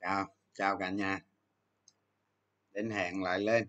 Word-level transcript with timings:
chào 0.00 0.36
chào 0.54 0.78
cả 0.78 0.90
nhà. 0.90 1.20
Đến 2.72 2.90
hẹn 2.90 3.22
lại 3.22 3.40
lên. 3.40 3.68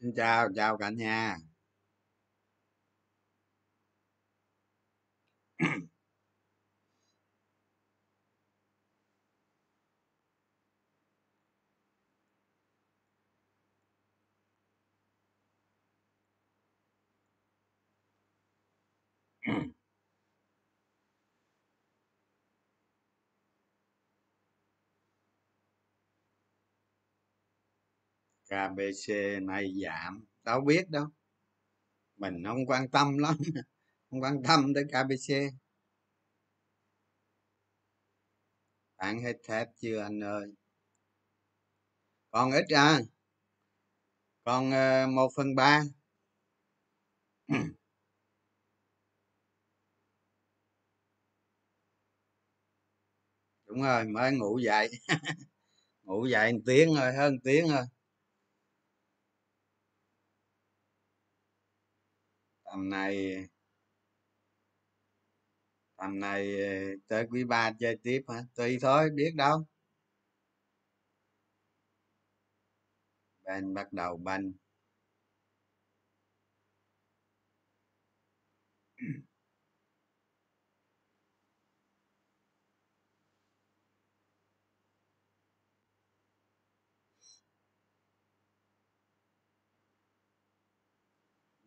Xin 0.00 0.12
chào 0.16 0.48
chào 0.54 0.78
cả 0.78 0.90
nhà. 0.90 1.38
KBC 28.54 29.40
nay 29.40 29.72
giảm. 29.84 30.24
Tao 30.44 30.60
biết 30.60 30.90
đâu. 30.90 31.06
Mình 32.16 32.44
không 32.46 32.66
quan 32.66 32.88
tâm 32.88 33.18
lắm. 33.18 33.36
Không 34.10 34.22
quan 34.22 34.42
tâm 34.42 34.74
tới 34.74 34.84
KBC 34.92 35.50
Bạn 38.98 39.22
hết 39.22 39.36
thép 39.48 39.68
chưa 39.80 40.00
anh 40.02 40.20
ơi? 40.24 40.46
Còn 42.30 42.52
ít 42.52 42.64
à? 42.74 43.00
Còn 44.44 44.70
ờ, 44.72 45.06
một 45.06 45.28
phần 45.36 45.54
ba. 45.54 45.82
Đúng 53.66 53.82
rồi, 53.82 54.04
mới 54.04 54.32
ngủ 54.32 54.58
dậy. 54.58 54.90
Ngủ 56.04 56.26
dậy 56.26 56.52
một 56.52 56.60
tiếng 56.66 56.94
rồi 56.94 57.12
hơn 57.14 57.40
tiếng 57.44 57.68
rồi 57.68 57.84
tầm 62.74 62.88
này 62.90 63.46
tầm 65.96 66.20
này 66.20 66.56
ờ, 66.62 66.68
tới 67.08 67.26
quý 67.30 67.44
ba 67.44 67.72
chơi 67.78 67.96
tiếp 68.02 68.22
hả? 68.28 68.42
Tùy 68.54 68.78
thôi, 68.82 69.10
biết 69.14 69.32
đâu. 69.36 69.64
Bên 73.44 73.74
bắt 73.74 73.92
đầu 73.92 74.16
banh. 74.16 74.52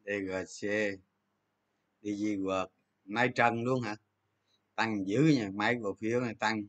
Tgc 0.07 0.62
DG 2.01 2.38
World 2.40 2.68
nay 3.06 3.29
trần 3.35 3.63
luôn 3.63 3.81
hả? 3.81 3.95
Tăng 4.75 5.07
dữ 5.07 5.22
nha 5.38 5.50
mấy 5.53 5.75
cổ 5.84 5.95
phiếu 6.00 6.19
này 6.22 6.35
tăng. 6.40 6.66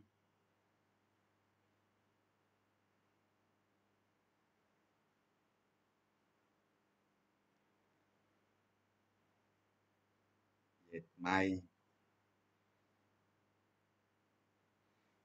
Dệt 10.93 11.03
may. 11.17 11.61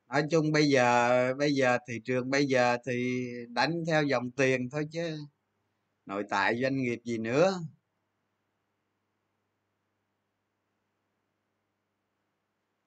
Nói 0.07 0.23
chung 0.31 0.51
bây 0.51 0.69
giờ 0.69 1.33
bây 1.39 1.53
giờ 1.53 1.77
thị 1.87 1.99
trường 2.05 2.29
bây 2.29 2.45
giờ 2.45 2.77
thì 2.85 3.25
đánh 3.49 3.83
theo 3.87 4.03
dòng 4.03 4.31
tiền 4.31 4.69
thôi 4.69 4.87
chứ. 4.91 5.17
Nội 6.05 6.23
tại 6.29 6.61
doanh 6.61 6.77
nghiệp 6.83 6.99
gì 7.03 7.17
nữa. 7.17 7.59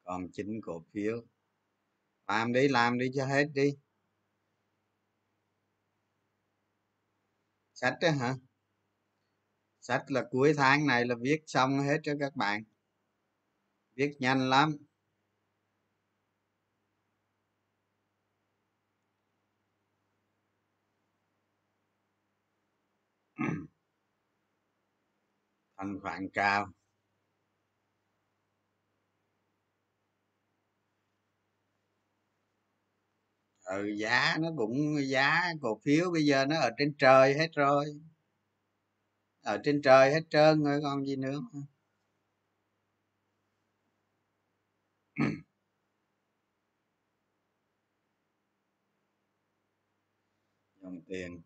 Còn 0.06 0.28
chín 0.32 0.60
cổ 0.62 0.84
phiếu. 0.92 1.22
Làm 2.28 2.52
đi 2.52 2.68
làm 2.68 2.98
đi 2.98 3.10
cho 3.14 3.26
hết 3.26 3.44
đi. 3.54 3.76
Sách 7.74 7.94
đó 8.00 8.10
hả? 8.10 8.34
Sách 9.80 10.04
là 10.10 10.24
cuối 10.30 10.54
tháng 10.56 10.86
này 10.86 11.06
là 11.06 11.14
viết 11.20 11.42
xong 11.46 11.80
hết 11.80 11.98
cho 12.02 12.12
các 12.20 12.36
bạn. 12.36 12.64
Viết 13.94 14.12
nhanh 14.18 14.50
lắm. 14.50 14.76
Thanh 25.76 26.00
khoản 26.00 26.28
cao. 26.32 26.75
Ừ 33.66 33.84
giá 33.98 34.36
nó 34.40 34.48
cũng, 34.56 34.96
giá 35.08 35.42
cổ 35.62 35.80
phiếu 35.84 36.10
bây 36.10 36.24
giờ 36.26 36.46
nó 36.46 36.56
ở 36.60 36.70
trên 36.78 36.94
trời 36.98 37.34
hết 37.34 37.48
rồi. 37.56 38.00
Ở 39.42 39.58
trên 39.64 39.82
trời 39.82 40.10
hết 40.12 40.20
trơn 40.30 40.64
rồi, 40.64 40.80
còn 40.82 41.06
gì 41.06 41.16
nữa 41.16 41.40
dòng 50.82 51.00
tiền. 51.08 51.42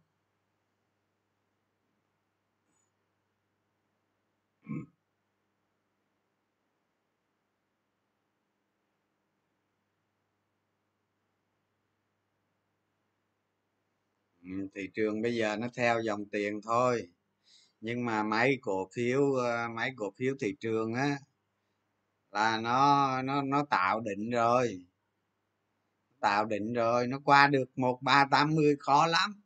Thị 14.75 14.89
trường 14.95 15.23
bây 15.23 15.37
giờ 15.37 15.57
nó 15.57 15.69
theo 15.77 16.01
dòng 16.03 16.25
tiền 16.33 16.61
thôi. 16.63 17.09
Nhưng 17.81 18.05
mà 18.05 18.23
mấy 18.23 18.59
cổ 18.63 18.89
phiếu 18.95 19.33
ờ, 19.35 19.69
mấy 19.77 19.91
cổ 19.97 20.13
phiếu 20.17 20.35
thị 20.41 20.55
trường 20.61 20.95
á, 20.95 21.19
là 22.33 22.61
nó 22.61 23.23
nó 23.23 23.43
nó 23.43 23.65
tạo 23.71 24.01
định 24.01 24.31
rồi. 24.31 24.87
Tạo 26.21 26.45
định 26.45 26.73
rồi, 26.73 27.07
nó 27.07 27.19
qua 27.25 27.47
được 27.47 27.79
một 27.79 27.99
ba 28.03 28.27
tám 28.31 28.55
mươi 28.55 28.77
khó 28.81 29.07
lắm. 29.07 29.43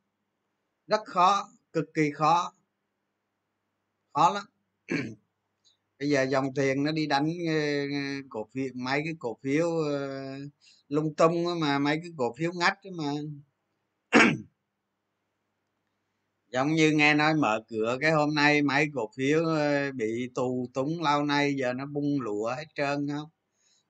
Rất 0.87 1.01
khó, 1.07 1.51
cực 1.73 1.95
kỳ 1.95 2.11
khó. 2.11 2.55
Khó 4.13 4.31
lắm. 4.31 4.45
Bây 5.99 6.11
giờ 6.11 6.23
dòng 6.23 6.55
tiền 6.55 6.85
nó 6.85 6.93
đi 6.93 7.07
đánh 7.07 7.29
ờ, 7.49 7.55
ờ, 7.81 8.23
cổ 8.29 8.49
phiếu, 8.53 8.69
mấy 8.75 9.01
cái 9.05 9.15
cổ 9.19 9.39
phiếu 9.43 9.71
lung 10.89 11.15
tung 11.15 11.61
mà, 11.61 11.79
mấy 11.79 11.99
cái 12.03 12.13
cổ 12.17 12.35
phiếu 12.39 12.53
ngách 12.53 12.79
mà 12.99 13.13
giống 16.55 16.75
như 16.75 16.91
nghe 16.93 17.15
nói 17.15 17.35
mở 17.35 17.61
cửa 17.69 17.99
cái 18.01 18.13
hôm 18.13 18.35
nay 18.35 18.63
mấy 18.63 18.87
cổ 18.95 19.11
phiếu 19.17 19.45
ờ, 19.45 19.93
bị 19.93 20.31
tù 20.35 20.69
túng 20.75 21.03
lâu 21.03 21.25
nay, 21.25 21.55
giờ 21.55 21.73
nó 21.73 21.87
bung 21.87 22.21
lụa 22.21 22.55
hết 22.57 22.65
trơn 22.75 23.09
không 23.09 23.31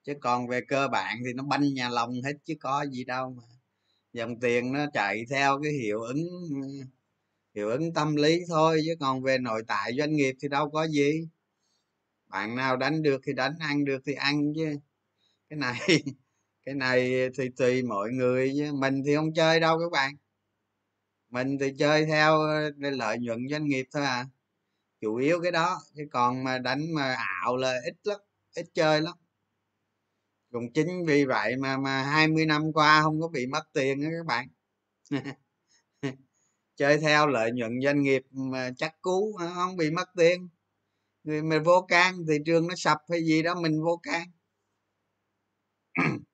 chứ 0.05 0.15
còn 0.21 0.49
về 0.49 0.61
cơ 0.69 0.89
bản 0.89 1.19
thì 1.27 1.33
nó 1.33 1.45
banh 1.45 1.75
nhà 1.75 1.89
lòng 1.91 2.23
hết 2.25 2.33
chứ 2.45 2.55
có 2.61 2.87
gì 2.93 3.05
đâu 3.05 3.31
mà. 3.31 3.43
Dòng 4.13 4.41
tiền 4.41 4.73
nó 4.73 4.87
chạy 4.95 5.25
theo 5.31 5.61
cái 5.63 5.73
hiệu 5.73 6.03
ứng 6.03 6.19
hiệu 7.55 7.69
ứng 7.71 7.95
tâm 7.95 8.17
lý 8.17 8.41
thôi, 8.49 8.83
chứ 8.87 8.95
còn 9.01 9.23
về 9.23 9.39
nội 9.39 9.63
tại 9.69 9.93
doanh 9.99 10.17
nghiệp 10.17 10.35
thì 10.43 10.49
đâu 10.49 10.71
có 10.71 10.89
gì. 10.89 11.29
Bạn 12.29 12.57
nào 12.57 12.77
đánh 12.77 13.03
được 13.03 13.21
thì 13.27 13.33
đánh, 13.33 13.55
ăn 13.61 13.85
được 13.85 14.03
thì 14.07 14.15
ăn 14.15 14.53
chứ. 14.57 14.77
Cái 15.51 15.59
này 15.59 15.79
cái 16.67 16.75
này 16.75 17.31
thì 17.39 17.49
tùy 17.57 17.83
mọi 17.83 18.11
người 18.13 18.53
chứ. 18.57 18.73
Mình 18.75 19.03
thì 19.07 19.17
không 19.17 19.35
chơi 19.35 19.61
đâu 19.61 19.79
các 19.79 19.93
bạn 19.93 20.17
mình 21.35 21.59
thì 21.61 21.73
chơi 21.79 22.07
theo 22.07 22.39
lợi 22.79 23.19
nhuận 23.19 23.49
doanh 23.51 23.65
nghiệp 23.65 23.87
thôi 23.93 24.05
à. 24.05 24.27
Chủ 25.01 25.17
yếu 25.17 25.41
cái 25.43 25.53
đó, 25.53 25.81
chứ 25.97 26.03
còn 26.13 26.45
mà 26.45 26.59
đánh 26.59 26.95
mà 26.95 27.17
ảo 27.43 27.57
là 27.57 27.75
ít 27.85 27.95
lắm, 28.05 28.21
ít 28.57 28.67
chơi 28.75 29.01
lắm. 29.01 29.15
Cũng 30.51 30.73
chính 30.73 31.05
vì 31.07 31.25
vậy 31.25 31.57
mà 31.57 31.77
mà 31.77 32.03
20 32.03 32.47
năm 32.47 32.73
qua 32.73 33.03
không 33.03 33.21
có 33.21 33.29
bị 33.29 33.47
mất 33.47 33.63
tiền 33.73 34.03
đó 34.03 34.09
các 34.19 34.27
bạn. 34.27 34.49
Chơi 36.77 36.99
theo 36.99 37.27
lợi 37.27 37.53
nhuận 37.53 37.73
doanh 37.85 38.03
nghiệp 38.03 38.23
mà 38.31 38.71
chắc 38.77 39.01
cú 39.03 39.39
không 39.57 39.77
bị 39.77 39.91
mất 39.91 40.09
tiền. 40.17 40.49
Người 41.25 41.43
mình 41.43 41.63
vô 41.63 41.87
can 41.89 42.15
thị 42.29 42.39
trường 42.47 42.69
nó 42.69 42.75
sập 42.77 42.99
hay 43.11 43.25
gì 43.25 43.43
đó, 43.43 43.55
mình 43.63 43.83
vô 43.85 44.01
can. 44.03 44.29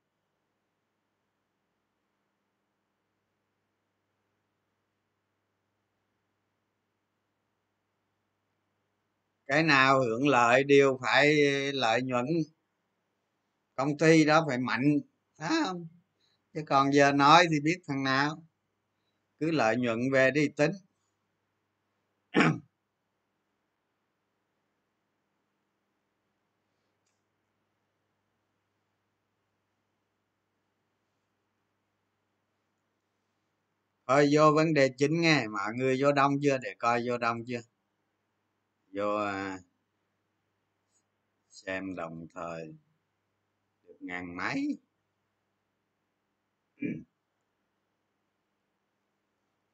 cái 9.51 9.63
nào 9.63 10.01
hưởng 10.01 10.29
lợi 10.29 10.65
đều 10.65 10.99
phải 11.03 11.37
lợi 11.73 12.03
nhuận. 12.03 12.27
Công 13.75 13.99
ty 13.99 14.25
đó 14.25 14.45
phải 14.49 14.59
mạnh, 14.59 15.01
phải 15.39 15.49
không? 15.65 15.89
Chứ 16.55 16.63
còn 16.67 16.95
giờ 16.95 17.13
nói 17.13 17.47
thì 17.51 17.61
biết 17.61 17.79
thằng 17.89 18.05
nào. 18.05 18.47
Cứ 19.41 19.51
lợi 19.51 19.77
nhuận 19.77 19.99
về 20.13 20.31
đi 20.31 20.49
tính. 20.49 20.73
Thôi 34.07 34.29
vô 34.33 34.53
vấn 34.55 34.75
đề 34.75 34.89
chính 34.99 35.21
nghe, 35.21 35.47
mọi 35.49 35.73
người 35.75 36.03
vô 36.03 36.13
đông 36.13 36.33
chưa? 36.43 36.59
Để 36.59 36.75
coi 36.79 37.03
vô 37.09 37.19
đông 37.19 37.39
chưa? 37.47 37.61
Vô 38.93 39.15
à, 39.15 39.59
xem 41.49 41.95
đồng 41.95 42.27
thời 42.35 42.75
được 43.83 43.97
ngàn 44.01 44.37
máy 44.37 44.79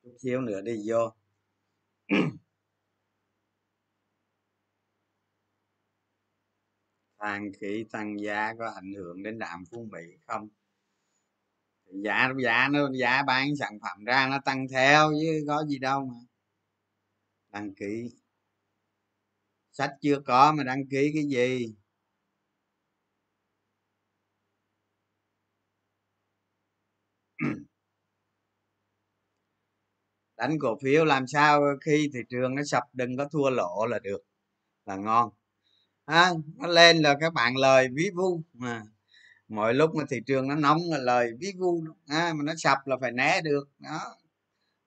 chút 0.07 0.17
xíu 0.23 0.41
nữa 0.41 0.61
đi, 0.61 0.83
vô. 0.89 1.13
Than 7.19 7.53
khí 7.61 7.85
tăng 7.91 8.21
giá 8.21 8.55
có 8.59 8.71
ảnh 8.71 8.93
hưởng 8.95 9.23
đến 9.23 9.39
đạm 9.39 9.65
phú 9.71 9.89
mỹ 9.93 10.01
không? 10.27 10.49
Giá 11.87 12.33
giá 12.45 12.69
nó, 12.73 12.91
giá 13.01 13.23
bán 13.23 13.57
sản 13.57 13.79
phẩm 13.83 14.05
ra 14.05 14.29
nó 14.31 14.39
tăng 14.45 14.69
theo 14.69 15.13
chứ 15.21 15.45
có 15.49 15.65
gì 15.65 15.79
đâu 15.79 16.07
mà. 16.07 16.15
Đăng 17.49 17.75
ký 17.75 18.11
sách 19.79 19.91
chưa 20.03 20.21
có 20.27 20.53
mà 20.53 20.65
đăng 20.65 20.87
ký 20.91 21.11
cái 21.15 21.25
gì? 21.25 21.75
Đánh 30.37 30.59
cổ 30.59 30.79
phiếu 30.83 31.05
làm 31.05 31.27
sao 31.27 31.63
khi 31.81 32.11
thị 32.15 32.21
trường 32.29 32.55
nó 32.55 32.63
sập 32.65 32.83
đừng 32.93 33.17
có 33.17 33.29
thua 33.33 33.51
lỗ 33.51 33.87
là 33.87 33.99
được. 33.99 34.19
Là 34.87 34.97
ngon. 34.97 35.31
À, 36.05 36.31
nó 36.57 36.69
lên 36.69 36.99
là 37.03 37.17
các 37.21 37.33
bạn 37.35 37.57
lời 37.57 37.89
ví 37.95 38.11
vu 38.17 38.43
mà. 38.53 38.83
Mọi 39.49 39.75
lúc 39.75 39.95
mà 39.95 40.05
thị 40.11 40.21
trường 40.27 40.49
nó 40.49 40.55
nóng 40.55 40.79
là 40.91 40.99
lời 40.99 41.33
ví 41.41 41.53
vu 41.59 41.85
à, 42.09 42.33
mà 42.37 42.45
nó 42.45 42.53
sập 42.59 42.79
là 42.87 42.97
phải 43.01 43.13
né 43.13 43.41
được. 43.43 43.69
Đó. 43.79 44.01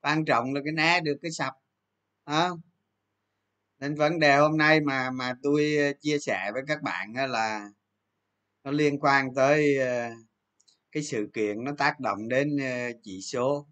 Quan 0.01 0.25
trọng 0.25 0.53
là 0.53 0.61
cái 0.65 0.73
né 0.73 1.01
được 1.01 1.17
cái 1.21 1.31
sập. 1.31 1.53
Đó 2.25 2.57
nên 3.79 3.95
vấn 3.95 4.19
đề 4.19 4.37
hôm 4.37 4.57
nay 4.57 4.81
mà 4.81 5.11
mà 5.11 5.33
tôi 5.43 5.77
ờ, 5.77 5.93
chia 6.01 6.19
sẻ 6.19 6.51
với 6.53 6.63
các 6.67 6.81
bạn 6.81 7.13
là 7.29 7.69
nó 8.63 8.71
liên 8.71 8.99
quan 8.99 9.35
tới 9.35 9.77
ờ, 9.77 10.09
cái 10.91 11.03
sự 11.03 11.29
kiện 11.33 11.63
nó 11.63 11.71
tác 11.77 11.99
động 11.99 12.29
đến 12.29 12.57
ờ, 12.57 12.91
chỉ 13.03 13.21
số. 13.21 13.67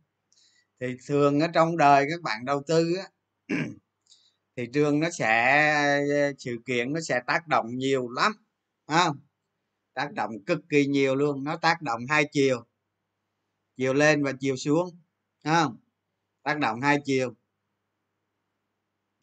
Thì 0.79 0.87
thường 1.07 1.39
ở 1.39 1.47
trong 1.53 1.77
đời 1.77 2.05
các 2.09 2.21
bạn 2.23 2.45
đầu 2.45 2.63
tư 2.67 2.95
á 2.95 3.05
thị 4.57 4.63
trường 4.73 4.99
nó 4.99 5.09
sẽ 5.09 6.33
sự 6.39 6.57
kiện 6.65 6.93
nó 6.93 6.99
sẽ 7.01 7.21
tác 7.27 7.47
động 7.47 7.77
nhiều 7.77 8.09
lắm 8.09 8.33
không? 8.87 9.17
Tác 9.93 10.13
động 10.13 10.31
cực 10.45 10.59
kỳ 10.69 10.85
nhiều 10.87 11.15
luôn, 11.15 11.43
nó 11.43 11.57
tác 11.57 11.81
động 11.81 12.01
hai 12.09 12.25
chiều 12.31 12.65
chiều 13.77 13.93
lên 13.93 14.23
và 14.23 14.33
chiều 14.39 14.55
xuống 14.57 14.89
không? 15.43 15.77
Tác 16.43 16.59
động 16.59 16.81
hai 16.81 16.99
chiều 17.05 17.35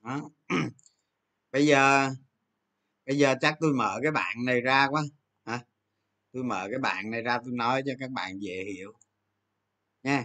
đó. 0.05 0.31
bây 1.53 1.67
giờ 1.67 2.11
bây 3.07 3.19
giờ 3.19 3.35
chắc 3.41 3.57
tôi 3.61 3.75
mở 3.75 4.01
cái 4.03 4.13
bạn 4.13 4.37
này 4.47 4.61
ra 4.61 4.89
quá. 4.91 5.03
Hả? 5.47 5.61
Tôi 6.33 6.45
mở 6.45 6.69
cái 6.71 6.79
bạn 6.81 7.11
này 7.11 7.23
ra 7.23 7.39
tôi 7.45 7.55
nói 7.55 7.83
cho 7.87 7.93
các 8.01 8.11
bạn 8.11 8.39
dễ 8.43 8.65
hiểu. 8.77 8.93
Nha. 10.05 10.25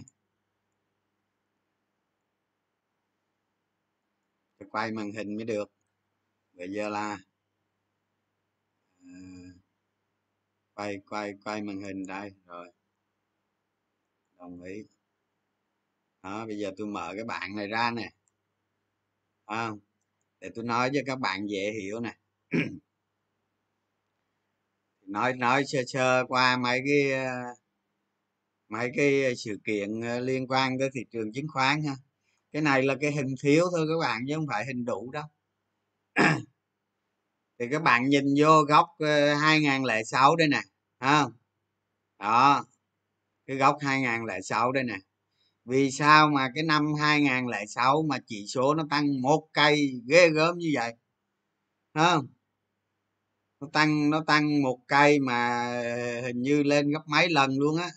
Tôi 4.58 4.68
quay 4.72 4.92
màn 4.92 5.12
hình 5.12 5.36
mới 5.36 5.44
được. 5.44 5.72
Bây 6.54 6.72
giờ 6.72 6.88
là 6.90 7.18
ờ, 8.98 9.60
quay 10.74 10.98
quay 11.08 11.34
quay 11.44 11.62
màn 11.62 11.80
hình 11.80 12.06
đây, 12.06 12.30
rồi. 12.46 12.72
Đồng 14.38 14.62
ý. 14.62 14.84
Đó, 16.22 16.46
bây 16.46 16.58
giờ 16.58 16.70
tôi 16.76 16.86
mở 16.86 17.12
cái 17.16 17.24
bạn 17.24 17.56
này 17.56 17.66
ra 17.68 17.90
nè. 17.90 18.10
Ờ, 19.50 19.56
à, 19.56 19.70
để 20.40 20.50
tôi 20.54 20.64
nói 20.64 20.90
cho 20.94 21.00
các 21.06 21.20
bạn 21.20 21.46
dễ 21.50 21.72
hiểu 21.72 22.00
nè. 22.00 22.16
Nói 25.06 25.34
nói 25.34 25.64
sơ 25.66 25.78
sơ 25.86 26.24
qua 26.28 26.56
mấy 26.56 26.82
cái 26.86 27.12
ờ, 27.12 27.30
mấy 28.68 28.90
cái 28.96 29.36
sự 29.36 29.58
kiện 29.64 30.00
ờ, 30.00 30.20
liên 30.20 30.46
quan 30.48 30.78
tới 30.78 30.90
thị 30.94 31.00
trường 31.12 31.32
chứng 31.32 31.46
khoán 31.48 31.82
ha. 31.84 31.96
Cái 32.52 32.62
này 32.62 32.82
là 32.82 32.96
cái 33.00 33.12
hình 33.12 33.34
thiếu 33.42 33.64
thôi 33.76 33.86
các 33.88 34.08
bạn 34.08 34.22
chứ 34.28 34.34
không 34.36 34.46
phải 34.48 34.66
hình 34.66 34.84
đủ 34.84 35.10
đâu. 35.12 35.24
Thì 37.58 37.66
các 37.70 37.82
bạn 37.82 38.08
nhìn 38.08 38.24
vô 38.38 38.62
góc 38.68 38.88
2006 39.40 40.36
đây 40.36 40.48
nè 40.48 40.60
không? 41.00 41.32
Đó 42.18 42.64
cái 43.46 43.56
góc 43.56 43.78
2006 43.82 44.72
đây 44.72 44.84
nè 44.84 44.96
vì 45.70 45.90
sao 45.90 46.30
mà 46.30 46.48
cái 46.54 46.64
năm 46.64 46.94
2006 47.00 48.02
mà 48.08 48.18
chỉ 48.26 48.46
số 48.46 48.74
nó 48.74 48.84
tăng 48.90 49.22
một 49.22 49.48
cây 49.52 50.00
ghê 50.06 50.28
gớm 50.30 50.58
như 50.58 50.70
vậy? 50.74 50.94
Không 51.94 52.26
nó 53.60 53.68
tăng 53.72 54.10
nó 54.10 54.24
tăng 54.26 54.62
một 54.62 54.78
cây 54.86 55.20
mà 55.20 55.70
hình 56.22 56.42
như 56.42 56.62
lên 56.62 56.90
gấp 56.90 57.02
mấy 57.06 57.30
lần 57.30 57.50
luôn 57.58 57.76
á. 57.76 57.90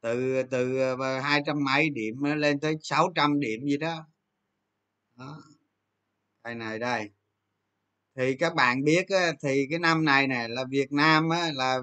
Từ 0.00 0.42
từ 0.50 0.78
ờ, 0.78 1.20
hai 1.20 1.42
trăm 1.46 1.64
mấy 1.64 1.90
điểm 1.90 2.22
lên 2.22 2.60
tới 2.60 2.76
600 2.82 3.40
điểm 3.40 3.60
gì 3.64 3.76
đó. 3.76 4.06
Đó. 5.16 5.42
Đây 6.44 6.54
này 6.54 6.78
đây. 6.78 7.10
Thì 8.16 8.36
các 8.36 8.54
bạn 8.54 8.84
biết 8.84 9.08
á, 9.08 9.32
thì 9.42 9.66
cái 9.70 9.78
năm 9.78 10.04
này 10.04 10.26
nè 10.26 10.48
là 10.48 10.64
Việt 10.70 10.92
Nam 10.92 11.28
á, 11.28 11.50
là 11.54 11.78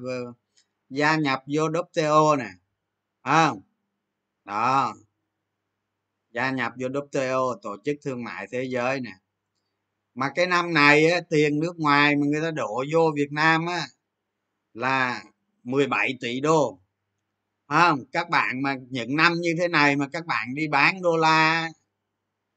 gia 0.90 1.16
nhập 1.16 1.44
vô 1.56 1.70
WTO 1.70 2.36
nè. 2.36 2.50
Không? 3.24 3.62
Đó. 4.48 4.96
Gia 6.34 6.52
nhập 6.52 6.74
vô 6.80 6.88
WTO 6.88 7.56
tổ 7.62 7.78
chức 7.86 7.96
thương 8.04 8.24
mại 8.24 8.48
thế 8.52 8.64
giới 8.64 9.00
nè. 9.00 9.12
Mà 10.16 10.32
cái 10.36 10.48
năm 10.48 10.74
này 10.74 11.12
á, 11.12 11.22
tiền 11.30 11.60
nước 11.60 11.74
ngoài 11.78 12.16
mà 12.16 12.26
người 12.26 12.42
ta 12.42 12.52
đổ 12.52 12.84
vô 12.94 13.12
Việt 13.16 13.32
Nam 13.32 13.66
á, 13.66 13.88
là 14.74 15.24
17 15.64 16.18
tỷ 16.22 16.40
đô. 16.42 16.80
Không? 17.68 18.00
Các 18.12 18.30
bạn 18.30 18.62
mà 18.62 18.76
những 18.90 19.16
năm 19.16 19.34
như 19.42 19.56
thế 19.60 19.68
này 19.68 19.96
mà 19.96 20.08
các 20.14 20.26
bạn 20.26 20.56
đi 20.56 20.68
bán 20.68 21.02
đô 21.02 21.18
la 21.18 21.70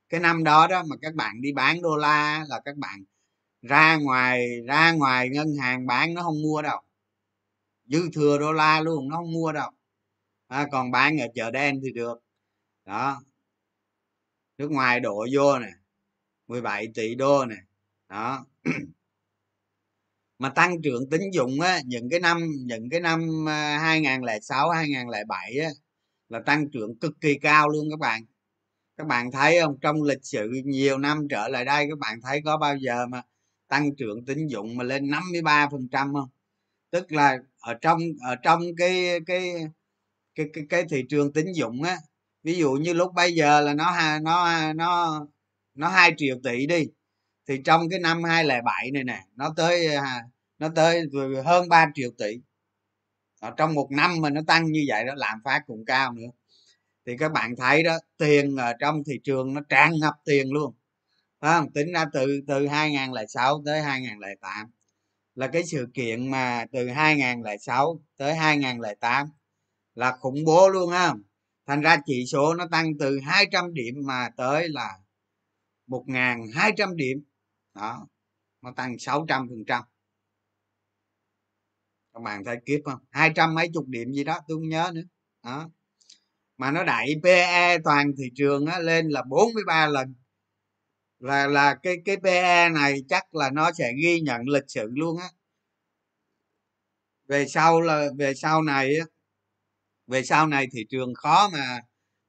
cái 0.09 0.21
năm 0.21 0.45
đó 0.45 0.67
đó 0.67 0.83
mà 0.91 0.97
các 1.03 1.15
bạn 1.15 1.41
đi 1.41 1.53
bán 1.53 1.83
đô 1.83 1.97
la 1.97 2.45
là 2.49 2.61
các 2.65 2.77
bạn 2.77 3.05
ra 3.63 3.97
ngoài 3.97 4.61
ra 4.67 4.93
ngoài 4.93 5.29
ngân 5.29 5.57
hàng 5.61 5.87
bán 5.87 6.15
nó 6.15 6.23
không 6.23 6.43
mua 6.43 6.63
đâu. 6.63 6.81
Dư 7.87 8.11
thừa 8.15 8.39
đô 8.39 8.53
la 8.53 8.81
luôn 8.81 9.09
nó 9.09 9.17
không 9.17 9.33
mua 9.33 9.53
đâu 9.53 9.71
à, 10.51 10.67
còn 10.73 10.91
bán 10.91 11.19
ở 11.21 11.27
chợ 11.35 11.51
đen 11.51 11.81
thì 11.83 11.93
được. 11.93 12.19
Đó. 12.85 13.23
Nước 14.59 14.71
ngoài 14.71 15.01
đổ 15.01 15.27
vô 15.33 15.59
nè 15.59 15.69
17 16.49 16.89
tỷ 16.95 17.15
đô 17.15 17.45
nè. 17.47 17.57
Đó. 18.09 18.47
Mà 20.39 20.49
tăng 20.51 20.83
trưởng 20.83 21.11
tín 21.11 21.21
dụng 21.33 21.61
á 21.61 21.81
những 21.87 22.09
cái 22.11 22.21
năm 22.21 22.39
những 22.67 22.91
cái 22.91 23.01
năm 23.01 23.49
à, 23.49 23.79
2006 23.79 24.71
2007 24.71 25.59
á 25.59 25.69
là 26.29 26.41
tăng 26.47 26.71
trưởng 26.71 26.99
cực 26.99 27.13
kỳ 27.21 27.39
cao 27.39 27.69
luôn 27.69 27.91
các 27.91 27.99
bạn. 27.99 28.23
Các 28.97 29.07
bạn 29.07 29.33
thấy 29.33 29.61
không? 29.63 29.79
Trong 29.81 30.03
lịch 30.03 30.25
sử 30.25 30.51
nhiều 30.65 30.99
năm 30.99 31.27
trở 31.31 31.49
lại 31.49 31.65
đây 31.65 31.87
các 31.91 31.99
bạn 31.99 32.21
thấy 32.23 32.41
có 32.45 32.57
bao 32.57 32.77
giờ 32.77 33.07
mà 33.07 33.23
tăng 33.69 33.97
trưởng 33.97 34.25
tín 34.25 34.47
dụng 34.47 34.77
mà 34.77 34.85
lên 34.85 35.11
53 35.11 35.69
phần 35.73 35.89
trăm 35.93 36.15
không? 36.15 36.29
Tức 36.91 37.13
là 37.13 37.39
ở 37.61 37.75
trong 37.75 38.01
ở 38.29 38.37
trong 38.37 38.63
cái 38.79 39.21
cái 39.27 39.55
cái 40.41 40.47
cái, 40.53 40.65
cái 40.69 40.85
thị 40.91 41.05
trường 41.09 41.33
tín 41.33 41.47
dụng 41.53 41.83
á 41.83 41.97
ví 42.43 42.55
dụ 42.55 42.73
như 42.73 42.93
lúc 42.93 43.13
bây 43.15 43.35
giờ 43.35 43.61
là 43.61 43.75
nó 43.75 44.19
nó 44.23 44.73
nó 44.73 45.21
nó 45.75 45.89
hai 45.89 46.15
triệu 46.17 46.37
tỷ 46.45 46.67
đi 46.67 46.87
thì 47.49 47.61
trong 47.65 47.89
cái 47.91 47.99
năm 47.99 48.25
2007 48.25 48.91
này 48.91 49.05
nè 49.05 49.25
nó 49.37 49.55
tới 49.57 49.87
à, 49.97 50.23
nó 50.61 50.69
tới 50.77 51.03
hơn 51.45 51.69
3 51.69 51.87
triệu 51.95 52.11
tỷ. 52.19 52.41
Ở 53.41 53.51
trong 53.57 53.75
một 53.75 53.89
năm 53.91 54.21
mà 54.21 54.31
nó 54.31 54.41
tăng 54.47 54.73
như 54.73 54.85
vậy 54.89 55.05
đó 55.05 55.15
lạm 55.17 55.39
phát 55.45 55.63
cũng 55.67 55.85
cao 55.85 56.13
nữa. 56.13 56.29
Thì 57.07 57.17
các 57.19 57.33
bạn 57.33 57.57
thấy 57.57 57.83
đó 57.83 57.99
tiền 58.19 58.57
ở 58.57 58.73
trong 58.81 59.05
thị 59.05 59.21
trường 59.25 59.55
nó 59.55 59.61
tràn 59.69 59.93
ngập 60.01 60.15
tiền 60.25 60.53
luôn. 60.53 60.75
Phải 61.41 61.59
không? 61.59 61.73
Tính 61.73 61.93
ra 61.93 62.05
từ 62.13 62.41
từ 62.49 62.67
2006 62.67 63.63
tới 63.67 63.83
2008 63.83 64.71
là 65.35 65.47
cái 65.47 65.65
sự 65.65 65.87
kiện 65.95 66.31
mà 66.31 66.67
từ 66.73 66.89
2006 66.89 68.01
tới 68.17 68.35
2008 68.35 69.27
là 70.01 70.17
khủng 70.21 70.45
bố 70.45 70.69
luôn 70.69 70.91
ha 70.91 71.15
thành 71.67 71.81
ra 71.81 71.97
chỉ 72.07 72.25
số 72.27 72.55
nó 72.55 72.67
tăng 72.71 72.99
từ 72.99 73.21
200 73.21 73.75
điểm 73.75 73.95
mà 74.05 74.29
tới 74.37 74.69
là 74.69 74.99
1.200 75.87 76.97
điểm. 76.97 77.25
Đó 77.75 78.07
nó 78.63 78.73
tăng 78.77 78.99
600 78.99 79.49
phần 79.49 79.65
trăm. 79.67 79.85
Các 82.13 82.23
bạn 82.23 82.45
thấy 82.45 82.57
kiếp 82.67 82.81
không? 82.85 82.99
hai 83.11 83.33
trăm 83.35 83.55
mấy 83.55 83.71
chục 83.75 83.85
điểm 83.89 84.13
gì 84.13 84.25
đó 84.25 84.41
tôi 84.49 84.57
không 84.59 84.69
nhớ 84.69 84.91
nữa. 84.95 85.03
Đó. 85.45 85.71
Mà 86.57 86.71
nó 86.71 86.85
đẩy 86.85 87.15
PE 87.23 87.79
toàn 87.85 88.13
thị 88.19 88.25
trường 88.35 88.67
á, 88.67 88.79
lên 88.79 89.09
là 89.09 89.23
43 89.23 89.87
lần. 89.87 90.15
Là 91.19 91.47
là 91.47 91.75
cái 91.83 91.97
cái 92.05 92.17
PE 92.23 92.69
này 92.69 93.03
chắc 93.09 93.35
là 93.35 93.51
nó 93.51 93.73
sẽ 93.73 93.93
ghi 94.03 94.21
nhận 94.21 94.41
lịch 94.49 94.65
sử 94.69 94.89
luôn 94.91 95.19
á. 95.19 95.29
Về 97.29 97.49
sau 97.49 97.81
là 97.81 98.09
về 98.19 98.35
sau 98.35 98.63
này 98.63 98.99
á 98.99 99.07
về 100.11 100.23
sau 100.23 100.47
này 100.47 100.67
thị 100.73 100.87
trường 100.91 101.15
khó 101.15 101.51
mà 101.53 101.81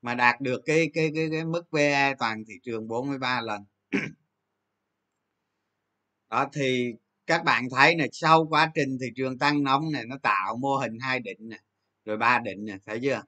mà 0.02 0.16
đạt 0.16 0.42
được 0.42 0.62
cái 0.66 0.92
cái 0.94 1.12
cái, 1.16 1.28
cái 1.32 1.46
mức 1.46 1.64
PE 1.72 2.14
toàn 2.20 2.44
thị 2.48 2.54
trường 2.64 2.88
43 2.88 3.42
lần. 3.42 3.66
Đó 6.30 6.50
thì 6.54 6.94
các 7.28 7.44
bạn 7.44 7.64
thấy 7.76 7.98
là 7.98 8.08
sau 8.12 8.46
quá 8.50 8.72
trình 8.76 8.98
thị 9.02 9.08
trường 9.16 9.38
tăng 9.40 9.64
nóng 9.64 9.92
này 9.92 10.06
nó 10.06 10.18
tạo 10.24 10.58
mô 10.58 10.78
hình 10.78 11.00
hai 11.00 11.20
định 11.20 11.50
nè 11.50 11.58
rồi 12.06 12.18
ba 12.18 12.40
định 12.40 12.66
nè 12.66 12.78
thấy 12.86 13.00
chưa? 13.04 13.24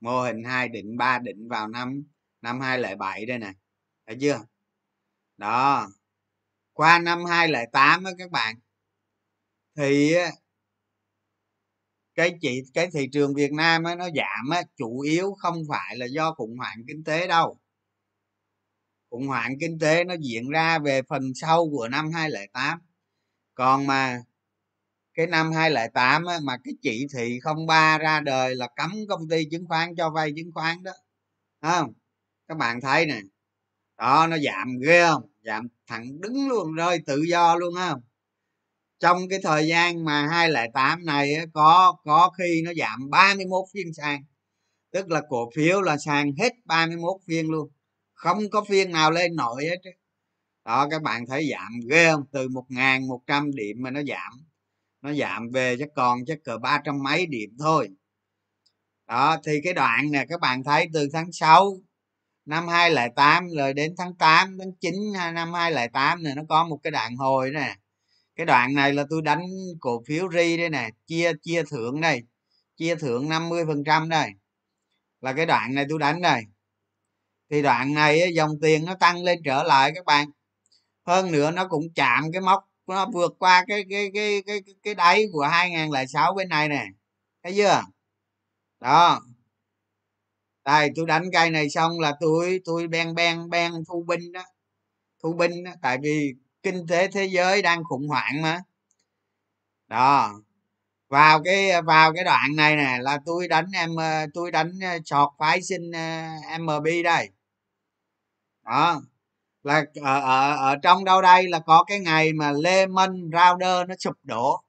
Mô 0.00 0.22
hình 0.22 0.44
hai 0.44 0.68
định 0.68 0.96
ba 0.96 1.18
định 1.18 1.48
vào 1.48 1.68
năm 1.68 2.02
năm 2.42 2.60
hai 2.60 2.78
lẻ 2.78 2.96
bảy 2.96 3.26
đây 3.26 3.38
nè 3.38 3.52
thấy 4.06 4.16
chưa? 4.20 4.40
Đó 5.36 5.88
qua 6.72 6.98
năm 6.98 7.24
hai 7.24 7.48
lẻ 7.48 7.66
tám 7.72 8.04
á 8.04 8.12
các 8.18 8.30
bạn 8.30 8.56
thì 9.76 10.14
cái 12.18 12.38
chị 12.40 12.62
cái 12.74 12.88
thị 12.94 13.08
trường 13.12 13.34
Việt 13.34 13.52
Nam 13.52 13.84
á, 13.84 13.94
nó 13.94 14.04
giảm 14.04 14.50
á, 14.50 14.62
chủ 14.76 15.00
yếu 15.00 15.34
không 15.38 15.62
phải 15.68 15.96
là 15.96 16.06
do 16.06 16.34
khủng 16.34 16.56
hoảng 16.58 16.78
kinh 16.88 17.04
tế 17.04 17.26
đâu. 17.26 17.58
Khủng 19.10 19.26
hoảng 19.26 19.54
kinh 19.60 19.78
tế 19.78 20.04
nó 20.04 20.14
diễn 20.20 20.48
ra 20.48 20.78
về 20.78 21.02
phần 21.02 21.34
sau 21.34 21.68
của 21.70 21.88
năm 21.88 22.10
2008 22.12 22.78
còn 23.54 23.86
mà 23.86 24.22
cái 25.14 25.26
năm 25.26 25.52
2008 25.52 26.24
á, 26.24 26.38
mà 26.42 26.56
cái 26.64 26.74
chỉ 26.82 27.06
thị 27.14 27.38
03 27.68 27.98
ra 27.98 28.20
đời 28.20 28.54
là 28.54 28.68
cấm 28.76 28.92
công 29.08 29.28
ty 29.28 29.44
chứng 29.50 29.66
khoán 29.66 29.96
cho 29.96 30.10
vay 30.10 30.32
chứng 30.36 30.52
khoán 30.54 30.82
đó. 30.82 30.92
Không? 31.62 31.92
Các 32.48 32.58
bạn 32.58 32.80
thấy 32.80 33.06
nè. 33.06 33.20
Đó 33.98 34.26
nó 34.26 34.36
giảm 34.38 34.78
ghê 34.86 35.06
không? 35.06 35.22
Giảm 35.42 35.68
thẳng 35.86 36.20
đứng 36.20 36.48
luôn 36.48 36.74
rơi 36.74 36.98
tự 37.06 37.22
do 37.22 37.56
luôn 37.56 37.74
không? 37.74 38.00
Trong 39.00 39.28
cái 39.30 39.38
thời 39.42 39.66
gian 39.66 40.04
mà 40.04 40.26
208 40.26 41.04
này 41.04 41.34
có 41.52 41.96
có 42.04 42.30
khi 42.38 42.62
nó 42.64 42.72
giảm 42.74 43.10
31 43.10 43.64
phiên 43.74 43.92
sàn. 43.94 44.24
Tức 44.92 45.10
là 45.10 45.22
cổ 45.28 45.50
phiếu 45.56 45.82
là 45.82 45.96
sàn 45.98 46.32
hết 46.38 46.52
31 46.64 47.20
phiên 47.26 47.50
luôn. 47.50 47.70
Không 48.14 48.50
có 48.50 48.64
phiên 48.68 48.92
nào 48.92 49.10
lên 49.10 49.36
nổi 49.36 49.64
hết 49.64 49.78
đó, 50.68 50.88
các 50.90 51.02
bạn 51.02 51.26
thấy 51.26 51.50
giảm 51.50 51.72
ghê 51.90 52.10
không? 52.12 52.24
Từ 52.32 52.48
một 52.48 52.64
ngàn 52.68 53.08
một 53.08 53.20
trăm 53.26 53.54
điểm 53.54 53.76
mà 53.80 53.90
nó 53.90 54.02
giảm. 54.02 54.32
Nó 55.02 55.12
giảm 55.12 55.50
về 55.50 55.76
chắc 55.78 55.88
còn 55.96 56.24
chắc 56.26 56.38
cỡ 56.44 56.58
ba 56.58 56.82
trăm 56.84 57.02
mấy 57.02 57.26
điểm 57.26 57.50
thôi. 57.58 57.88
Đó, 59.06 59.36
thì 59.46 59.60
cái 59.64 59.74
đoạn 59.74 60.10
này 60.10 60.26
các 60.28 60.40
bạn 60.40 60.64
thấy 60.64 60.88
từ 60.92 61.08
tháng 61.12 61.32
6 61.32 61.72
năm 62.44 62.68
2008 62.68 63.48
rồi 63.56 63.74
đến 63.74 63.94
tháng 63.98 64.14
8 64.14 64.58
tháng 64.58 64.72
9 64.80 64.94
năm 65.34 65.52
2008 65.52 66.22
này 66.22 66.34
nó 66.34 66.42
có 66.48 66.64
một 66.64 66.78
cái 66.82 66.90
đoạn 66.90 67.16
hồi 67.16 67.50
nè 67.50 67.76
cái 68.38 68.46
đoạn 68.46 68.74
này 68.74 68.92
là 68.92 69.04
tôi 69.10 69.22
đánh 69.22 69.42
cổ 69.80 70.02
phiếu 70.06 70.28
ri 70.32 70.56
đây 70.56 70.70
nè, 70.70 70.90
chia 71.06 71.32
chia 71.42 71.62
thưởng 71.62 72.00
đây, 72.00 72.22
chia 72.76 72.96
thưởng 72.96 73.28
50 73.28 73.64
phần 73.66 73.84
trăm 73.84 74.08
đây, 74.08 74.30
là 75.20 75.32
cái 75.32 75.46
đoạn 75.46 75.74
này 75.74 75.86
tôi 75.88 75.98
đánh 75.98 76.22
đây. 76.22 76.42
Thì 77.50 77.62
đoạn 77.62 77.94
này 77.94 78.34
dòng 78.34 78.50
tiền 78.62 78.84
nó 78.84 78.94
tăng 78.94 79.24
lên 79.24 79.40
trở 79.44 79.62
lại 79.62 79.92
các 79.94 80.04
bạn. 80.04 80.30
Hơn 81.06 81.32
nữa 81.32 81.50
nó 81.50 81.68
cũng 81.68 81.84
chạm 81.94 82.32
cái 82.32 82.40
mốc, 82.40 82.64
nó 82.86 83.06
vượt 83.12 83.32
qua 83.38 83.64
cái 83.68 83.84
cái 83.90 84.10
cái 84.14 84.42
cái 84.46 84.60
cái 84.82 84.94
đáy 84.94 85.24
của 85.32 85.42
2006 85.42 86.34
bên 86.34 86.48
này 86.48 86.68
nè. 86.68 86.86
Thấy 87.42 87.54
chưa? 87.56 87.82
Đó. 88.80 89.20
Đây, 90.64 90.90
tôi 90.96 91.06
đánh 91.06 91.24
cây 91.32 91.50
này 91.50 91.70
xong 91.70 92.00
là 92.00 92.16
tôi 92.20 92.60
tôi 92.64 92.88
ben 92.88 93.14
ben 93.14 93.50
ben 93.50 93.72
thu 93.88 94.04
binh 94.08 94.32
đó. 94.32 94.44
Thu 95.22 95.32
binh 95.32 95.64
đó, 95.64 95.72
tại 95.82 95.98
vì 96.02 96.34
kinh 96.62 96.86
tế 96.88 97.08
thế 97.08 97.24
giới 97.26 97.62
đang 97.62 97.84
khủng 97.84 98.08
hoảng 98.08 98.42
mà. 98.42 98.60
Đó. 99.88 100.32
Vào 101.08 101.42
cái 101.44 101.82
vào 101.82 102.12
cái 102.14 102.24
đoạn 102.24 102.56
này 102.56 102.76
nè 102.76 102.98
là 103.00 103.18
tôi 103.26 103.48
đánh 103.48 103.66
em 103.74 103.96
ờ, 103.96 104.26
tôi 104.34 104.50
đánh 104.50 104.72
ờ, 104.82 104.98
chọt 105.04 105.28
phái 105.38 105.62
sinh 105.62 105.92
ờ, 105.92 106.58
mb 106.58 106.86
đây. 107.04 107.30
Đó. 108.64 109.00
Là 109.62 109.84
ở, 110.02 110.20
ở 110.20 110.56
ở 110.56 110.76
trong 110.82 111.04
đâu 111.04 111.22
đây? 111.22 111.48
Là 111.48 111.58
có 111.66 111.84
cái 111.84 112.00
ngày 112.00 112.32
mà 112.32 112.52
Lehman 112.52 113.30
Rounder 113.32 113.88
nó 113.88 113.94
sụp 113.98 114.16
đổ. 114.22 114.62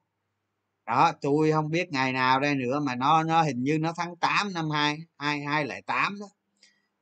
Đó 0.86 1.12
tôi 1.20 1.52
không 1.52 1.70
biết 1.70 1.92
ngày 1.92 2.12
nào 2.12 2.40
đây 2.40 2.54
nữa 2.54 2.80
mà 2.80 2.94
nó 2.94 3.22
nó 3.22 3.42
hình 3.42 3.62
như 3.64 3.78
nó 3.80 3.92
tháng 3.96 4.16
8 4.16 4.52
năm 4.52 4.70
hai 4.70 4.98
hai 5.18 5.40
hai 5.44 5.64
lẻ 5.66 5.80
tám 5.86 6.18
đó. 6.20 6.26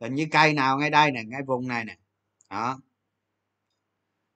Hình 0.00 0.14
như 0.14 0.26
cây 0.32 0.54
nào 0.54 0.78
ngay 0.78 0.90
đây 0.90 1.10
nè 1.10 1.22
ngay 1.24 1.42
vùng 1.46 1.68
này 1.68 1.84
nè. 1.84 1.96
Đó 2.50 2.78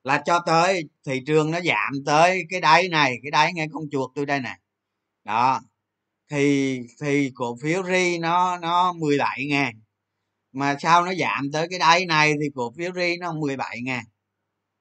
là 0.04 0.22
cho 0.26 0.40
tới 0.46 0.84
thị 1.06 1.20
trường 1.26 1.50
nó 1.50 1.60
giảm 1.60 1.92
tới 2.06 2.42
cái 2.50 2.60
đáy 2.60 2.88
này, 2.88 3.16
cái 3.22 3.30
đáy 3.30 3.52
ngay 3.52 3.68
con 3.72 3.84
chuột 3.90 4.10
tôi 4.14 4.26
đây 4.26 4.40
nè. 4.40 4.56
Đó, 5.24 5.60
thì 6.30 6.78
thì 7.00 7.30
cổ 7.34 7.56
phiếu 7.62 7.82
ri 7.84 8.18
nó 8.18 8.58
nó 8.58 8.92
17 8.92 9.46
ngàn, 9.50 9.80
mà 10.52 10.76
sao 10.80 11.04
nó 11.06 11.14
giảm 11.14 11.52
tới 11.52 11.66
cái 11.70 11.78
đáy 11.78 12.06
này 12.06 12.34
thì 12.42 12.48
cổ 12.54 12.72
phiếu 12.78 12.92
ri 12.96 13.16
nó 13.16 13.32
17 13.32 13.80
ngàn. 13.82 14.04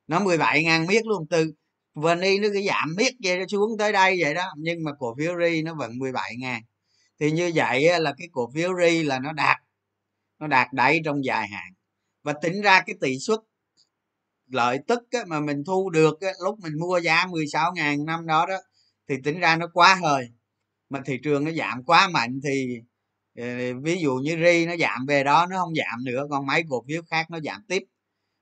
Nó 0.08 0.20
17 0.20 0.64
ngàn 0.64 0.88
miết 0.88 1.06
luôn, 1.06 1.28
từ 1.30 1.54
vni 1.96 2.40
nó 2.40 2.48
cứ 2.54 2.62
giảm 2.68 2.96
miết 2.98 3.14
vậy 3.24 3.40
nó 3.40 3.46
xuống 3.48 3.78
tới 3.80 3.92
đây 3.92 4.18
vậy 4.22 4.34
đó, 4.34 4.46
nhưng 4.58 4.84
mà 4.84 4.92
cổ 5.00 5.16
phiếu 5.20 5.34
ri 5.42 5.62
nó 5.62 5.76
vẫn 5.76 6.00
17 6.00 6.36
ngàn. 6.40 6.62
Thì 7.20 7.32
như 7.32 7.52
vậy 7.56 8.00
là 8.00 8.14
cái 8.18 8.28
cổ 8.32 8.52
phiếu 8.56 8.70
ri 8.82 9.04
là 9.04 9.20
nó 9.20 9.34
đạt 9.34 9.58
nó 10.40 10.48
đạt 10.48 10.74
đáy 10.74 11.02
trong 11.06 11.26
dài 11.26 11.48
hạn. 11.48 11.74
Và 12.24 12.34
tính 12.34 12.62
ra 12.62 12.82
cái 12.82 12.96
tỷ 13.02 13.20
suất 13.20 13.40
lợi 14.54 14.80
tức 14.88 15.00
á, 15.12 15.20
mà 15.28 15.40
mình 15.40 15.64
thu 15.68 15.90
được 15.90 16.22
á, 16.22 16.30
lúc 16.44 16.60
mình 16.60 16.80
mua 16.80 16.98
giá 17.00 17.26
16 17.32 17.72
ngàn 17.76 18.06
năm 18.06 18.26
đó 18.28 18.46
đó 18.50 18.58
thì 19.10 19.16
tính 19.24 19.40
ra 19.40 19.56
nó 19.56 19.68
quá 19.74 19.96
hời 20.04 20.30
mà 20.90 21.02
thị 21.06 21.20
trường 21.24 21.46
nó 21.46 21.52
giảm 21.52 21.84
quá 21.86 22.10
mạnh 22.10 22.40
thì 22.44 22.80
ờ, 23.38 23.46
ví 23.84 24.02
dụ 24.02 24.16
như 24.16 24.38
ri 24.46 24.66
nó 24.66 24.78
giảm 24.78 25.06
về 25.08 25.24
đó 25.24 25.48
nó 25.52 25.58
không 25.58 25.74
giảm 25.76 26.06
nữa 26.06 26.28
còn 26.32 26.46
mấy 26.48 26.64
cổ 26.70 26.84
phiếu 26.88 27.02
khác 27.12 27.28
nó 27.32 27.40
giảm 27.46 27.62
tiếp. 27.68 27.84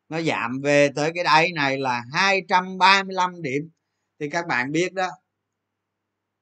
Nó 0.10 0.22
giảm 0.22 0.62
về 0.64 0.90
tới 0.96 1.12
cái 1.16 1.24
đáy 1.24 1.52
này 1.56 1.78
là 1.80 2.04
235 2.14 3.42
điểm. 3.42 3.72
Thì 4.20 4.30
các 4.30 4.48
bạn 4.48 4.72
biết 4.72 4.94
đó 4.94 5.08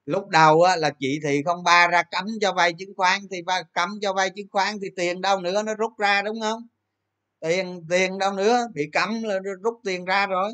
lúc 0.06 0.28
đầu 0.28 0.62
á, 0.62 0.76
là 0.76 0.90
chị 1.00 1.20
thì 1.24 1.42
không 1.44 1.62
ba 1.64 1.88
ra 1.88 2.02
cấm 2.10 2.26
cho 2.40 2.52
vay 2.52 2.72
chứng 2.78 2.94
khoán 2.96 3.20
thì 3.30 3.36
cấm 3.74 3.90
cho 4.02 4.12
vay 4.12 4.30
chứng 4.36 4.48
khoán 4.50 4.76
thì 4.82 4.88
tiền 4.96 5.20
đâu 5.20 5.40
nữa 5.40 5.62
nó 5.62 5.74
rút 5.74 5.92
ra 5.98 6.22
đúng 6.22 6.40
không? 6.40 6.62
Tiền 7.40 7.80
tiền 7.90 8.18
đâu 8.18 8.32
nữa 8.32 8.66
bị 8.74 8.90
cấm 8.92 9.22
là 9.22 9.38
rút 9.62 9.80
tiền 9.84 10.04
ra 10.04 10.26
rồi. 10.26 10.52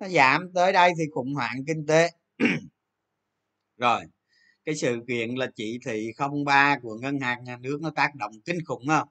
Nó 0.00 0.08
giảm 0.08 0.52
tới 0.54 0.72
đây 0.72 0.92
thì 0.98 1.04
khủng 1.14 1.34
hoảng 1.34 1.64
kinh 1.66 1.86
tế. 1.86 2.10
Rồi 3.76 4.02
cái 4.64 4.74
sự 4.74 5.00
kiện 5.08 5.34
là 5.34 5.46
chỉ 5.56 5.78
thị 5.86 6.12
03 6.46 6.78
của 6.82 6.94
ngân 7.02 7.20
hàng 7.20 7.44
nhà 7.44 7.56
nước 7.56 7.78
nó 7.82 7.90
tác 7.90 8.14
động 8.14 8.32
kinh 8.44 8.64
khủng 8.64 8.86
không? 8.88 9.08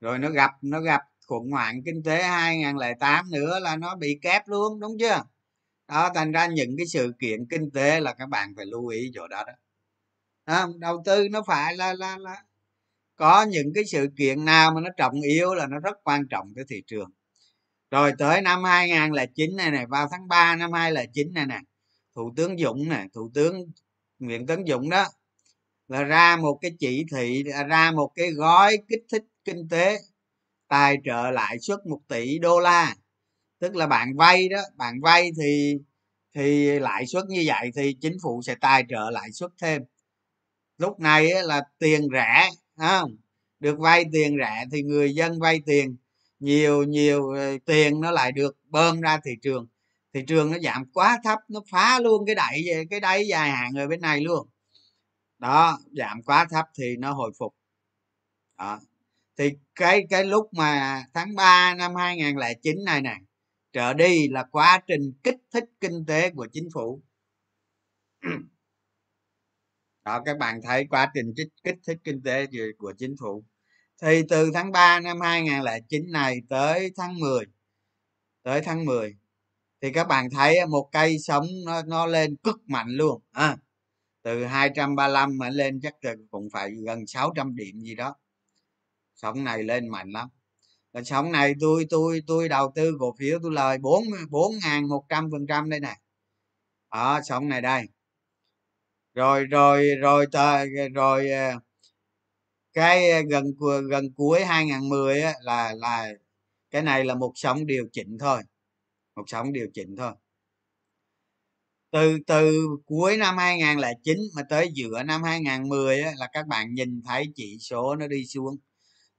Rồi 0.00 0.18
nó 0.18 0.30
gặp 0.30 0.50
nó 0.62 0.80
gặp 0.80 1.00
khủng 1.26 1.50
hoảng 1.50 1.82
kinh 1.84 2.02
tế 2.02 2.22
2008 2.22 3.30
nữa 3.30 3.58
là 3.60 3.76
nó 3.76 3.96
bị 3.96 4.18
kép 4.22 4.48
luôn 4.48 4.80
đúng 4.80 4.98
chưa? 5.00 5.22
Đó 5.88 6.10
thành 6.14 6.32
ra 6.32 6.46
những 6.46 6.76
cái 6.78 6.86
sự 6.86 7.12
kiện 7.20 7.46
kinh 7.50 7.70
tế 7.70 8.00
là 8.00 8.14
các 8.14 8.26
bạn 8.28 8.54
phải 8.56 8.66
lưu 8.66 8.86
ý 8.88 9.10
chỗ 9.14 9.28
đó 9.28 9.44
đó. 9.46 9.52
À, 10.44 10.66
đầu 10.78 11.02
tư 11.04 11.28
nó 11.30 11.42
phải 11.46 11.76
là 11.76 11.94
là 11.94 12.18
là 12.18 12.44
có 13.18 13.42
những 13.42 13.72
cái 13.74 13.84
sự 13.84 14.08
kiện 14.16 14.44
nào 14.44 14.72
mà 14.74 14.80
nó 14.80 14.90
trọng 14.96 15.20
yếu 15.20 15.54
là 15.54 15.66
nó 15.66 15.78
rất 15.78 15.96
quan 16.04 16.28
trọng 16.30 16.52
tới 16.56 16.64
thị 16.68 16.82
trường. 16.86 17.10
Rồi 17.90 18.12
tới 18.18 18.42
năm 18.42 18.64
2009 18.64 19.56
này 19.56 19.70
này 19.70 19.86
vào 19.86 20.08
tháng 20.10 20.28
3 20.28 20.56
năm 20.56 20.72
2009 20.72 21.34
này 21.34 21.46
nè, 21.46 21.60
thủ 22.14 22.32
tướng 22.36 22.58
Dũng 22.58 22.88
nè, 22.88 23.04
thủ 23.14 23.30
tướng 23.34 23.64
Nguyễn 24.18 24.46
Tấn 24.46 24.64
Dũng 24.66 24.90
đó, 24.90 25.06
là 25.88 26.02
ra 26.02 26.36
một 26.36 26.58
cái 26.62 26.72
chỉ 26.78 27.04
thị 27.12 27.44
à, 27.54 27.64
ra 27.64 27.92
một 27.92 28.12
cái 28.14 28.30
gói 28.30 28.76
kích 28.88 29.02
thích 29.12 29.24
kinh 29.44 29.68
tế, 29.70 29.98
tài 30.68 30.96
trợ 31.04 31.30
lãi 31.30 31.58
suất 31.60 31.78
1 31.86 32.00
tỷ 32.08 32.38
đô 32.38 32.60
la. 32.60 32.94
Tức 33.60 33.76
là 33.76 33.86
bạn 33.86 34.16
vay 34.16 34.48
đó, 34.48 34.60
bạn 34.76 35.00
vay 35.02 35.30
thì 35.40 35.78
thì 36.34 36.78
lãi 36.78 37.06
suất 37.06 37.24
như 37.28 37.44
vậy 37.46 37.70
thì 37.76 37.96
chính 38.00 38.16
phủ 38.22 38.42
sẽ 38.42 38.54
tài 38.60 38.84
trợ 38.88 39.10
lãi 39.10 39.32
suất 39.32 39.50
thêm. 39.62 39.82
Lúc 40.78 41.00
này 41.00 41.30
là 41.44 41.62
tiền 41.78 42.08
rẻ 42.12 42.50
không, 42.78 43.16
được 43.60 43.78
vay 43.78 44.04
tiền 44.12 44.36
rẻ 44.38 44.64
thì 44.72 44.82
người 44.82 45.14
dân 45.14 45.40
vay 45.40 45.60
tiền. 45.66 45.96
Nhiều 46.40 46.82
nhiều 46.84 47.30
ờ, 47.30 47.58
tiền 47.64 48.00
nó 48.00 48.10
lại 48.10 48.32
được 48.32 48.56
bơm 48.64 49.00
ra 49.00 49.20
thị 49.24 49.30
trường. 49.42 49.66
Thị 50.14 50.20
trường 50.28 50.50
nó 50.52 50.58
giảm 50.58 50.84
quá 50.94 51.18
thấp, 51.24 51.38
nó 51.48 51.60
phá 51.70 52.00
luôn 52.00 52.26
cái 52.26 52.34
đẩy, 52.34 52.86
cái 52.90 53.00
đáy 53.00 53.26
dài 53.28 53.50
hạn 53.50 53.74
ở 53.74 53.88
bên 53.88 54.00
này 54.00 54.20
luôn. 54.20 54.48
Đó, 55.38 55.78
giảm 55.98 56.22
quá 56.22 56.46
thấp 56.50 56.66
thì 56.78 56.96
nó 56.98 57.12
hồi 57.12 57.32
phục. 57.38 57.54
Đó. 58.58 58.80
Thì 59.38 59.50
cái 59.74 60.06
cái 60.10 60.24
lúc 60.24 60.48
mà 60.54 61.04
tháng 61.14 61.34
3 61.34 61.74
năm 61.74 61.94
2009 61.94 62.84
này 62.84 63.00
nè, 63.02 63.16
trở 63.72 63.92
đi 63.94 64.28
là 64.28 64.44
quá 64.52 64.82
trình 64.86 65.12
kích 65.22 65.36
thích 65.52 65.64
kinh 65.80 66.04
tế 66.06 66.30
của 66.30 66.48
chính 66.52 66.68
phủ 66.74 67.02
đó 70.08 70.22
các 70.24 70.38
bạn 70.38 70.60
thấy 70.62 70.86
quá 70.90 71.10
trình 71.14 71.34
kích, 71.36 71.48
kích 71.64 71.76
thích 71.86 71.98
kinh 72.04 72.22
tế 72.22 72.46
của 72.78 72.92
chính 72.98 73.14
phủ. 73.20 73.44
Thì 74.02 74.22
từ 74.28 74.50
tháng 74.54 74.72
3 74.72 75.00
năm 75.00 75.20
2009 75.20 76.12
này 76.12 76.40
tới 76.48 76.92
tháng 76.96 77.18
10 77.20 77.44
tới 78.42 78.60
tháng 78.64 78.84
10 78.84 79.16
thì 79.82 79.92
các 79.92 80.04
bạn 80.08 80.30
thấy 80.30 80.66
một 80.66 80.88
cây 80.92 81.18
sống 81.18 81.46
nó 81.66 81.82
nó 81.82 82.06
lên 82.06 82.36
cực 82.36 82.56
mạnh 82.66 82.88
luôn 82.90 83.22
à, 83.32 83.56
từ 84.22 84.44
235 84.44 85.38
mà 85.38 85.50
lên 85.50 85.80
chắc 85.82 85.94
là 86.04 86.14
cũng 86.30 86.48
phải 86.52 86.70
gần 86.86 87.06
600 87.06 87.56
điểm 87.56 87.80
gì 87.80 87.94
đó. 87.94 88.16
Sống 89.14 89.44
này 89.44 89.62
lên 89.62 89.88
mạnh 89.88 90.10
lắm. 90.10 90.28
Và 90.92 91.02
sống 91.02 91.32
này 91.32 91.54
tôi 91.60 91.86
tôi 91.90 92.22
tôi 92.26 92.48
đầu 92.48 92.72
tư 92.74 92.96
cổ 93.00 93.14
phiếu 93.18 93.38
tôi 93.42 93.52
lời 93.52 93.78
bốn 93.78 94.04
bốn 94.30 94.52
ngàn 94.64 94.88
một 94.88 95.04
trăm 95.08 95.30
phần 95.32 95.46
trăm 95.46 95.70
đây 95.70 95.80
nè 95.80 95.96
đó 96.92 97.20
sống 97.24 97.48
này 97.48 97.62
đây 97.62 97.88
rồi 99.14 99.44
rồi 99.46 99.88
rồi 100.00 100.26
rồi, 100.32 100.68
rồi 100.94 101.28
cái 102.72 103.10
ờ, 103.10 103.20
gần 103.30 103.44
gần 103.90 104.12
cuối 104.16 104.44
2010 104.44 105.20
á, 105.22 105.34
là 105.42 105.74
là 105.78 106.08
cái 106.70 106.82
này 106.82 107.04
là 107.04 107.14
một 107.14 107.32
sóng 107.34 107.66
điều 107.66 107.86
chỉnh 107.92 108.18
thôi 108.20 108.42
một 109.16 109.24
sóng 109.28 109.52
điều 109.52 109.66
chỉnh 109.74 109.96
thôi. 109.98 110.12
Từ 111.92 112.18
từ 112.26 112.52
cuối 112.86 113.16
năm 113.16 113.36
2009 113.38 114.18
mà 114.36 114.42
tới 114.48 114.70
giữa 114.74 115.02
năm 115.02 115.22
2010 115.22 116.00
á, 116.02 116.12
là 116.18 116.28
các 116.32 116.46
bạn 116.46 116.74
nhìn 116.74 117.02
thấy 117.04 117.24
chỉ 117.34 117.56
số 117.60 117.96
nó 117.96 118.06
đi 118.08 118.26
xuống 118.26 118.56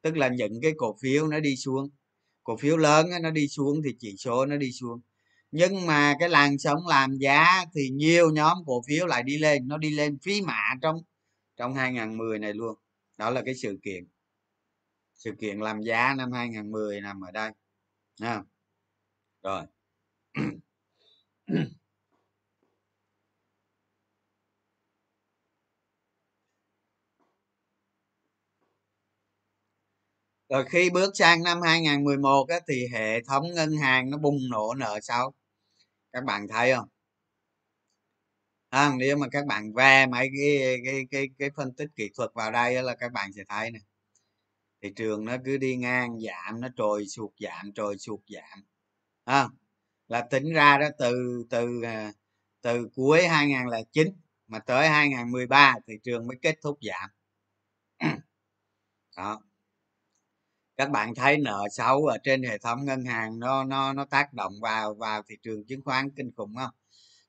tức 0.03 0.17
là 0.17 0.29
những 0.29 0.61
cái 0.63 0.73
cổ 0.77 0.97
phiếu 1.01 1.27
nó 1.27 1.39
đi 1.39 1.55
xuống. 1.57 1.89
Cổ 2.43 2.57
phiếu 2.57 2.77
lớn 2.77 3.11
á, 3.11 3.19
nó 3.19 3.31
đi 3.31 3.47
xuống 3.47 3.81
thì 3.85 3.91
chỉ 3.99 4.15
số 4.19 4.45
nó 4.45 4.57
đi 4.57 4.71
xuống 4.73 5.01
nhưng 5.51 5.85
mà 5.85 6.15
cái 6.19 6.29
làn 6.29 6.57
sóng 6.59 6.87
làm 6.87 7.17
giá 7.17 7.65
thì 7.75 7.89
nhiều 7.89 8.31
nhóm 8.31 8.57
cổ 8.65 8.81
phiếu 8.87 9.07
lại 9.07 9.23
đi 9.23 9.37
lên 9.37 9.67
nó 9.67 9.77
đi 9.77 9.89
lên 9.89 10.17
phí 10.23 10.41
mã 10.41 10.61
trong 10.81 10.95
trong 11.57 11.75
2010 11.75 12.39
này 12.39 12.53
luôn. 12.53 12.75
Đó 13.17 13.29
là 13.29 13.41
cái 13.45 13.55
sự 13.55 13.79
kiện. 13.83 14.05
Sự 15.15 15.31
kiện 15.39 15.59
làm 15.59 15.81
giá 15.81 16.13
năm 16.17 16.31
2010 16.31 17.01
nằm 17.01 17.21
ở 17.21 17.31
đây 17.31 17.51
nha 18.21 18.43
rồi. 19.43 19.63
Rồi 30.49 30.65
khi 30.69 30.89
bước 30.89 31.11
sang 31.17 31.43
năm 31.43 31.61
2011 31.61 32.45
á, 32.49 32.59
thì 32.67 32.87
hệ 32.93 33.21
thống 33.23 33.43
ngân 33.55 33.77
hàng 33.77 34.09
nó 34.09 34.17
bùng 34.17 34.37
nổ 34.49 34.73
nợ 34.73 34.99
xấu 35.01 35.31
các 36.13 36.23
bạn 36.25 36.47
thấy 36.47 36.73
không? 36.73 36.89
À, 38.69 38.91
nếu 38.97 39.17
mà 39.17 39.27
các 39.31 39.45
bạn 39.45 39.73
ve 39.73 40.05
mấy 40.07 40.29
cái 40.37 40.77
cái 40.85 41.05
cái 41.11 41.27
cái 41.39 41.49
phân 41.55 41.73
tích 41.73 41.87
kỹ 41.95 42.09
thuật 42.17 42.29
vào 42.33 42.51
đây 42.51 42.83
là 42.83 42.95
các 42.95 43.11
bạn 43.11 43.33
sẽ 43.33 43.43
thấy 43.49 43.71
nè. 43.71 43.79
Thị 44.81 44.89
trường 44.95 45.25
nó 45.25 45.37
cứ 45.45 45.57
đi 45.57 45.75
ngang 45.75 46.19
giảm 46.19 46.61
nó 46.61 46.67
trồi 46.75 47.05
sụt 47.07 47.31
giảm 47.39 47.73
trồi 47.75 47.97
sụt 47.97 48.19
giảm. 48.27 48.63
À, 49.25 49.47
là 50.07 50.21
tính 50.31 50.53
ra 50.53 50.77
đó 50.77 50.87
từ 50.99 51.43
từ 51.49 51.81
à, 51.83 52.13
từ 52.61 52.89
cuối 52.95 53.27
2009 53.27 54.07
mà 54.47 54.59
tới 54.59 54.89
2013 54.89 55.75
thị 55.87 55.93
trường 56.03 56.27
mới 56.27 56.37
kết 56.41 56.55
thúc 56.63 56.79
giảm. 56.81 57.09
Đó 59.17 59.41
các 60.79 60.91
bạn 60.91 61.15
thấy 61.15 61.37
nợ 61.37 61.67
xấu 61.71 62.05
ở 62.05 62.17
trên 62.23 62.43
hệ 62.43 62.57
thống 62.57 62.85
ngân 62.85 63.05
hàng 63.05 63.39
nó 63.39 63.63
nó 63.63 63.93
nó 63.93 64.05
tác 64.05 64.33
động 64.33 64.53
vào 64.61 64.93
vào 64.93 65.21
thị 65.29 65.35
trường 65.43 65.65
chứng 65.67 65.81
khoán 65.85 66.09
kinh 66.17 66.31
khủng 66.37 66.55
không? 66.55 66.71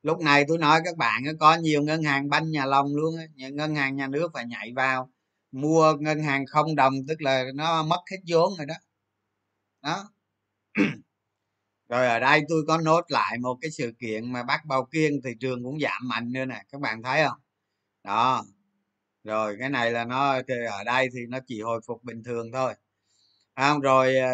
Lúc 0.02 0.20
này 0.20 0.44
tôi 0.48 0.58
nói 0.58 0.80
các 0.84 0.96
bạn 0.96 1.22
có 1.40 1.56
nhiều 1.56 1.82
ngân 1.82 2.02
hàng 2.02 2.30
banh 2.30 2.50
nhà 2.50 2.66
lòng 2.66 2.96
luôn 2.96 3.14
những 3.34 3.56
ngân 3.56 3.74
hàng 3.74 3.96
nhà 3.96 4.06
nước 4.08 4.30
phải 4.34 4.46
nhảy 4.46 4.72
vào, 4.76 5.10
mua 5.52 5.94
ngân 6.00 6.22
hàng 6.22 6.46
không 6.46 6.76
đồng, 6.76 6.94
tức 7.08 7.22
là 7.22 7.44
nó 7.54 7.82
mất 7.82 8.00
hết 8.10 8.16
vốn 8.28 8.52
rồi 8.58 8.66
đó. 8.66 8.74
Đó. 9.82 10.10
Rồi 11.88 12.06
ở 12.06 12.20
đây 12.20 12.42
tôi 12.48 12.64
có 12.68 12.78
nốt 12.78 13.04
lại 13.08 13.38
một 13.38 13.58
cái 13.60 13.70
sự 13.70 13.92
kiện 14.00 14.32
mà 14.32 14.42
bắt 14.42 14.60
bao 14.66 14.84
kiên 14.92 15.20
thị 15.24 15.30
trường 15.40 15.64
cũng 15.64 15.80
giảm 15.80 16.08
mạnh 16.08 16.32
nữa 16.32 16.44
nè, 16.44 16.62
các 16.72 16.80
bạn 16.80 17.02
thấy 17.02 17.24
không? 17.28 17.38
Đó. 18.04 18.44
Rồi 19.24 19.56
cái 19.60 19.70
này 19.70 19.92
là 19.92 20.04
nó 20.04 20.32
ở 20.70 20.84
đây 20.86 21.08
thì 21.14 21.20
nó 21.28 21.38
chỉ 21.46 21.62
hồi 21.62 21.80
phục 21.86 22.04
bình 22.04 22.22
thường 22.24 22.52
thôi 22.52 22.74
không, 23.60 23.80
rồi 23.80 24.16
ờ, 24.16 24.30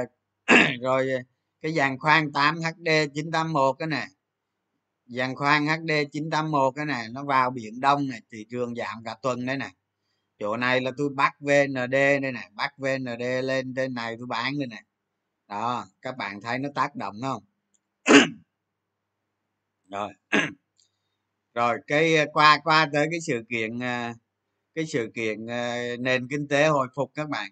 rồi 0.82 1.10
ờ, 1.10 1.18
cái 1.62 1.72
dàn 1.72 1.98
khoan 1.98 2.32
8 2.32 2.56
hd 2.56 2.88
981 3.14 3.76
cái 3.78 3.88
này 3.88 4.06
dàn 5.06 5.34
khoan 5.34 5.66
hd 5.66 5.90
981 6.12 6.74
cái 6.76 6.84
này 6.86 7.08
nó 7.12 7.24
vào 7.24 7.50
biển 7.50 7.80
đông 7.80 8.08
này 8.08 8.20
thị 8.32 8.46
trường 8.50 8.74
giảm 8.74 9.04
cả 9.04 9.16
tuần 9.22 9.46
đấy 9.46 9.56
nè. 9.56 9.70
Chỗ 10.38 10.56
này 10.56 10.80
là 10.80 10.90
tôi 10.96 11.08
bắt 11.16 11.32
vnd 11.40 11.92
đây 11.92 12.20
nè, 12.20 12.50
bắt 12.54 12.78
vnd 12.78 13.22
lên 13.44 13.74
trên 13.76 13.94
này 13.94 14.16
tôi 14.18 14.26
bán 14.26 14.58
đây 14.58 14.66
nè. 14.66 14.82
Đó, 15.48 15.86
các 16.02 16.16
bạn 16.16 16.40
thấy 16.40 16.58
nó 16.58 16.68
tác 16.74 16.96
động 16.96 17.16
không? 17.22 17.42
Rồi 19.90 20.12
rồi 21.54 21.78
cái 21.86 22.16
ờ, 22.16 22.26
qua 22.32 22.58
qua 22.64 22.88
tới 22.92 23.08
cái 23.10 23.20
sự 23.20 23.42
kiện 23.48 23.78
cái 24.74 24.86
sự 24.86 25.10
kiện 25.14 25.46
nền 26.00 26.28
kinh 26.28 26.48
tế 26.48 26.68
hồi 26.68 26.88
phục 26.94 27.10
các 27.14 27.28
bạn 27.28 27.50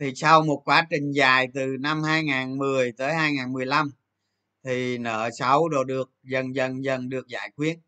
thì 0.00 0.12
sau 0.16 0.42
một 0.42 0.62
quá 0.64 0.86
trình 0.90 1.12
dài 1.12 1.48
từ 1.54 1.76
năm 1.80 2.02
2010 2.02 2.92
tới 2.92 3.14
2015 3.14 3.90
thì 4.64 4.98
nợ 4.98 5.30
xấu 5.38 5.68
đồ 5.68 5.84
được, 5.84 6.10
dần 6.22 6.54
dần 6.54 6.84
dần 6.84 7.08
được 7.08 7.28
giải 7.28 7.50
quyết. 7.56 7.78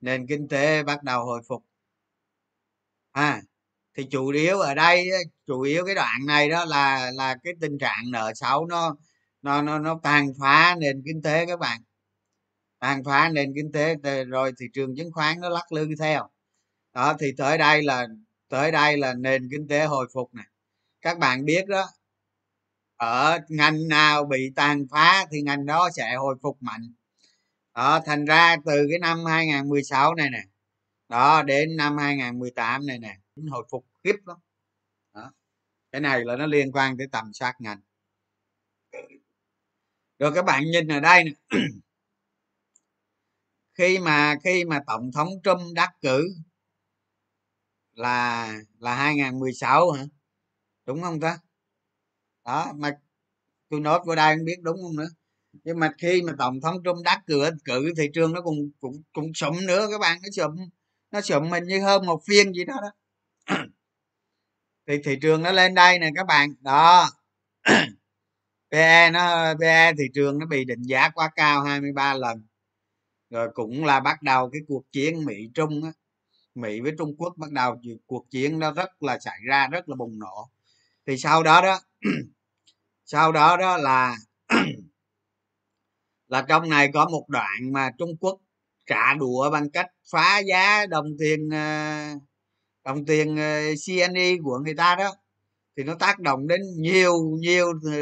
Nền 0.00 0.26
kinh 0.26 0.48
tế 0.48 0.82
bắt 0.82 1.02
đầu 1.02 1.24
hồi 1.24 1.42
phục. 1.48 1.64
À 3.12 3.42
thì 3.96 4.06
chủ 4.10 4.28
yếu 4.28 4.58
ở 4.58 4.74
đây 4.74 5.08
chủ 5.46 5.60
yếu 5.60 5.86
cái 5.86 5.94
đoạn 5.94 6.26
này 6.26 6.50
đó 6.50 6.64
là 6.64 7.10
là 7.14 7.36
cái 7.44 7.54
tình 7.60 7.78
trạng 7.78 8.10
nợ 8.10 8.32
xấu 8.34 8.66
nó 8.66 8.96
nó 9.42 9.62
nó 9.62 9.78
nó 9.78 10.00
tàn 10.02 10.32
phá 10.40 10.76
nền 10.80 11.02
kinh 11.06 11.22
tế 11.22 11.46
các 11.46 11.58
bạn. 11.60 11.80
Tàn 12.78 13.04
phá 13.04 13.28
nền 13.34 13.52
kinh 13.54 13.72
tế 13.72 13.94
rồi 14.28 14.52
thị 14.60 14.66
trường 14.74 14.96
chứng 14.96 15.12
khoán 15.12 15.40
nó 15.40 15.48
lắc 15.48 15.72
lư 15.72 15.88
theo. 16.00 16.30
Đó, 16.94 17.16
thì 17.20 17.32
tới 17.38 17.58
đây 17.58 17.82
là, 17.82 18.06
tới 18.48 18.72
đây 18.72 18.98
là 18.98 19.14
nền 19.14 19.48
kinh 19.50 19.68
tế 19.68 19.84
hồi 19.86 20.06
phục 20.14 20.34
này 20.34 20.46
các 21.04 21.18
bạn 21.18 21.44
biết 21.44 21.66
đó, 21.68 21.86
ở 22.96 23.38
ngành 23.48 23.88
nào 23.88 24.24
bị 24.24 24.52
tàn 24.56 24.86
phá 24.90 25.26
thì 25.30 25.42
ngành 25.42 25.66
đó 25.66 25.88
sẽ 25.96 26.14
hồi 26.16 26.36
phục 26.42 26.62
mạnh. 26.62 26.94
Đó, 27.74 28.00
thành 28.06 28.24
ra 28.24 28.56
từ 28.66 28.86
cái 28.90 28.98
năm 28.98 29.24
2016 29.24 30.14
này 30.14 30.30
nè, 30.30 30.42
đó, 31.08 31.42
đến 31.42 31.76
năm 31.76 31.96
2018 31.98 32.86
này 32.86 32.98
nè 32.98 33.16
hồi 33.50 33.66
phục 33.70 33.86
khiếp 34.04 34.16
lắm. 34.26 34.36
Đó. 35.14 35.32
cái 35.92 36.00
này 36.00 36.24
là 36.24 36.36
nó 36.36 36.46
liên 36.46 36.72
quan 36.72 36.98
tới 36.98 37.06
tầm 37.12 37.32
soát 37.32 37.54
ngành. 37.60 37.80
Rồi 40.18 40.32
các 40.34 40.44
bạn 40.44 40.64
nhìn 40.64 40.88
ở 40.88 41.00
đây 41.00 41.24
nè, 41.24 41.32
khi 43.74 43.98
mà 43.98 44.34
khi 44.44 44.64
mà 44.64 44.80
tổng 44.86 45.12
thống 45.12 45.28
Trump 45.44 45.74
đắc 45.74 45.90
cử 46.00 46.28
là 47.92 48.52
là 48.78 48.94
2016 48.96 49.90
hả? 49.90 50.04
Đúng 50.86 51.02
không 51.02 51.20
ta? 51.20 51.38
Đó, 52.44 52.72
mà 52.76 52.90
tôi 53.70 53.80
nói 53.80 54.00
của 54.04 54.14
đây 54.14 54.36
không 54.36 54.44
biết 54.44 54.56
đúng 54.62 54.76
không 54.82 54.96
nữa. 54.96 55.08
Nhưng 55.64 55.78
mà 55.78 55.92
khi 55.98 56.22
mà 56.22 56.32
tổng 56.38 56.60
thống 56.60 56.76
Trump 56.84 57.04
đắc 57.04 57.20
cử 57.26 57.50
cử 57.64 57.92
thị 57.96 58.10
trường 58.14 58.32
nó 58.32 58.42
cũng 58.42 58.70
cũng 58.80 59.02
cũng 59.12 59.34
sụm 59.34 59.66
nữa 59.66 59.88
các 59.90 59.98
bạn, 60.00 60.18
nó 60.22 60.28
sụm 60.32 60.56
nó 61.10 61.20
sụm 61.20 61.50
mình 61.50 61.64
như 61.64 61.80
hơn 61.80 62.06
một 62.06 62.22
phiên 62.26 62.52
gì 62.52 62.64
đó 62.64 62.74
đó. 62.82 62.90
Thì 64.86 64.94
thị 65.04 65.18
trường 65.22 65.42
nó 65.42 65.52
lên 65.52 65.74
đây 65.74 65.98
nè 65.98 66.10
các 66.16 66.26
bạn. 66.26 66.54
Đó. 66.60 67.10
PE 68.70 69.10
nó 69.10 69.54
PE 69.60 69.92
thị 69.98 70.04
trường 70.14 70.38
nó 70.38 70.46
bị 70.46 70.64
định 70.64 70.82
giá 70.82 71.08
quá 71.08 71.30
cao 71.36 71.64
23 71.64 72.14
lần. 72.14 72.46
Rồi 73.30 73.48
cũng 73.54 73.84
là 73.84 74.00
bắt 74.00 74.22
đầu 74.22 74.50
cái 74.50 74.60
cuộc 74.68 74.92
chiến 74.92 75.24
Mỹ 75.24 75.50
Trung 75.54 75.84
á. 75.84 75.92
Mỹ 76.54 76.80
với 76.80 76.92
Trung 76.98 77.16
Quốc 77.18 77.34
bắt 77.36 77.50
đầu, 77.50 77.76
cuộc 78.06 78.30
chiến 78.30 78.58
nó 78.58 78.72
rất 78.72 79.02
là 79.02 79.18
xảy 79.18 79.38
ra, 79.48 79.68
rất 79.68 79.88
là 79.88 79.96
bùng 79.96 80.18
nổ 80.18 80.50
thì 81.06 81.16
sau 81.18 81.42
đó 81.42 81.60
đó, 81.62 81.80
sau 83.04 83.32
đó 83.32 83.56
đó 83.56 83.76
là 83.76 84.16
là 86.28 86.42
trong 86.48 86.68
này 86.68 86.90
có 86.94 87.08
một 87.08 87.24
đoạn 87.28 87.72
mà 87.72 87.90
trung 87.98 88.16
quốc 88.20 88.38
trả 88.86 89.14
đũa 89.14 89.50
bằng 89.50 89.70
cách 89.70 89.86
phá 90.12 90.38
giá 90.38 90.86
đồng 90.86 91.06
tiền 91.18 91.50
ờ, 91.50 92.04
đồng 92.84 93.06
tiền 93.06 93.36
ờ, 93.36 93.60
CNE 93.86 94.36
của 94.44 94.58
người 94.64 94.74
ta 94.74 94.96
đó. 94.96 95.12
Thì 95.76 95.84
nó 95.84 95.94
tác 95.94 96.20
động 96.20 96.46
đến 96.48 96.60
nhiều 96.76 97.14
nhiều 97.40 97.66
ờ, 97.84 97.92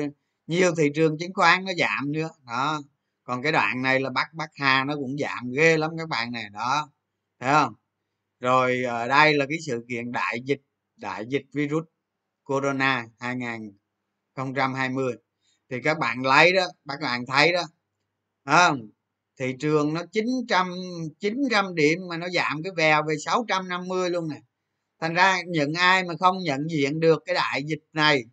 nhiều 0.47 0.75
thị 0.79 0.91
trường 0.95 1.19
chứng 1.19 1.35
khoán 1.35 1.65
nó 1.65 1.73
giảm 1.79 2.13
nữa. 2.13 2.29
Đó. 2.47 2.83
Còn 3.25 3.43
cái 3.43 3.53
đoạn 3.53 3.83
này 3.83 4.01
là 4.01 4.11
bắc 4.11 4.35
bắc 4.35 4.51
hà 4.55 4.85
nó 4.85 4.97
cũng 4.97 5.17
giảm 5.19 5.51
ghê 5.57 5.77
lắm 5.79 5.91
các 5.99 6.09
bạn 6.09 6.33
này 6.33 6.45
đó. 6.53 6.91
Thấy 7.41 7.53
không? 7.53 7.75
Rồi 8.41 8.85
ở 8.85 9.09
đây 9.09 9.35
là 9.35 9.47
cái 9.49 9.59
sự 9.67 9.85
kiện 9.89 10.13
đại 10.13 10.41
dịch 10.45 10.61
đại 10.97 11.25
dịch 11.29 11.47
virus 11.55 11.85
corona 12.53 13.07
2020 13.19 15.15
thì 15.71 15.77
các 15.85 15.99
bạn 15.99 16.23
lấy 16.23 16.53
đó, 16.53 16.67
các 16.89 17.01
bạn 17.03 17.27
thấy 17.27 17.53
đó 17.53 17.63
không? 18.45 18.91
Thị 19.39 19.55
trường 19.61 19.95
nó 19.95 20.03
900 20.13 20.75
900 21.21 21.75
điểm 21.75 21.99
mà 22.09 22.17
nó 22.17 22.29
giảm 22.29 22.63
cái 22.63 22.73
vèo 22.77 23.03
về 23.09 23.15
650 23.17 24.11
luôn 24.11 24.29
nè. 24.29 24.41
Thành 25.01 25.15
ra 25.15 25.39
những 25.47 25.75
ai 25.75 26.05
mà 26.05 26.15
không 26.21 26.39
nhận 26.39 26.67
diện 26.71 27.01
được 27.01 27.23
cái 27.27 27.35
đại 27.35 27.63
dịch 27.67 27.83
này, 27.93 28.25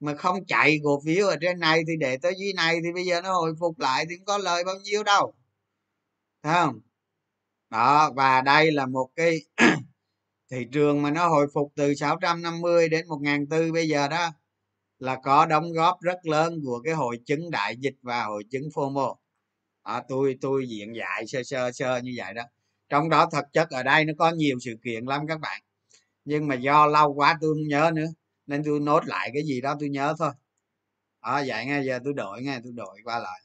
mà 0.00 0.14
không 0.14 0.46
chạy 0.46 0.80
cổ 0.84 1.02
phiếu 1.06 1.26
ở 1.26 1.36
trên 1.40 1.60
này 1.60 1.82
thì 1.88 1.92
để 2.00 2.16
tới 2.22 2.34
dưới 2.38 2.52
này 2.52 2.78
thì 2.84 2.92
bây 2.94 3.04
giờ 3.04 3.20
nó 3.20 3.32
hồi 3.32 3.54
phục 3.60 3.78
lại 3.78 4.06
thì 4.10 4.16
không 4.16 4.26
có 4.26 4.38
lời 4.38 4.64
bao 4.64 4.76
nhiêu 4.84 5.02
đâu. 5.02 5.34
Thấy 6.42 6.54
không? 6.54 6.80
Đó, 7.70 8.12
và 8.16 8.40
đây 8.40 8.72
là 8.72 8.86
một 8.86 9.10
cái 9.16 9.40
thị 10.50 10.66
trường 10.72 11.02
mà 11.02 11.10
nó 11.10 11.28
hồi 11.28 11.46
phục 11.54 11.72
từ 11.76 11.94
650 11.94 12.88
đến 12.88 13.06
1.400 13.06 13.72
bây 13.72 13.88
giờ 13.88 14.08
đó 14.08 14.30
là 14.98 15.16
có 15.22 15.46
đóng 15.46 15.72
góp 15.72 16.00
rất 16.00 16.26
lớn 16.26 16.60
của 16.64 16.80
cái 16.84 16.94
hội 16.94 17.20
chứng 17.26 17.50
đại 17.50 17.76
dịch 17.76 17.94
và 18.02 18.24
hội 18.24 18.44
chứng 18.50 18.68
FOMO 18.74 19.16
à, 19.86 20.02
tôi 20.08 20.38
tôi 20.40 20.68
diện 20.68 20.96
dạy 20.96 21.26
sơ 21.26 21.42
sơ 21.42 21.72
sơ 21.72 21.98
như 21.98 22.12
vậy 22.16 22.34
đó. 22.34 22.42
Trong 22.88 23.08
đó 23.08 23.28
thực 23.32 23.44
chất 23.52 23.70
ở 23.70 23.82
đây 23.82 24.04
nó 24.04 24.12
có 24.18 24.30
nhiều 24.30 24.58
sự 24.60 24.74
kiện 24.84 25.04
lắm 25.04 25.26
các 25.28 25.40
bạn. 25.40 25.62
Nhưng 26.24 26.48
mà 26.48 26.54
do 26.54 26.86
lâu 26.86 27.14
quá 27.14 27.38
tôi 27.40 27.54
không 27.54 27.68
nhớ 27.68 27.90
nữa 27.94 28.06
nên 28.46 28.62
tôi 28.64 28.80
nốt 28.80 29.06
lại 29.06 29.30
cái 29.34 29.42
gì 29.44 29.60
đó 29.60 29.76
tôi 29.80 29.88
nhớ 29.88 30.14
thôi. 30.18 30.30
À, 31.20 31.44
vậy 31.46 31.66
nghe 31.66 31.82
giờ 31.82 31.98
tôi 32.04 32.14
đổi 32.14 32.42
nghe 32.42 32.60
tôi 32.64 32.72
đổi 32.76 33.00
qua 33.04 33.18
lại. 33.18 33.40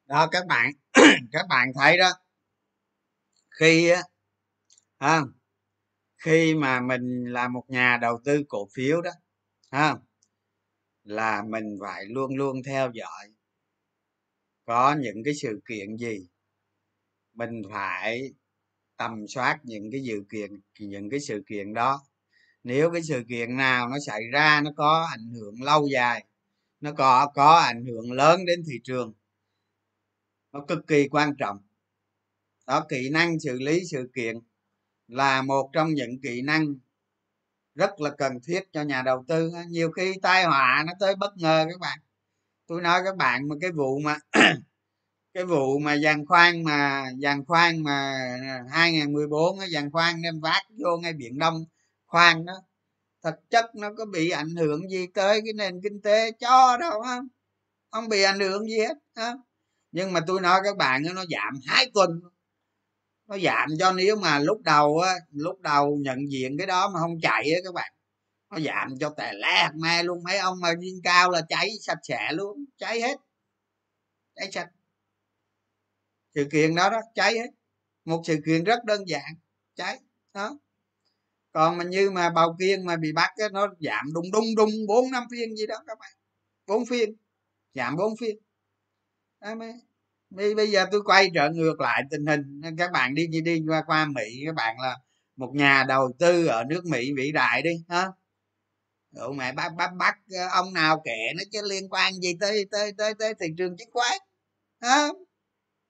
đó 0.07 0.27
các 0.31 0.47
bạn 0.47 0.71
các 1.31 1.45
bạn 1.49 1.67
thấy 1.75 1.97
đó. 1.97 2.09
Khi 3.59 3.89
á 3.89 4.01
à, 4.99 5.21
khi 6.17 6.55
mà 6.55 6.79
mình 6.81 7.25
là 7.25 7.47
một 7.47 7.63
nhà 7.69 7.97
đầu 8.01 8.19
tư 8.25 8.43
cổ 8.49 8.67
phiếu 8.75 9.01
đó 9.01 9.11
à, 9.69 9.95
là 11.03 11.43
mình 11.47 11.77
phải 11.81 12.05
luôn 12.05 12.35
luôn 12.37 12.63
theo 12.65 12.91
dõi 12.93 13.31
có 14.65 14.95
những 14.99 15.23
cái 15.25 15.33
sự 15.41 15.59
kiện 15.69 15.97
gì 15.97 16.27
mình 17.33 17.61
phải 17.71 18.33
tầm 18.97 19.27
soát 19.27 19.59
những 19.63 19.91
cái 19.91 20.01
dự 20.03 20.23
kiện, 20.29 20.61
những 20.79 21.09
cái 21.09 21.19
sự 21.19 21.43
kiện 21.47 21.73
đó. 21.73 22.01
Nếu 22.63 22.91
cái 22.91 23.03
sự 23.03 23.23
kiện 23.29 23.57
nào 23.57 23.89
nó 23.89 23.97
xảy 24.07 24.21
ra, 24.33 24.61
nó 24.61 24.71
có 24.77 25.07
ảnh 25.11 25.29
hưởng 25.29 25.63
lâu 25.63 25.87
dài, 25.87 26.25
nó 26.81 26.91
có 26.91 27.31
có 27.35 27.55
ảnh 27.59 27.85
hưởng 27.85 28.11
lớn 28.11 28.45
đến 28.45 28.63
thị 28.67 28.79
trường, 28.83 29.13
nó 30.51 30.65
cực 30.67 30.87
kỳ 30.87 31.07
quan 31.07 31.35
trọng. 31.37 31.57
Đó, 32.67 32.85
kỹ 32.89 33.09
năng 33.09 33.39
xử 33.39 33.59
lý 33.59 33.81
sự 33.91 34.09
kiện 34.15 34.35
là 35.07 35.41
một 35.41 35.69
trong 35.73 35.93
những 35.93 36.21
kỹ 36.23 36.41
năng 36.41 36.75
rất 37.75 38.01
là 38.01 38.09
cần 38.17 38.33
thiết 38.47 38.61
cho 38.73 38.81
nhà 38.81 39.01
đầu 39.01 39.25
tư 39.27 39.51
nhiều 39.69 39.91
khi 39.91 40.13
tai 40.21 40.45
họa 40.45 40.83
nó 40.87 40.93
tới 40.99 41.15
bất 41.15 41.37
ngờ 41.37 41.65
các 41.69 41.79
bạn. 41.79 41.99
Tôi 42.67 42.81
nói 42.81 43.01
các 43.05 43.17
bạn 43.17 43.47
mà 43.47 43.55
cái 43.61 43.71
vụ 43.71 43.99
mà 43.99 44.17
cái 45.33 45.45
vụ 45.45 45.79
mà 45.79 45.93
giàn 45.93 46.25
khoan 46.25 46.63
mà 46.63 47.05
giàn 47.19 47.45
khoan 47.45 47.83
mà 47.83 48.13
à, 48.47 48.63
2014 48.71 49.59
á 49.59 49.65
giàn 49.71 49.91
khoan 49.91 50.21
đem 50.21 50.39
vác 50.41 50.63
vô 50.83 50.97
ngay 50.97 51.13
biển 51.13 51.39
đông 51.39 51.65
khoan 52.07 52.45
đó, 52.45 52.53
thực 53.23 53.35
chất 53.49 53.75
nó 53.75 53.89
có 53.97 54.05
bị 54.05 54.29
ảnh 54.29 54.55
hưởng 54.55 54.89
gì 54.89 55.07
tới 55.13 55.41
cái 55.45 55.53
nền 55.53 55.81
kinh 55.83 56.01
tế 56.01 56.31
cho 56.31 56.77
đâu 56.77 57.01
không 57.03 57.27
không 57.91 58.09
bị 58.09 58.23
ảnh 58.23 58.39
hưởng 58.39 58.67
gì 58.67 58.79
hết 58.79 58.95
á. 59.15 59.33
Nhưng 59.91 60.13
mà 60.13 60.19
tôi 60.27 60.41
nói 60.41 60.61
các 60.63 60.77
bạn 60.77 61.03
nó 61.15 61.25
giảm 61.31 61.59
hai 61.67 61.91
tuần. 61.93 62.21
Nó 63.27 63.37
giảm 63.39 63.69
cho 63.79 63.91
nếu 63.91 64.15
mà 64.15 64.39
lúc 64.39 64.61
đầu 64.63 64.99
á, 64.99 65.13
lúc 65.31 65.61
đầu 65.61 65.97
nhận 66.01 66.31
diện 66.31 66.57
cái 66.57 66.67
đó 66.67 66.89
mà 66.89 66.99
không 66.99 67.19
chạy 67.21 67.51
á 67.55 67.59
các 67.63 67.73
bạn, 67.73 67.93
nó 68.51 68.59
giảm 68.59 68.99
cho 68.99 69.09
tè 69.09 69.31
lạt 69.33 69.71
me 69.75 70.03
luôn. 70.03 70.23
Mấy 70.23 70.37
ông 70.37 70.59
mà 70.61 70.73
viên 70.79 71.01
cao 71.03 71.31
là 71.31 71.41
cháy 71.49 71.69
sạch 71.81 71.99
sẽ 72.03 72.31
luôn, 72.33 72.65
cháy 72.77 73.01
hết, 73.01 73.17
cháy 74.35 74.51
sạch 74.51 74.69
sự 76.35 76.47
kiện 76.51 76.75
đó 76.75 76.89
đó 76.89 76.99
cháy 77.15 77.33
hết. 77.33 77.49
Một 78.05 78.21
sự 78.25 78.37
kiện 78.45 78.63
rất 78.63 78.85
đơn 78.85 79.07
giản 79.07 79.33
cháy 79.75 79.99
đó. 80.33 80.59
Còn 81.51 81.77
mà 81.77 81.83
như 81.83 82.11
mà 82.11 82.29
bào 82.29 82.55
kiên 82.59 82.85
mà 82.85 82.95
bị 82.95 83.11
bắt 83.13 83.31
á, 83.37 83.49
nó 83.51 83.67
giảm 83.79 84.13
đùng 84.13 84.31
đùng 84.31 84.55
đùng 84.55 84.69
bốn 84.87 85.11
năm 85.11 85.23
phiên 85.31 85.55
gì 85.55 85.67
đó 85.67 85.75
các 85.87 85.99
bạn. 85.99 86.11
Bốn 86.67 86.85
phiên 86.85 87.09
giảm 87.73 87.95
bốn 87.95 88.17
phiên. 88.17 88.37
Đó 89.41 89.55
mới 90.29 90.55
bây 90.55 90.71
giờ 90.71 90.85
tôi 90.91 91.01
quay 91.05 91.31
trở 91.35 91.49
ngược 91.49 91.79
lại 91.79 92.03
tình 92.11 92.25
hình. 92.25 92.61
Các 92.77 92.91
bạn 92.91 93.15
đi 93.15 93.27
đi 93.27 93.61
qua 93.67 93.83
qua 93.87 94.05
mỹ 94.05 94.43
các 94.45 94.55
bạn 94.55 94.79
là 94.79 94.97
một 95.35 95.51
nhà 95.55 95.85
đầu 95.87 96.13
tư 96.19 96.45
ở 96.45 96.63
nước 96.63 96.85
mỹ 96.85 97.11
vĩ 97.17 97.31
đại 97.31 97.61
đi 97.61 97.71
ha. 97.89 98.07
Ủa 99.15 99.33
mẹ 99.33 99.53
bắt 99.53 99.73
bắt 99.77 99.91
bắt 99.97 100.15
ông 100.51 100.73
nào 100.73 101.01
kệ 101.05 101.33
nó 101.37 101.43
chứ 101.51 101.61
liên 101.69 101.89
quan 101.89 102.13
gì 102.13 102.37
tới 102.39 102.65
tới 102.71 102.93
tới 102.97 103.13
tới 103.19 103.33
thị 103.39 103.47
trường 103.57 103.77
chứng 103.77 103.91
khoán 103.91 104.17
ha 104.81 105.07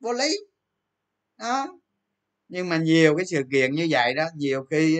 vô 0.01 0.13
lý. 0.13 0.37
Đó. 1.37 1.67
Nhưng 2.47 2.69
mà 2.69 2.77
nhiều 2.77 3.17
cái 3.17 3.25
sự 3.25 3.43
kiện 3.51 3.75
như 3.75 3.87
vậy 3.89 4.13
đó 4.13 4.25
nhiều 4.35 4.65
khi 4.71 4.99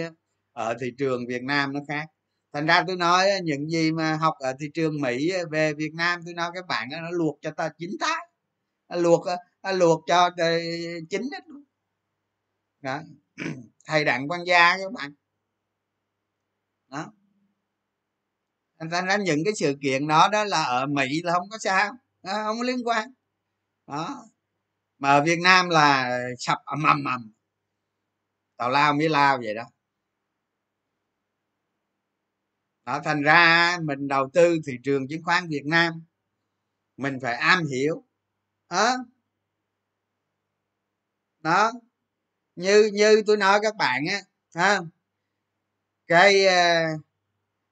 ở 0.54 0.76
thị 0.82 0.88
trường 0.98 1.28
việt 1.28 1.44
nam 1.44 1.74
nó 1.74 1.80
khác. 1.88 2.06
Thành 2.54 2.66
ra 2.66 2.84
tôi 2.88 2.96
nói 2.98 3.28
những 3.44 3.70
gì 3.70 3.92
mà 3.92 4.16
học 4.16 4.34
ở 4.40 4.54
thị 4.60 4.70
trường 4.74 5.02
mỹ 5.02 5.32
về 5.52 5.74
việt 5.74 5.92
nam 5.94 6.22
tôi 6.26 6.34
nói 6.34 6.52
các 6.54 6.68
bạn 6.68 6.90
nó 6.92 7.12
luộc 7.12 7.40
cho 7.42 7.52
ta 7.52 7.70
chính 7.78 7.92
tái. 8.00 8.28
Luộc 8.90 9.26
luộc 9.74 10.04
cho 10.08 10.30
ờ, 10.38 10.60
chín 11.10 11.22
hết 11.34 11.44
luôn. 11.48 11.64
Đó. 12.82 13.02
thầy 13.86 14.06
đặng 14.06 14.28
quan 14.32 14.44
gia 14.48 14.78
các 14.78 14.92
bạn. 14.94 15.14
Đó. 16.90 17.14
Thành 18.80 18.90
ra 18.90 19.18
những 19.18 19.40
cái 19.46 19.54
sự 19.56 19.76
kiện 19.82 20.08
đó 20.08 20.30
đó 20.32 20.44
là 20.44 20.64
ở 20.64 20.86
mỹ 20.88 21.22
là 21.24 21.34
không 21.34 21.50
có 21.50 21.58
sao 21.58 21.94
đó, 22.24 22.34
không 22.46 22.58
có 22.58 22.64
liên 22.64 22.88
quan. 22.88 23.14
Đó 23.88 24.26
mà 25.02 25.10
ở 25.10 25.24
việt 25.24 25.40
nam 25.44 25.70
là 25.70 26.20
sập 26.38 26.58
ầm 26.66 26.84
ầm 26.84 27.04
ầm. 27.06 27.32
Tào 28.58 28.70
lao 28.70 28.94
mới 28.94 29.10
lao 29.10 29.38
vậy 29.38 29.56
đó. 29.56 29.64
Đó 32.86 33.02
thành 33.04 33.22
ra 33.22 33.78
mình 33.84 34.08
đầu 34.08 34.30
tư 34.34 34.60
thị 34.68 34.74
trường 34.84 35.08
chứng 35.08 35.24
khoán 35.24 35.48
việt 35.50 35.66
nam 35.66 36.06
mình 36.98 37.20
phải 37.22 37.36
am 37.36 37.66
hiểu. 37.66 38.06
Đó. 38.70 38.98
Đó. 41.40 41.72
Như 42.56 42.90
như 42.94 43.24
tôi 43.28 43.38
nói 43.38 43.60
các 43.62 43.76
bạn 43.76 44.06
á 44.10 44.22
ha. 44.56 44.80
Cái 46.08 46.46
uh, 46.46 47.02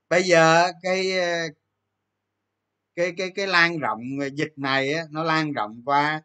bây 0.10 0.24
giờ 0.24 0.72
cái 0.82 1.12
uh, 1.20 1.58
cái 2.96 3.14
cái 3.18 3.32
cái 3.36 3.48
lan 3.48 3.80
rộng 3.80 4.02
dịch 4.34 4.54
này 4.56 4.94
á 4.94 5.04
nó 5.12 5.24
lan 5.24 5.54
rộng 5.54 5.82
qua 5.86 6.24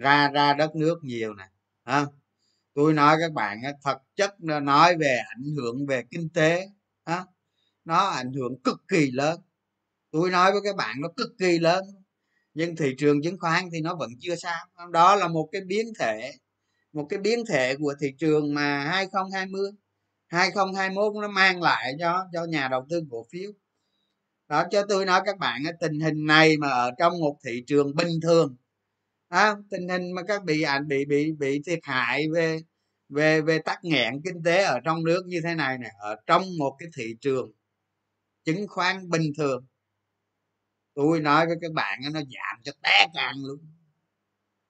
ra 0.00 0.30
ra 0.34 0.54
đất 0.54 0.76
nước 0.76 0.98
nhiều 1.02 1.34
nè 1.34 1.44
à, 1.82 2.06
tôi 2.74 2.92
nói 2.94 3.16
các 3.20 3.32
bạn 3.32 3.62
thật 3.84 3.98
chất 4.16 4.40
nói 4.40 4.96
về 4.96 5.18
ảnh 5.36 5.44
hưởng 5.56 5.86
về 5.86 6.04
kinh 6.10 6.28
tế 6.34 6.68
à, 7.04 7.24
nó 7.84 8.08
ảnh 8.08 8.32
hưởng 8.32 8.62
cực 8.64 8.82
kỳ 8.88 9.10
lớn. 9.10 9.40
Tôi 10.10 10.30
nói 10.30 10.52
với 10.52 10.60
các 10.64 10.76
bạn 10.76 11.00
nó 11.00 11.08
cực 11.16 11.30
kỳ 11.38 11.58
lớn 11.58 11.84
nhưng 12.54 12.76
thị 12.76 12.94
trường 12.98 13.22
chứng 13.22 13.38
khoán 13.38 13.68
thì 13.72 13.80
nó 13.80 13.94
vẫn 13.94 14.10
chưa 14.20 14.36
sao. 14.36 14.66
Đó 14.92 15.16
là 15.16 15.28
một 15.28 15.48
cái 15.52 15.62
biến 15.66 15.86
thể 15.98 16.32
một 16.92 17.06
cái 17.10 17.18
biến 17.18 17.44
thể 17.48 17.76
của 17.76 17.94
thị 18.00 18.08
trường 18.18 18.54
mà 18.54 18.84
2020 18.84 19.70
2021 20.26 21.14
nó 21.22 21.28
mang 21.28 21.62
lại 21.62 21.92
cho 22.00 22.26
cho 22.32 22.44
nhà 22.44 22.68
đầu 22.68 22.86
tư 22.90 23.02
cổ 23.10 23.26
phiếu. 23.32 23.52
Đó 24.48 24.64
cho 24.70 24.82
tôi 24.88 25.06
nói 25.06 25.20
các 25.24 25.38
bạn 25.38 25.62
tình 25.80 26.00
hình 26.00 26.26
này 26.26 26.56
mà 26.56 26.68
ở 26.68 26.90
trong 26.98 27.20
một 27.20 27.36
thị 27.44 27.64
trường 27.66 27.96
bình 27.96 28.20
thường 28.22 28.56
à, 29.30 29.56
tình 29.70 29.88
hình 29.88 30.12
mà 30.12 30.22
các 30.28 30.44
bị 30.44 30.62
ảnh 30.62 30.88
bị 30.88 31.04
bị 31.04 31.32
bị 31.32 31.62
thiệt 31.66 31.78
hại 31.82 32.26
về 32.34 32.58
về 33.08 33.40
về 33.40 33.58
tắc 33.58 33.78
nghẽn 33.84 34.22
kinh 34.24 34.42
tế 34.44 34.64
ở 34.64 34.80
trong 34.84 35.04
nước 35.04 35.22
như 35.26 35.40
thế 35.44 35.54
này 35.54 35.78
này 35.78 35.90
ở 36.00 36.16
trong 36.26 36.42
một 36.58 36.76
cái 36.78 36.88
thị 36.96 37.16
trường 37.20 37.52
chứng 38.44 38.68
khoán 38.68 39.10
bình 39.10 39.32
thường 39.38 39.66
tôi 40.94 41.20
nói 41.20 41.46
với 41.46 41.56
các 41.62 41.72
bạn 41.72 42.00
nó 42.12 42.20
giảm 42.20 42.62
cho 42.64 42.72
té 42.82 43.06
càng 43.14 43.34
luôn 43.44 43.58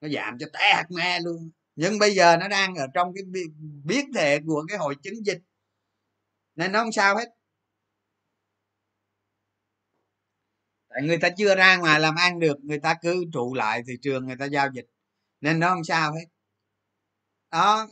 nó 0.01 0.07
giảm 0.09 0.37
cho 0.39 0.47
té 0.53 0.73
hạt 0.73 0.85
me 0.91 1.19
luôn. 1.19 1.51
Nhưng 1.75 1.99
bây 1.99 2.15
giờ 2.15 2.37
nó 2.37 2.47
đang 2.47 2.75
ở 2.75 2.87
trong 2.93 3.13
cái 3.15 3.23
biến 3.85 4.13
thể 4.15 4.39
của 4.45 4.65
cái 4.69 4.77
hội 4.77 4.95
chứng 5.03 5.25
dịch 5.25 5.39
nên 6.55 6.71
nó 6.71 6.79
không 6.83 6.91
sao 6.91 7.17
hết. 7.17 7.29
Tại 10.93 11.03
người 11.03 11.17
ta 11.17 11.29
chưa 11.37 11.55
ra 11.55 11.77
ngoài 11.77 11.99
làm 11.99 12.15
ăn 12.15 12.39
được 12.39 12.57
người 12.63 12.79
ta 12.79 12.95
cứ 13.01 13.25
trụ 13.33 13.53
lại 13.53 13.83
thị 13.87 13.93
trường 14.01 14.27
người 14.27 14.35
ta 14.39 14.45
giao 14.45 14.69
dịch. 14.73 14.85
Nên 15.41 15.59
nó 15.59 15.69
không 15.69 15.83
sao 15.83 16.13
hết. 16.13 16.25
Đó 17.51 17.87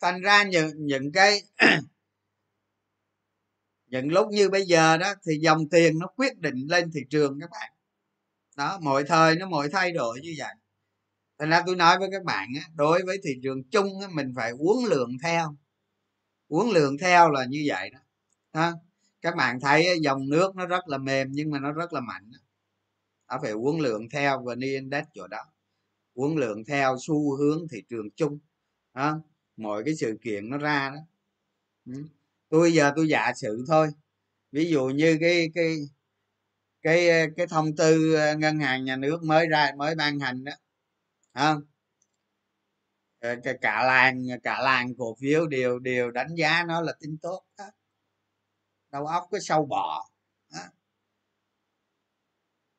thành 0.00 0.20
ra 0.20 0.44
những 0.44 0.70
những 0.76 1.12
cái 1.12 1.42
những 3.86 4.08
lúc 4.12 4.28
như 4.30 4.50
bây 4.50 4.64
giờ 4.66 4.96
đó 4.96 5.14
thì 5.26 5.38
dòng 5.42 5.68
tiền 5.68 5.98
nó 5.98 6.06
quyết 6.16 6.38
định 6.38 6.66
lên 6.68 6.90
thị 6.94 7.00
trường 7.10 7.40
các 7.40 7.50
bạn. 7.50 7.72
Đó 8.56 8.78
mọi 8.82 9.04
thời 9.04 9.36
nó 9.36 9.46
mọi 9.46 9.68
thay 9.68 9.92
đổi 9.92 10.20
như 10.22 10.34
vậy. 10.38 10.54
Thành 11.38 11.50
ra 11.50 11.62
tôi 11.66 11.76
nói 11.76 11.98
với 11.98 12.08
các 12.12 12.24
bạn 12.24 12.48
á, 12.60 12.68
đối 12.74 13.02
với 13.04 13.18
thị 13.24 13.30
trường 13.42 13.62
chung 13.70 14.00
á, 14.00 14.08
mình 14.12 14.32
phải 14.36 14.50
uống 14.58 14.84
lượng 14.84 15.10
theo. 15.22 15.56
Uống 16.48 16.70
lượng 16.70 16.98
theo 16.98 17.30
là 17.30 17.44
như 17.44 17.64
vậy 17.68 17.90
đó. 17.90 17.98
Ha 18.52 18.72
các 19.22 19.36
bạn 19.36 19.60
thấy 19.60 19.98
dòng 20.02 20.28
nước 20.28 20.56
nó 20.56 20.66
rất 20.66 20.88
là 20.88 20.98
mềm 20.98 21.28
nhưng 21.32 21.50
mà 21.50 21.58
nó 21.60 21.72
rất 21.72 21.92
là 21.92 22.00
mạnh 22.00 22.30
nó 23.28 23.38
phải 23.42 23.50
uống 23.50 23.80
lượng 23.80 24.08
theo 24.10 24.42
và 24.44 24.54
index 24.60 25.04
chỗ 25.14 25.26
đó 25.26 25.38
uống 26.14 26.36
lượng 26.36 26.64
theo 26.68 26.96
xu 27.00 27.36
hướng 27.36 27.68
thị 27.70 27.82
trường 27.88 28.10
chung 28.16 28.38
đó. 28.94 29.22
mọi 29.56 29.82
cái 29.84 29.94
sự 29.96 30.18
kiện 30.22 30.50
nó 30.50 30.58
ra 30.58 30.90
đó 30.90 31.00
ừ, 31.86 32.04
tôi 32.48 32.72
giờ 32.72 32.92
tôi 32.96 33.08
giả 33.08 33.32
sử 33.36 33.64
thôi 33.68 33.88
ví 34.52 34.70
dụ 34.70 34.88
như 34.88 35.18
cái 35.20 35.50
cái 35.54 35.76
cái 36.82 37.08
cái 37.36 37.46
thông 37.46 37.76
tư 37.76 38.14
ờ, 38.14 38.36
ngân 38.36 38.58
hàng 38.60 38.84
nhà 38.84 38.96
nước 38.96 39.22
mới 39.22 39.46
ra 39.48 39.72
mới 39.76 39.94
ban 39.94 40.20
hành 40.20 40.44
đó 40.44 40.52
không 41.34 41.62
ờ, 43.20 43.36
cả, 43.44 43.52
cả 43.60 43.84
làng 43.84 44.24
cả 44.42 44.60
làng 44.62 44.94
cổ 44.98 45.16
phiếu 45.20 45.46
đều 45.46 45.78
đều 45.78 46.10
đánh 46.10 46.34
giá 46.34 46.64
nó 46.68 46.80
là 46.80 46.92
tin 47.00 47.18
tốt 47.18 47.42
đó 47.58 47.64
đầu 48.90 49.06
óc 49.06 49.24
cái 49.30 49.40
sâu 49.40 49.66
bò. 49.66 50.08
Đó. 50.52 50.60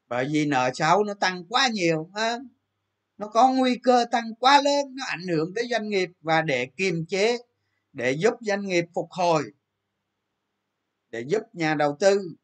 bởi 0.08 0.28
vì 0.32 0.46
nợ 0.46 0.70
xấu 0.74 1.04
nó 1.04 1.14
tăng 1.14 1.46
quá 1.46 1.68
nhiều 1.68 2.10
ha 2.16 2.38
nó 3.18 3.28
có 3.28 3.52
nguy 3.52 3.78
cơ 3.84 4.06
tăng 4.12 4.36
quá 4.36 4.62
lớn, 4.62 4.96
nó 4.96 5.06
ảnh 5.06 5.28
hưởng 5.28 5.54
tới 5.56 5.68
doanh 5.72 5.90
nghiệp 5.90 6.10
và 6.22 6.42
để 6.42 6.70
kiềm 6.78 7.06
chế, 7.06 7.38
để 7.94 8.12
giúp 8.12 8.34
doanh 8.42 8.66
nghiệp 8.66 8.86
phục 8.94 9.08
hồi, 9.12 9.44
để 11.10 11.24
giúp 11.28 11.42
nhà 11.54 11.76
đầu 11.76 11.98
tư 12.00 12.36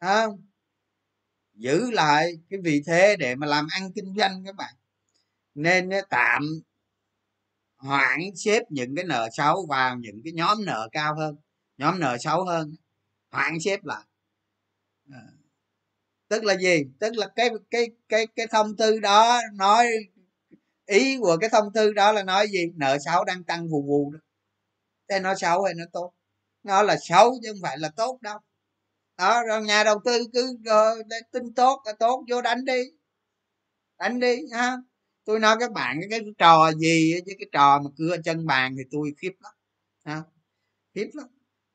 không 0.00 0.46
giữ 1.54 1.90
lại 1.90 2.32
cái 2.50 2.60
vị 2.64 2.82
thế 2.86 3.16
để 3.18 3.34
mà 3.34 3.46
làm 3.46 3.66
ăn 3.70 3.92
kinh 3.94 4.14
doanh 4.18 4.44
các 4.44 4.56
bạn. 4.56 4.74
Nên 5.54 5.90
tạm 6.10 6.42
hoãn 7.76 8.20
xếp 8.36 8.62
những 8.68 8.96
cái 8.96 9.04
nợ 9.04 9.28
xấu 9.32 9.66
vào 9.68 9.96
những 9.96 10.20
cái 10.24 10.32
nhóm 10.32 10.64
nợ 10.64 10.88
cao 10.92 11.14
hơn 11.16 11.36
nhóm 11.82 12.00
nợ 12.00 12.16
xấu 12.20 12.44
hơn. 12.44 12.74
Hoãn 13.30 13.60
xếp 13.60 13.84
lại. 13.84 14.02
À. 15.12 15.22
tức 16.28 16.44
là 16.44 16.56
gì? 16.56 16.84
Tức 16.98 17.16
là 17.16 17.28
cái 17.36 17.50
cái 17.70 17.86
cái 18.08 18.26
cái 18.26 18.46
thông 18.46 18.76
tư 18.76 19.00
đó 19.00 19.40
nói 19.54 19.86
ý 20.86 21.18
của 21.18 21.36
cái 21.40 21.50
thông 21.50 21.72
tư 21.72 21.92
đó 21.92 22.12
là 22.12 22.22
nói 22.22 22.48
gì? 22.48 22.66
Nợ 22.74 22.98
xấu 23.04 23.24
đang 23.24 23.44
tăng 23.44 23.68
vù 23.68 23.82
vù 23.82 24.12
đó. 24.12 24.18
Thế 25.08 25.20
nó 25.20 25.34
xấu 25.34 25.62
hay 25.62 25.74
nó 25.74 25.84
tốt? 25.92 26.12
Nó 26.62 26.82
là 26.82 26.96
xấu 27.08 27.34
chứ 27.42 27.52
không 27.52 27.60
phải 27.62 27.78
là 27.78 27.88
tốt 27.96 28.18
đâu. 28.22 28.38
Đó 29.18 29.42
rồi 29.48 29.62
nhà 29.62 29.84
đầu 29.84 30.00
tư 30.04 30.26
cứ 30.32 30.52
uh, 30.52 31.06
tin 31.32 31.54
tốt 31.54 31.82
là 31.86 31.92
tốt 31.92 32.24
vô 32.30 32.42
đánh 32.42 32.64
đi. 32.64 32.82
Đánh 33.98 34.20
đi 34.20 34.36
ha. 34.52 34.76
Tôi 35.24 35.40
nói 35.40 35.56
các 35.60 35.72
bạn 35.72 36.00
cái, 36.00 36.20
cái 36.20 36.30
trò 36.38 36.72
gì 36.72 37.14
chứ 37.26 37.32
cái 37.38 37.48
trò 37.52 37.80
mà 37.84 37.90
cưa 37.98 38.16
chân 38.24 38.46
bàn 38.46 38.74
thì 38.78 38.82
tôi 38.90 39.12
khiếp 39.18 39.32
lắm. 39.40 39.52
Ha. 40.04 40.22
Khiếp 40.94 41.10
lắm 41.14 41.26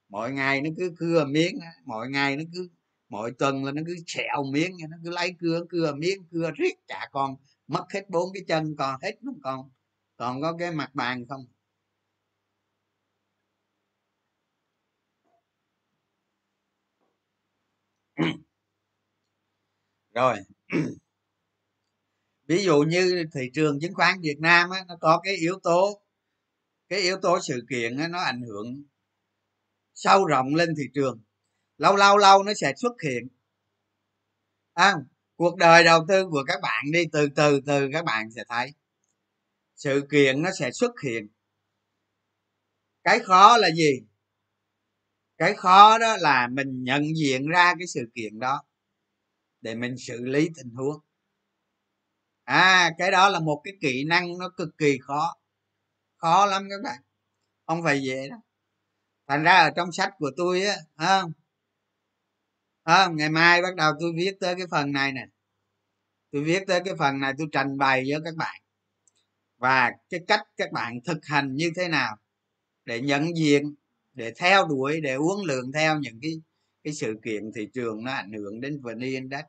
mỗi 0.09 0.31
ngày 0.31 0.61
nó 0.61 0.69
cứ 0.77 0.91
cưa 0.97 1.25
miếng 1.25 1.59
mỗi 1.85 2.09
ngày 2.09 2.35
nó 2.37 2.43
cứ 2.53 2.69
mỗi 3.09 3.31
tuần 3.39 3.65
là 3.65 3.71
nó 3.71 3.81
cứ 3.87 3.95
sẹo 4.07 4.43
miếng 4.51 4.77
nó 4.89 4.97
cứ 5.03 5.09
lấy 5.09 5.31
cưa 5.39 5.63
cưa 5.69 5.93
miếng 5.95 6.23
cưa 6.31 6.51
riết 6.55 6.73
chả 6.87 7.09
còn 7.11 7.35
mất 7.67 7.85
hết 7.93 8.09
bốn 8.09 8.33
cái 8.33 8.43
chân 8.47 8.75
còn 8.77 8.99
hết 9.03 9.15
không 9.25 9.39
còn 9.43 9.69
còn 10.17 10.41
có 10.41 10.55
cái 10.59 10.71
mặt 10.71 10.95
bàn 10.95 11.25
không? 11.29 11.45
Rồi. 20.13 20.37
Ví 22.47 22.63
dụ 22.63 22.83
như 22.87 23.23
thị 23.33 23.49
trường 23.53 23.79
chứng 23.79 23.93
khoán 23.93 24.21
việt 24.21 24.39
nam 24.39 24.69
á, 24.69 24.83
nó 24.87 24.95
có 25.01 25.19
cái 25.23 25.35
yếu 25.35 25.59
tố 25.63 26.01
cái 26.89 26.99
yếu 27.01 27.17
tố 27.21 27.39
sự 27.47 27.65
kiện 27.69 27.97
á, 27.97 28.07
nó 28.07 28.19
ảnh 28.19 28.41
hưởng 28.41 28.83
sâu 29.97 30.25
rộng 30.25 30.55
lên 30.55 30.69
thị 30.77 30.83
trường. 30.93 31.21
Lâu 31.77 31.95
lâu 31.95 32.17
lâu 32.17 32.43
nó 32.43 32.53
sẽ 32.53 32.73
xuất 32.77 33.01
hiện. 33.03 33.27
À, 34.73 34.95
cuộc 35.35 35.57
đời 35.57 35.83
đầu 35.83 36.05
tư 36.07 36.25
của 36.29 36.43
các 36.47 36.59
bạn 36.61 36.85
đi 36.91 37.05
từ 37.11 37.29
từ 37.35 37.61
từ 37.65 37.89
các 37.93 38.05
bạn 38.05 38.31
sẽ 38.31 38.43
thấy. 38.49 38.73
Sự 39.75 40.07
kiện 40.11 40.41
nó 40.41 40.49
sẽ 40.59 40.71
xuất 40.71 40.91
hiện. 41.03 41.27
Cái 43.03 43.19
khó 43.19 43.57
là 43.57 43.69
gì? 43.71 43.99
Cái 45.37 45.53
khó 45.55 45.97
đó 45.97 46.17
là 46.19 46.47
mình 46.51 46.83
nhận 46.83 47.17
diện 47.17 47.47
ra 47.47 47.73
cái 47.79 47.87
sự 47.87 48.01
kiện 48.15 48.39
đó 48.39 48.63
để 49.61 49.75
mình 49.75 49.97
xử 49.97 50.25
lý 50.25 50.49
tình 50.55 50.69
huống. 50.69 50.99
À 52.43 52.91
cái 52.97 53.11
đó 53.11 53.29
là 53.29 53.39
một 53.39 53.61
cái 53.63 53.73
kỹ 53.81 54.03
năng 54.07 54.37
nó 54.37 54.49
cực 54.57 54.69
kỳ 54.77 54.97
khó. 55.01 55.35
Khó 56.17 56.45
lắm 56.45 56.67
các 56.69 56.81
bạn. 56.83 57.01
Không 57.65 57.83
phải 57.83 58.03
dễ 58.03 58.29
đâu 58.29 58.39
thành 59.27 59.43
ra 59.43 59.57
ở 59.57 59.69
trong 59.75 59.91
sách 59.91 60.13
của 60.17 60.31
tôi 60.37 60.61
á 60.65 60.75
không? 60.97 61.31
À, 62.83 63.07
ngày 63.13 63.29
mai 63.29 63.61
bắt 63.61 63.75
đầu 63.75 63.93
tôi 63.99 64.11
viết 64.17 64.37
tới 64.39 64.55
cái 64.55 64.67
phần 64.71 64.91
này 64.91 65.11
nè. 65.11 65.25
Tôi 66.31 66.43
viết 66.43 66.63
tới 66.67 66.81
cái 66.85 66.93
phần 66.99 67.19
này 67.19 67.33
tôi 67.37 67.47
trình 67.51 67.77
bày 67.77 68.03
với 68.07 68.19
các 68.25 68.35
bạn. 68.35 68.61
Và 69.57 69.91
cái 70.09 70.19
cách 70.27 70.41
các 70.57 70.71
bạn 70.71 70.99
thực 71.05 71.25
hành 71.25 71.55
như 71.55 71.71
thế 71.75 71.87
nào 71.87 72.17
để 72.85 73.01
nhận 73.01 73.37
diện 73.37 73.75
để 74.13 74.33
theo 74.37 74.67
đuổi 74.67 75.01
để 75.01 75.13
uống 75.13 75.45
lượng 75.45 75.71
theo 75.71 75.99
những 75.99 76.19
cái 76.21 76.31
cái 76.83 76.93
sự 76.93 77.15
kiện 77.23 77.51
thị 77.55 77.67
trường 77.73 78.03
nó 78.03 78.11
ảnh 78.11 78.31
hưởng 78.33 78.61
đến 78.61 78.81
vn 78.81 78.99
index. 78.99 79.45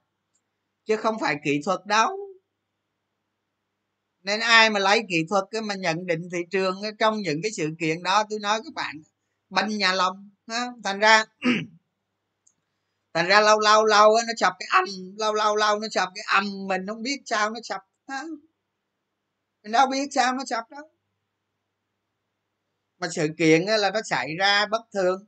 Chứ 0.84 0.96
không 0.96 1.18
phải 1.20 1.36
kỹ 1.44 1.60
thuật 1.64 1.80
đâu. 1.86 2.16
Nên 4.22 4.40
ai 4.40 4.70
mà 4.70 4.80
lấy 4.80 5.00
kỹ 5.08 5.16
thuật 5.28 5.44
cái 5.50 5.62
mà 5.62 5.74
nhận 5.74 6.06
định 6.06 6.20
thị 6.32 6.38
trường 6.50 6.76
trong 6.98 7.20
những 7.20 7.40
cái 7.42 7.52
sự 7.56 7.68
kiện 7.80 8.02
đó 8.02 8.24
tôi 8.30 8.38
nói 8.38 8.60
các 8.64 8.74
bạn 8.74 8.96
banh 9.50 9.78
nhà 9.78 9.92
lòng 9.92 10.30
thành 10.84 10.98
ra 10.98 11.24
thành 13.14 13.28
ra 13.28 13.40
lâu 13.40 13.61
lâu 13.61 13.84
lâu 13.84 14.11
nó 14.26 14.32
chập 14.37 14.52
cái 14.58 14.68
âm 14.72 14.84
lâu 15.18 15.34
lâu 15.34 15.56
lâu 15.56 15.78
nó 15.78 15.88
chập 15.90 16.08
cái 16.14 16.24
âm 16.34 16.44
mình 16.68 16.87
không 16.87 17.02
biết 17.02 17.22
sao 17.26 17.50
nó 17.50 17.61
chập 17.62 17.80
mình 19.62 19.72
đâu 19.72 19.87
biết 19.87 20.08
sao 20.12 20.34
nó 20.34 20.44
chập 20.46 20.64
đó, 20.70 20.78
mà 22.98 23.08
sự 23.08 23.28
kiện 23.38 23.62
là 23.62 23.90
nó 23.90 24.00
xảy 24.04 24.37
ra 24.38 24.66
bất 24.66 24.82
thường. 24.92 25.27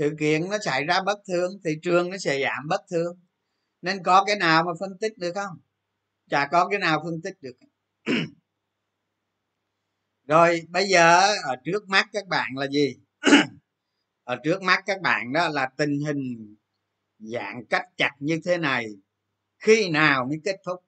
Sự 0.00 0.16
kiện 0.20 0.50
nó 0.50 0.58
xảy 0.64 0.84
ra 0.84 1.02
bất 1.02 1.18
thường 1.28 1.52
thị 1.64 1.70
trường 1.82 2.10
nó 2.10 2.18
sẽ 2.18 2.42
giảm 2.42 2.68
bất 2.68 2.80
thường. 2.90 3.20
Nên 3.82 4.02
có 4.02 4.24
cái 4.24 4.36
nào 4.36 4.64
mà 4.64 4.72
phân 4.80 4.98
tích 5.00 5.18
được 5.18 5.32
không? 5.34 5.56
Chả 6.30 6.48
có 6.52 6.68
cái 6.68 6.78
nào 6.78 7.00
phân 7.04 7.22
tích 7.24 7.34
được. 7.40 7.56
Rồi, 10.28 10.62
bây 10.68 10.88
giờ 10.88 11.20
ở 11.44 11.56
trước 11.64 11.88
mắt 11.88 12.08
các 12.12 12.26
bạn 12.26 12.56
là 12.56 12.66
gì? 12.68 12.96
Ở 14.24 14.36
trước 14.44 14.62
mắt 14.62 14.82
các 14.86 15.00
bạn 15.00 15.32
đó 15.32 15.48
là 15.48 15.68
tình 15.76 16.00
hình 16.06 16.56
dạng 17.18 17.66
cách 17.70 17.84
chặt 17.96 18.10
như 18.18 18.40
thế 18.44 18.58
này. 18.58 18.86
Khi 19.58 19.88
nào 19.88 20.26
mới 20.26 20.38
kết 20.44 20.56
thúc? 20.64 20.84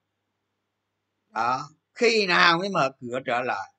Đó, 1.28 1.70
khi 1.94 2.26
nào 2.26 2.58
mới 2.58 2.68
mở 2.68 2.90
cửa 3.00 3.20
trở 3.26 3.42
lại? 3.42 3.74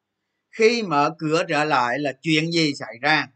Khi 0.52 0.84
mở 0.84 1.16
cửa 1.18 1.44
trở 1.50 1.64
lại 1.64 2.00
là 2.00 2.14
chuyện 2.22 2.52
gì 2.52 2.74
xảy 2.74 2.94
ra? 3.02 3.28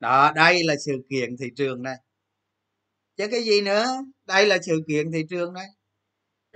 Đó, 0.00 0.32
đây 0.34 0.64
là 0.64 0.74
sự 0.86 0.92
kiện 1.10 1.36
thị 1.36 1.46
trường 1.56 1.82
đây. 1.82 1.96
Chứ 3.16 3.28
cái 3.30 3.42
gì 3.42 3.60
nữa? 3.60 3.86
Đây 4.26 4.46
là 4.46 4.58
sự 4.66 4.82
kiện 4.88 5.12
thị 5.12 5.26
trường 5.28 5.54
đấy 5.54 5.66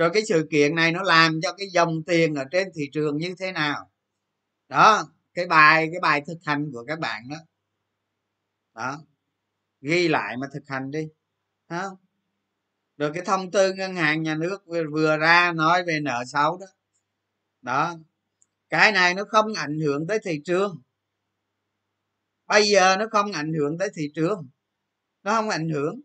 rồi 0.01 0.11
cái 0.15 0.23
sự 0.29 0.49
kiện 0.51 0.75
này 0.75 0.93
nó 0.93 1.03
làm 1.03 1.41
cho 1.43 1.53
cái 1.53 1.67
dòng 1.73 2.03
tiền 2.07 2.35
ở 2.35 2.45
trên 2.51 2.69
thị 2.75 2.91
trường 2.93 3.19
như 3.19 3.35
thế 3.39 3.53
nào? 3.53 3.91
Đó, 4.69 5.05
cái 5.35 5.47
bài 5.47 5.89
cái 5.93 6.01
bài 6.01 6.23
thực 6.27 6.39
hành 6.45 6.71
của 6.73 6.85
các 6.87 6.99
bạn 6.99 7.23
đó. 7.29 7.37
Đó, 8.75 9.01
ghi 9.81 10.09
lại 10.09 10.37
mà 10.37 10.47
thực 10.53 10.63
hành 10.67 10.91
đi 10.91 11.09
không? 11.69 11.97
Rồi 12.97 13.11
cái 13.15 13.25
thông 13.27 13.51
tư 13.51 13.73
ngân 13.73 13.95
hàng 13.97 14.23
nhà 14.23 14.35
nước 14.35 14.59
vừa 14.93 15.17
ra 15.17 15.53
nói 15.53 15.85
về 15.85 16.01
nợ 16.03 16.25
xấu 16.27 16.59
đó. 16.59 16.67
Đó, 17.63 17.97
cái 18.69 18.93
này 18.93 19.15
nó 19.15 19.25
không 19.25 19.55
ảnh 19.55 19.79
hưởng 19.79 20.07
tới 20.07 20.19
thị 20.25 20.41
trường 20.45 20.83
bây 22.51 22.69
giờ 22.69 22.97
nó 22.97 23.07
không 23.11 23.33
ảnh 23.33 23.53
hưởng 23.53 23.79
tới 23.79 23.89
thị 23.97 24.03
trường. 24.15 24.49
Nó 25.23 25.33
không 25.33 25.49
ảnh 25.49 25.69
hưởng. 25.69 26.01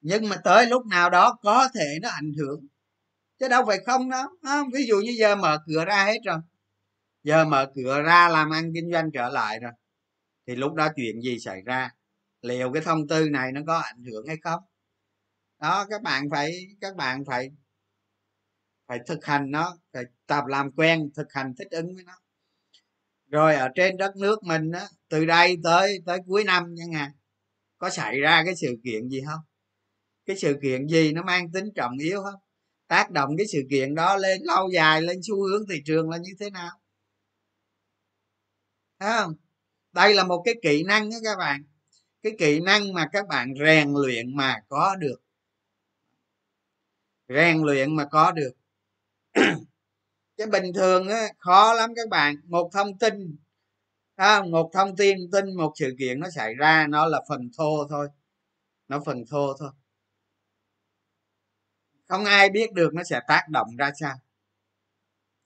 Nhưng 0.00 0.28
mà 0.28 0.36
tới 0.44 0.66
lúc 0.66 0.86
nào 0.86 1.10
đó 1.10 1.38
có 1.42 1.68
thể 1.74 1.98
nó 2.02 2.08
ảnh 2.08 2.32
hưởng. 2.38 2.66
Chứ 3.38 3.48
đâu 3.48 3.64
phải 3.66 3.78
không 3.86 4.10
đó 4.10 4.30
à, 4.42 4.62
ví 4.72 4.86
dụ 4.86 4.96
như 5.00 5.14
giờ 5.18 5.36
mở 5.36 5.58
cửa 5.66 5.84
ra 5.84 6.04
hết 6.04 6.18
rồi. 6.26 6.38
Giờ 7.22 7.44
mở 7.44 7.72
cửa 7.74 8.02
ra 8.02 8.28
làm 8.28 8.50
ăn 8.50 8.70
kinh 8.74 8.92
doanh 8.92 9.10
trở 9.14 9.28
lại 9.28 9.58
rồi. 9.60 9.72
Thì 10.46 10.56
lúc 10.56 10.74
đó 10.74 10.88
chuyện 10.96 11.20
gì 11.22 11.38
xảy 11.38 11.62
ra? 11.66 11.90
Liệu 12.42 12.72
cái 12.72 12.82
thông 12.82 13.08
tư 13.08 13.28
này 13.30 13.52
nó 13.52 13.60
có 13.66 13.76
ảnh 13.78 14.04
hưởng 14.12 14.26
hay 14.26 14.36
không? 14.42 14.60
Đó 15.60 15.86
các 15.90 16.02
bạn 16.02 16.24
phải 16.30 16.66
các 16.80 16.96
bạn 16.96 17.24
phải 17.26 17.48
phải 18.88 18.98
thực 19.06 19.24
hành 19.24 19.50
nó 19.50 19.78
phải 19.92 20.04
tập 20.26 20.44
làm 20.46 20.70
quen 20.76 21.10
thực 21.16 21.32
hành 21.32 21.54
thích 21.58 21.68
ứng 21.70 21.94
với 21.94 22.04
nó 22.04 22.14
rồi 23.28 23.54
ở 23.54 23.68
trên 23.74 23.96
đất 23.96 24.16
nước 24.16 24.42
mình 24.42 24.70
á 24.72 24.86
từ 25.08 25.24
đây 25.24 25.56
tới 25.64 25.98
tới 26.06 26.18
cuối 26.26 26.44
năm 26.44 26.74
nha 26.74 26.98
hạn, 26.98 27.10
có 27.78 27.90
xảy 27.90 28.20
ra 28.20 28.42
cái 28.46 28.56
sự 28.56 28.76
kiện 28.84 29.08
gì 29.08 29.20
không? 29.26 29.40
Cái 30.26 30.36
sự 30.36 30.56
kiện 30.62 30.88
gì 30.88 31.12
nó 31.12 31.22
mang 31.22 31.52
tính 31.52 31.64
trọng 31.74 31.98
yếu 31.98 32.22
không? 32.22 32.40
Tác 32.88 33.10
động 33.10 33.30
cái 33.38 33.46
sự 33.52 33.58
kiện 33.70 33.94
đó 33.94 34.16
lên 34.16 34.40
lâu 34.44 34.68
dài 34.74 35.02
lên 35.02 35.20
xu 35.22 35.48
hướng 35.48 35.66
thị 35.68 35.82
trường 35.84 36.10
là 36.10 36.16
như 36.16 36.30
thế 36.40 36.50
nào? 36.50 36.70
Thấy 38.98 39.18
không? 39.18 39.34
Đây 39.92 40.14
là 40.14 40.24
một 40.24 40.42
cái 40.44 40.54
kỹ 40.62 40.82
năng 40.82 41.10
đó 41.10 41.16
các 41.24 41.38
bạn. 41.38 41.64
Cái 42.22 42.32
kỹ 42.38 42.60
năng 42.60 42.92
mà 42.92 43.08
các 43.12 43.28
bạn 43.28 43.54
rèn 43.64 43.92
luyện 43.92 44.36
mà 44.36 44.56
có 44.68 44.96
được. 44.96 45.16
Rèn 47.28 47.62
luyện 47.62 47.96
mà 47.96 48.04
có 48.10 48.32
được 48.32 48.52
cái 50.38 50.46
bình 50.46 50.72
thường 50.74 51.08
á 51.08 51.28
khó 51.38 51.74
lắm 51.74 51.92
các 51.96 52.08
bạn. 52.08 52.36
Một 52.44 52.70
thông 52.72 52.98
tin 52.98 53.36
à, 54.16 54.42
một 54.42 54.70
thông 54.74 54.96
tin 54.96 55.30
tin 55.32 55.56
một 55.56 55.72
sự 55.76 55.94
kiện 55.98 56.20
nó 56.20 56.30
xảy 56.30 56.54
ra 56.54 56.86
nó 56.86 57.06
là 57.06 57.22
phần 57.28 57.50
thô 57.58 57.88
thôi. 57.88 58.08
Nó 58.88 59.00
phần 59.06 59.24
thô 59.30 59.56
thôi. 59.58 59.70
Không 62.08 62.24
ai 62.24 62.50
biết 62.50 62.72
được 62.72 62.94
nó 62.94 63.02
sẽ 63.04 63.20
tác 63.28 63.48
động 63.48 63.76
ra 63.78 63.92
sao. 64.00 64.14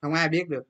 Không 0.01 0.15
ai 0.15 0.29
biết 0.29 0.49
được. 0.49 0.63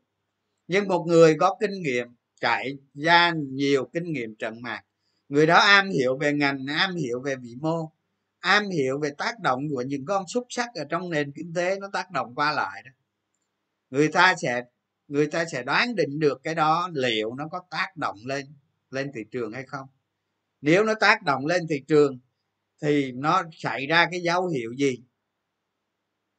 Nhưng 0.69 0.89
một 0.89 1.05
người 1.07 1.37
có 1.41 1.57
kinh 1.61 1.83
nghiệm 1.83 2.09
trải 2.41 2.79
ra 2.95 3.33
nhiều 3.37 3.91
kinh 3.93 4.13
nghiệm 4.13 4.35
trận 4.35 4.63
mạc. 4.63 4.83
Người 5.29 5.47
đó 5.47 5.57
am 5.57 5.91
hiểu 5.91 6.19
về 6.19 6.33
ngành 6.33 6.67
am 6.67 6.95
hiểu 6.95 7.21
về 7.21 7.37
vĩ 7.37 7.57
mô 7.61 7.93
am 8.41 8.69
hiểu 8.69 8.99
về 8.99 9.11
tác 9.19 9.41
động 9.41 9.61
của 9.71 9.83
những 9.83 10.05
con 10.07 10.27
xúc 10.27 10.47
sắc 10.49 10.69
ở 10.75 10.85
trong 10.91 11.11
nền 11.11 11.33
kinh 11.37 11.55
tế 11.55 11.79
nó 11.81 11.89
tác 11.93 12.11
động 12.11 12.35
qua 12.35 12.53
lại 12.53 12.83
đó 12.85 12.91
người 13.93 14.09
ta 14.09 14.35
sẽ 14.43 14.63
người 15.09 15.27
ta 15.27 15.45
sẽ 15.45 15.63
đoán 15.63 15.95
định 15.95 16.19
được 16.19 16.41
cái 16.45 16.55
đó 16.55 16.91
liệu 16.93 17.35
nó 17.35 17.49
có 17.49 17.63
tác 17.71 17.97
động 17.97 18.17
lên 18.27 18.47
lên 18.91 19.11
thị 19.15 19.21
trường 19.31 19.53
hay 19.53 19.65
không. 19.67 19.89
Nếu 20.61 20.85
nó 20.85 20.95
tác 20.95 21.23
động 21.23 21.47
lên 21.47 21.67
thị 21.69 21.85
trường 21.89 22.19
thì 22.83 23.13
nó 23.13 23.43
xảy 23.53 23.87
ra 23.87 24.09
cái 24.11 24.21
dấu 24.21 24.47
hiệu 24.49 24.73
gì? 24.75 24.99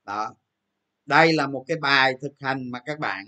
Đó. 0.06 0.36
Đây 1.06 1.34
là 1.34 1.48
một 1.48 1.66
cái 1.68 1.78
bài 1.78 2.13
thực 2.22 2.34
hành 2.39 2.72
mà 2.72 2.80
các 2.86 3.00
bạn 3.00 3.26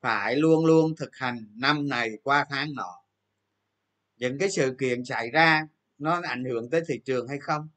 phải 0.00 0.36
luôn 0.36 0.66
luôn 0.66 0.96
thực 0.96 1.16
hành 1.16 1.46
năm 1.56 1.88
này 1.88 2.10
qua 2.22 2.46
tháng 2.50 2.74
nọ. 2.74 3.04
Những 4.16 4.38
cái 4.38 4.50
sự 4.50 4.76
kiện 4.80 5.04
xảy 5.04 5.30
ra 5.30 5.66
nó 5.98 6.20
ảnh 6.22 6.44
hưởng 6.44 6.70
tới 6.70 6.82
thị 6.88 7.00
trường 7.04 7.28
hay 7.28 7.38
không? 7.38 7.68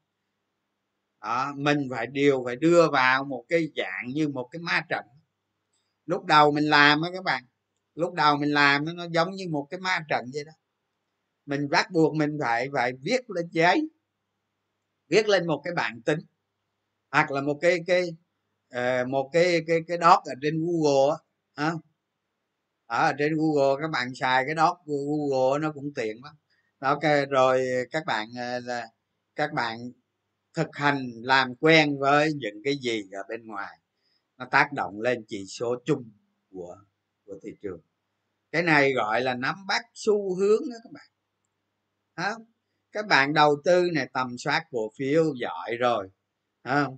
Đó, 1.20 1.52
mình 1.56 1.88
phải 1.90 2.06
điều 2.06 2.42
phải 2.44 2.56
đưa 2.56 2.90
vào 2.90 3.24
một 3.24 3.44
cái 3.48 3.68
dạng 3.76 4.08
như 4.14 4.28
một 4.28 4.48
cái 4.50 4.60
ma 4.62 4.86
trận 4.88 5.04
lúc 6.06 6.24
đầu 6.24 6.52
mình 6.52 6.64
làm 6.64 7.02
á 7.02 7.10
các 7.14 7.24
bạn 7.24 7.44
lúc 7.94 8.14
đầu 8.14 8.36
mình 8.36 8.52
làm 8.52 8.96
nó 8.96 9.06
giống 9.10 9.30
như 9.30 9.48
một 9.50 9.66
cái 9.70 9.80
ma 9.80 10.04
trận 10.08 10.24
vậy 10.34 10.44
đó. 10.44 10.52
Mình 11.46 11.68
bắt 11.70 11.90
buộc 11.90 12.14
mình 12.14 12.38
phải 12.40 12.68
phải 12.74 12.92
viết 13.02 13.30
lên 13.30 13.48
giấy 13.50 13.88
viết 15.08 15.28
lên 15.28 15.46
một 15.46 15.62
cái 15.64 15.74
bản 15.74 16.02
tính 16.02 16.20
hoặc 17.10 17.30
là 17.30 17.40
một 17.40 17.58
cái 17.60 17.78
cái 17.86 18.08
uh, 18.76 19.08
một 19.08 19.30
cái 19.32 19.64
cái 19.66 19.80
cái 19.88 19.98
doc 20.00 20.24
ở 20.24 20.34
trên 20.42 20.66
google 20.66 21.16
á 21.54 21.72
ở 22.86 23.12
trên 23.18 23.36
google 23.36 23.82
các 23.82 23.88
bạn 23.90 24.14
xài 24.14 24.44
cái 24.46 24.54
doc 24.56 24.78
của 24.84 24.98
google 25.06 25.58
nó 25.58 25.72
cũng 25.72 25.94
tiện 25.94 26.16
lắm. 26.24 26.34
Ok 26.78 27.28
rồi 27.30 27.66
các 27.90 28.02
bạn 28.06 28.28
ờ, 28.38 28.60
là 28.60 28.88
các 29.36 29.52
bạn 29.52 29.78
thực 30.54 30.68
hành 30.72 31.10
làm 31.22 31.54
quen 31.56 31.98
với 31.98 32.32
những 32.34 32.62
cái 32.64 32.74
gì 32.76 33.02
ở 33.12 33.22
bên 33.28 33.46
ngoài 33.46 33.78
nó 34.38 34.46
tác 34.50 34.72
động 34.72 35.00
lên 35.00 35.24
chỉ 35.28 35.46
số 35.46 35.76
chung 35.84 36.10
của 36.50 36.76
của 37.26 37.38
thị 37.42 37.50
trường. 37.62 37.80
Cái 38.52 38.62
này 38.62 38.92
gọi 38.92 39.20
là 39.20 39.34
nắm 39.34 39.54
bắt 39.68 39.82
xu 39.94 40.36
hướng 40.36 40.62
đó 40.70 40.76
các 40.84 40.92
bạn. 40.92 41.06
Không 42.16 42.44
các 42.92 43.06
bạn 43.06 43.34
đầu 43.34 43.56
tư 43.64 43.90
này, 43.94 44.08
tầm 44.12 44.38
soát 44.38 44.66
cổ 44.70 44.90
phiếu 44.98 45.34
giỏi 45.40 45.76
rồi 45.78 46.10
không 46.64 46.96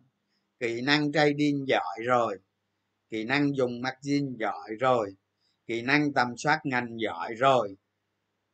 kỹ 0.61 0.83
năng 0.83 1.13
trading 1.13 1.67
giỏi 1.69 1.99
rồi, 2.05 2.39
kỹ 3.11 3.25
năng 3.25 3.57
dùng 3.57 3.83
margin 3.83 4.37
giỏi 4.37 4.71
rồi, 4.81 5.17
kỹ 5.67 5.83
năng 5.83 6.13
tầm 6.13 6.37
soát 6.37 6.61
ngành 6.65 6.97
giỏi 7.01 7.35
rồi 7.35 7.77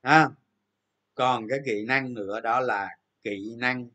ha 0.02 0.28
còn 1.14 1.48
cái 1.48 1.58
kỹ 1.66 1.84
năng 1.86 2.14
nữa 2.14 2.40
đó 2.40 2.60
là 2.60 2.88
kỹ 3.22 3.54
năng 3.58 3.88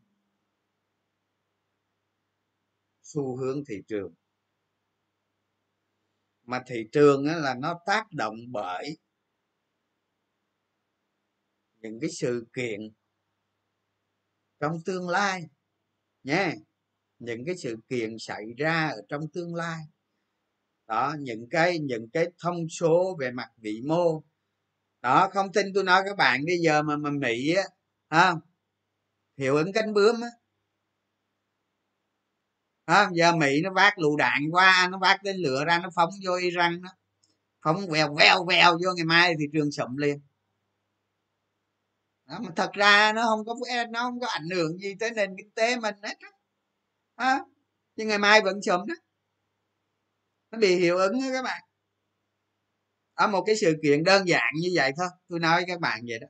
xu 3.02 3.36
hướng 3.36 3.64
thị 3.68 3.82
trường 3.88 4.14
mà 6.48 6.62
thị 6.66 6.84
trường 6.92 7.26
là 7.26 7.54
nó 7.54 7.80
tác 7.86 8.12
động 8.12 8.36
bởi 8.48 8.98
những 11.80 12.00
cái 12.00 12.10
sự 12.10 12.46
kiện 12.52 12.80
trong 14.60 14.72
tương 14.84 15.08
lai 15.08 15.42
nhé. 16.22 16.54
Những 17.18 17.44
cái 17.46 17.56
sự 17.56 17.76
kiện 17.88 18.18
xảy 18.18 18.44
ra 18.58 18.88
ở 18.88 19.02
trong 19.08 19.28
tương 19.32 19.54
lai. 19.54 19.80
Đó, 20.86 21.16
những 21.20 21.48
cái 21.50 21.78
những 21.78 22.10
cái 22.10 22.26
thông 22.38 22.68
số 22.68 23.16
về 23.20 23.30
mặt 23.30 23.48
vĩ 23.56 23.80
mô. 23.86 24.22
Đó, 25.00 25.28
không 25.32 25.52
tin 25.52 25.66
tôi 25.74 25.84
nói 25.84 26.02
các 26.06 26.16
bạn, 26.16 26.40
bây 26.46 26.58
giờ 26.58 26.82
mà 26.82 26.96
mà 26.96 27.10
mỹ 27.10 27.54
á 27.54 27.62
không 28.10 28.40
hiệu 29.36 29.56
ứng 29.56 29.72
cánh 29.72 29.94
bướm 29.94 30.20
á 30.20 30.28
à, 32.88 33.10
giờ 33.12 33.36
mỹ 33.36 33.60
nó 33.62 33.72
vác 33.72 33.98
lựu 33.98 34.16
đạn 34.16 34.42
qua 34.52 34.88
nó 34.90 34.98
vác 34.98 35.20
tên 35.24 35.36
lửa 35.36 35.64
ra 35.66 35.78
nó 35.78 35.88
phóng 35.94 36.10
vô 36.24 36.36
iran 36.36 36.82
đó. 36.82 36.88
Phóng 37.62 37.88
vèo 37.88 38.14
vèo 38.14 38.44
vèo 38.48 38.72
vô 38.72 38.92
ngày 38.96 39.04
mai 39.04 39.34
thị 39.38 39.44
trường 39.52 39.72
sụm 39.72 39.96
liền. 39.96 40.20
Đó, 42.26 42.38
mà 42.42 42.50
thật 42.56 42.70
ra 42.72 43.12
nó 43.12 43.22
không 43.22 43.44
có 43.46 43.54
nó 43.90 44.02
không 44.02 44.20
có 44.20 44.26
ảnh 44.26 44.48
hưởng 44.54 44.78
gì 44.78 44.94
tới 45.00 45.10
nền 45.10 45.34
kinh 45.38 45.50
tế 45.50 45.76
mình 45.76 45.94
hết 46.02 46.14
á. 47.14 47.38
Nhưng 47.96 48.08
ngày 48.08 48.18
mai 48.18 48.40
vẫn 48.42 48.62
sụm 48.62 48.86
đó. 48.86 48.94
Nó 50.50 50.58
bị 50.58 50.76
hiệu 50.76 50.96
ứng 50.98 51.12
đó 51.12 51.26
các 51.32 51.42
bạn. 51.42 51.62
Ở 53.14 53.26
một 53.26 53.44
cái 53.46 53.56
sự 53.56 53.74
kiện 53.82 54.04
đơn 54.04 54.28
giản 54.28 54.52
như 54.62 54.68
vậy 54.74 54.92
thôi. 54.96 55.08
Tôi 55.28 55.40
nói 55.40 55.56
với 55.56 55.64
các 55.68 55.80
bạn 55.80 56.00
vậy 56.08 56.18
đó. 56.18 56.26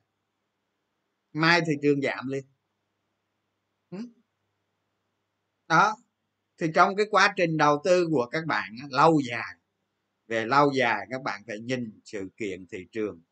Mai 1.32 1.60
thị 1.60 1.72
trường 1.82 2.00
giảm 2.02 2.28
liền. 2.28 2.44
Đó 5.68 5.96
thì 6.58 6.66
trong 6.74 6.96
cái 6.96 7.06
quá 7.10 7.34
trình 7.36 7.56
đầu 7.56 7.80
tư 7.84 8.08
của 8.10 8.26
các 8.30 8.46
bạn 8.46 8.76
lâu 8.90 9.20
dài, 9.30 9.54
về 10.26 10.46
lâu 10.46 10.72
dài 10.72 11.06
các 11.10 11.22
bạn 11.22 11.42
phải 11.46 11.58
nhìn 11.60 12.00
sự 12.04 12.28
kiện 12.36 12.66
thị 12.66 12.86
trường 12.92 13.22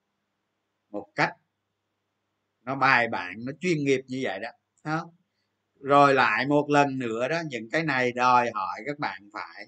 một 0.90 1.08
cách 1.14 1.32
nó 2.66 2.76
bài 2.76 3.08
bản, 3.08 3.44
nó 3.44 3.52
chuyên 3.60 3.84
nghiệp 3.84 4.00
như 4.06 4.20
vậy 4.22 4.40
đó 4.40 4.48
không? 4.84 5.10
Rồi 5.80 6.14
lại 6.14 6.46
một 6.46 6.70
lần 6.70 6.98
nữa 6.98 7.28
đó, 7.28 7.42
những 7.50 7.70
cái 7.70 7.82
này 7.84 8.12
đòi 8.12 8.50
hỏi 8.54 8.80
các 8.86 8.98
bạn 8.98 9.30
phải 9.32 9.66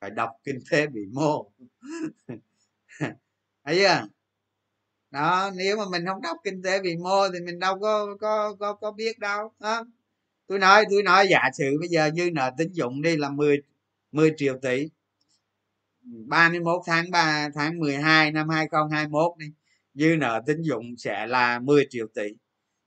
phải 0.00 0.10
đọc 0.10 0.30
kinh 0.44 0.58
tế 0.70 0.86
vĩ 0.86 1.00
mô. 1.12 1.52
Thấy 3.64 3.78
chưa? 3.78 4.06
Đó, 5.10 5.50
nếu 5.56 5.76
mà 5.76 5.84
mình 5.90 6.06
không 6.06 6.22
đọc 6.22 6.36
kinh 6.44 6.62
tế 6.62 6.80
vĩ 6.80 6.96
mô 6.96 7.28
thì 7.28 7.40
mình 7.40 7.58
đâu 7.58 7.78
có 7.80 8.16
có 8.20 8.56
có 8.60 8.74
có 8.74 8.92
biết 8.92 9.18
đâu 9.18 9.52
đó 9.60 9.84
tôi 10.52 10.58
nói 10.58 10.84
tôi 10.90 11.02
nói 11.02 11.26
giả 11.30 11.50
sử 11.58 11.76
bây 11.80 11.88
giờ 11.88 12.10
dư 12.16 12.30
nợ 12.32 12.50
tín 12.58 12.72
dụng 12.72 13.02
đi 13.02 13.16
là 13.16 13.28
10 13.30 13.62
10 14.12 14.32
triệu 14.36 14.58
tỷ. 14.62 14.88
31 16.02 16.82
tháng 16.86 17.10
3 17.10 17.48
tháng 17.54 17.78
12 17.78 18.30
năm 18.30 18.48
2021 18.48 19.32
đi 19.38 19.46
dư 19.94 20.16
nợ 20.18 20.42
tín 20.46 20.62
dụng 20.62 20.84
sẽ 20.98 21.26
là 21.26 21.58
10 21.58 21.86
triệu 21.90 22.06
tỷ. 22.14 22.28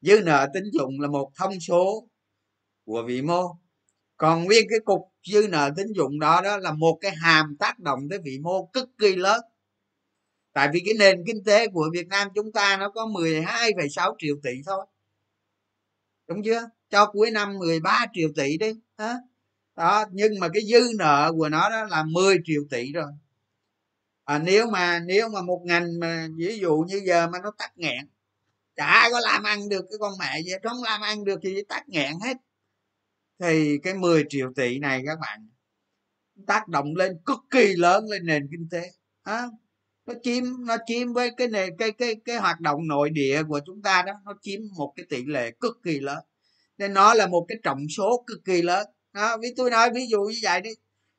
Dư 0.02 0.22
nợ 0.24 0.48
tín 0.54 0.64
dụng 0.74 1.00
là 1.00 1.08
một 1.08 1.32
thông 1.36 1.60
số 1.60 2.08
của 2.86 3.04
vĩ 3.08 3.22
mô. 3.22 3.56
Còn 4.18 4.44
nguyên 4.44 4.68
cái 4.70 4.80
cục 4.86 5.02
dư 5.24 5.48
nợ 5.50 5.72
tín 5.78 5.88
dụng 5.96 6.20
đó 6.20 6.42
đó 6.42 6.58
là 6.58 6.72
một 6.72 6.98
cái 7.02 7.12
hàm 7.16 7.56
tác 7.60 7.80
động 7.80 8.00
tới 8.10 8.20
vĩ 8.24 8.40
mô 8.40 8.70
cực 8.74 8.90
kỳ 8.98 9.16
lớn. 9.16 9.42
Tại 10.54 10.70
vì 10.74 10.82
cái 10.86 10.94
nền 11.00 11.24
kinh 11.28 11.44
tế 11.44 11.68
của 11.68 11.90
việt 11.94 12.08
nam 12.08 12.28
chúng 12.36 12.52
ta 12.52 12.78
nó 12.78 12.90
có 12.90 13.06
12,6 13.06 14.16
triệu 14.18 14.36
tỷ 14.44 14.52
thôi. 14.66 14.86
Đúng 16.28 16.44
chưa? 16.44 16.70
Cho 16.90 17.06
cuối 17.06 17.32
năm 17.32 17.58
13 17.60 18.06
triệu 18.14 18.30
tỷ 18.36 18.58
đi 18.58 18.72
đó, 18.98 19.14
đó 19.76 20.06
nhưng 20.12 20.40
mà 20.40 20.50
cái 20.54 20.64
dư 20.72 20.82
nợ 21.00 21.34
của 21.38 21.50
nó 21.50 21.70
đó 21.70 21.86
là 21.86 22.04
10 22.04 22.38
triệu 22.46 22.62
tỷ 22.70 22.92
rồi. 22.94 23.12
À, 24.26 24.40
nếu 24.40 24.70
mà 24.72 25.00
nếu 25.00 25.30
mà 25.30 25.42
một 25.42 25.62
ngành 25.66 26.00
mà 26.00 26.28
ví 26.38 26.60
dụ 26.60 26.78
như 26.88 27.02
giờ 27.06 27.28
mà 27.28 27.40
nó 27.44 27.52
tắt 27.58 27.72
nghẹn 27.76 28.08
chả 28.76 29.10
có 29.12 29.20
làm 29.20 29.44
ăn 29.44 29.70
được 29.70 29.86
cái 29.90 29.98
con 30.00 30.14
mẹ 30.20 30.42
gì 30.44 30.52
không 30.64 30.84
làm 30.84 31.02
ăn 31.02 31.24
được 31.24 31.40
thì 31.44 31.64
tắt 31.70 31.90
nghẹn 31.90 32.14
hết. 32.24 32.38
Thì 33.40 33.78
cái 33.84 33.94
10 33.94 34.26
triệu 34.30 34.54
tỷ 34.56 34.80
này 34.80 35.04
các 35.06 35.18
bạn 35.22 35.50
tác 36.48 36.68
động 36.68 36.96
lên 36.96 37.18
cực 37.26 37.38
kỳ 37.50 37.74
lớn 37.78 38.06
lên 38.10 38.26
nền 38.26 38.48
kinh 38.52 38.68
tế 38.72 38.92
à, 39.24 39.48
nó 40.06 40.14
chiếm 40.24 40.44
nó 40.68 40.78
chiếm 40.88 41.14
với 41.14 41.32
cái 41.38 41.48
nền 41.48 41.78
cái 41.78 41.92
cái 41.92 42.16
cái 42.26 42.38
hoạt 42.38 42.60
động 42.60 42.88
nội 42.88 43.10
địa 43.10 43.44
của 43.44 43.60
chúng 43.66 43.82
ta 43.82 44.04
đó 44.08 44.14
nó 44.26 44.34
chiếm 44.42 44.62
một 44.78 44.94
cái 44.96 45.06
tỷ 45.10 45.26
lệ 45.26 45.52
cực 45.60 45.78
kỳ 45.84 46.00
lớn 46.00 46.20
nên 46.78 46.94
nó 46.94 47.14
là 47.14 47.28
một 47.28 47.46
cái 47.48 47.58
trọng 47.64 47.86
số 47.98 48.24
cực 48.28 48.46
kỳ 48.46 48.62
lớn. 48.62 48.88
Đó, 49.14 49.38
ví 49.38 49.54
tôi 49.58 49.70
nói 49.70 49.90
ví 49.94 50.08
dụ 50.08 50.22
như 50.22 50.40
vậy 50.44 50.62
đi. 50.62 50.70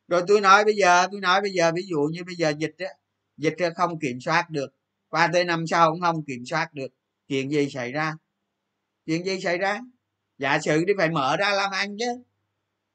Rồi 0.09 0.23
tôi 0.27 0.41
nói 0.41 0.65
bây 0.65 0.75
giờ 0.75 1.07
tôi 1.11 1.21
nói 1.21 1.41
bây 1.41 1.51
giờ 1.51 1.73
ví 1.75 1.83
dụ 1.89 2.09
như 2.13 2.25
bây 2.25 2.35
giờ 2.35 2.53
dịch 2.59 2.75
á 2.79 2.89
dịch 3.37 3.55
không 3.77 3.99
kiểm 3.99 4.21
soát 4.21 4.51
được. 4.51 4.75
Qua 5.09 5.29
tới 5.33 5.45
năm 5.45 5.67
sau 5.67 5.91
cũng 5.91 6.01
không 6.01 6.25
kiểm 6.25 6.45
soát 6.47 6.75
được. 6.75 6.89
Chuyện 7.29 7.51
gì 7.51 7.71
xảy 7.71 7.93
ra? 7.93 8.15
Chuyện 9.07 9.25
gì 9.25 9.41
xảy 9.41 9.59
ra? 9.59 9.81
Giả 10.39 10.59
sử 10.59 10.85
đi 10.85 10.93
phải 10.99 11.11
mở 11.11 11.37
ra 11.37 11.51
làm 11.51 11.71
ăn 11.71 11.97
chứ. 11.99 12.23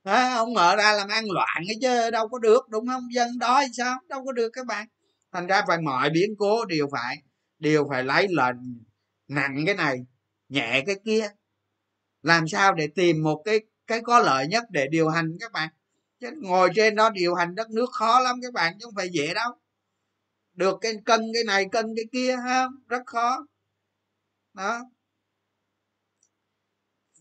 À, 0.03 0.33
ông 0.35 0.53
mở 0.53 0.75
ra 0.75 0.93
làm 0.93 1.07
ăn 1.09 1.25
loạn 1.31 1.63
ấy 1.67 1.77
chứ 1.81 2.11
đâu 2.11 2.27
có 2.27 2.39
được 2.39 2.69
đúng 2.69 2.87
không? 2.87 3.13
Dân 3.13 3.39
đói 3.39 3.67
sao? 3.73 3.99
Đâu 4.09 4.25
có 4.25 4.31
được 4.31 4.49
các 4.49 4.65
bạn. 4.65 4.87
Thành 5.31 5.47
ra 5.47 5.63
phải 5.67 5.77
mọi 5.81 6.09
biến 6.09 6.35
cố 6.37 6.65
đều 6.65 6.87
phải 6.91 7.17
đều 7.59 7.87
phải 7.89 8.03
lấy 8.03 8.27
lệnh 8.29 8.57
nặng 9.27 9.63
cái 9.65 9.75
này 9.75 9.97
nhẹ 10.49 10.83
cái 10.85 10.95
kia 11.05 11.29
làm 12.23 12.47
sao 12.47 12.73
để 12.73 12.87
tìm 12.87 13.23
một 13.23 13.41
cái 13.45 13.59
cái 13.87 14.01
có 14.01 14.19
lợi 14.19 14.47
nhất 14.47 14.63
để 14.69 14.87
điều 14.87 15.09
hành 15.09 15.37
các 15.39 15.51
bạn? 15.51 15.69
Chứ 16.19 16.27
ngồi 16.41 16.69
trên 16.75 16.95
đó 16.95 17.09
điều 17.09 17.35
hành 17.35 17.55
đất 17.55 17.69
nước 17.69 17.89
khó 17.91 18.19
lắm 18.19 18.39
các 18.41 18.53
bạn, 18.53 18.73
chứ 18.79 18.85
không 18.85 18.95
phải 18.95 19.09
dễ 19.09 19.33
đâu. 19.33 19.51
Được 20.53 20.77
cái 20.81 20.93
cân 21.05 21.21
cái 21.33 21.43
này, 21.43 21.65
cân 21.71 21.85
cái 21.95 22.05
kia 22.11 22.37
ha 22.37 22.67
rất 22.87 23.01
khó. 23.05 23.45
Đó. 24.53 24.79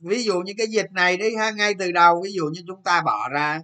Ví 0.01 0.23
dụ 0.23 0.41
như 0.41 0.53
cái 0.59 0.67
dịch 0.67 0.93
này 0.93 1.17
đi 1.17 1.37
ha, 1.37 1.51
ngay 1.51 1.75
từ 1.79 1.93
đầu, 1.93 2.23
ví 2.25 2.33
dụ 2.33 2.45
như 2.47 2.61
chúng 2.67 2.83
ta 2.83 3.03
bỏ 3.03 3.29
ra 3.29 3.63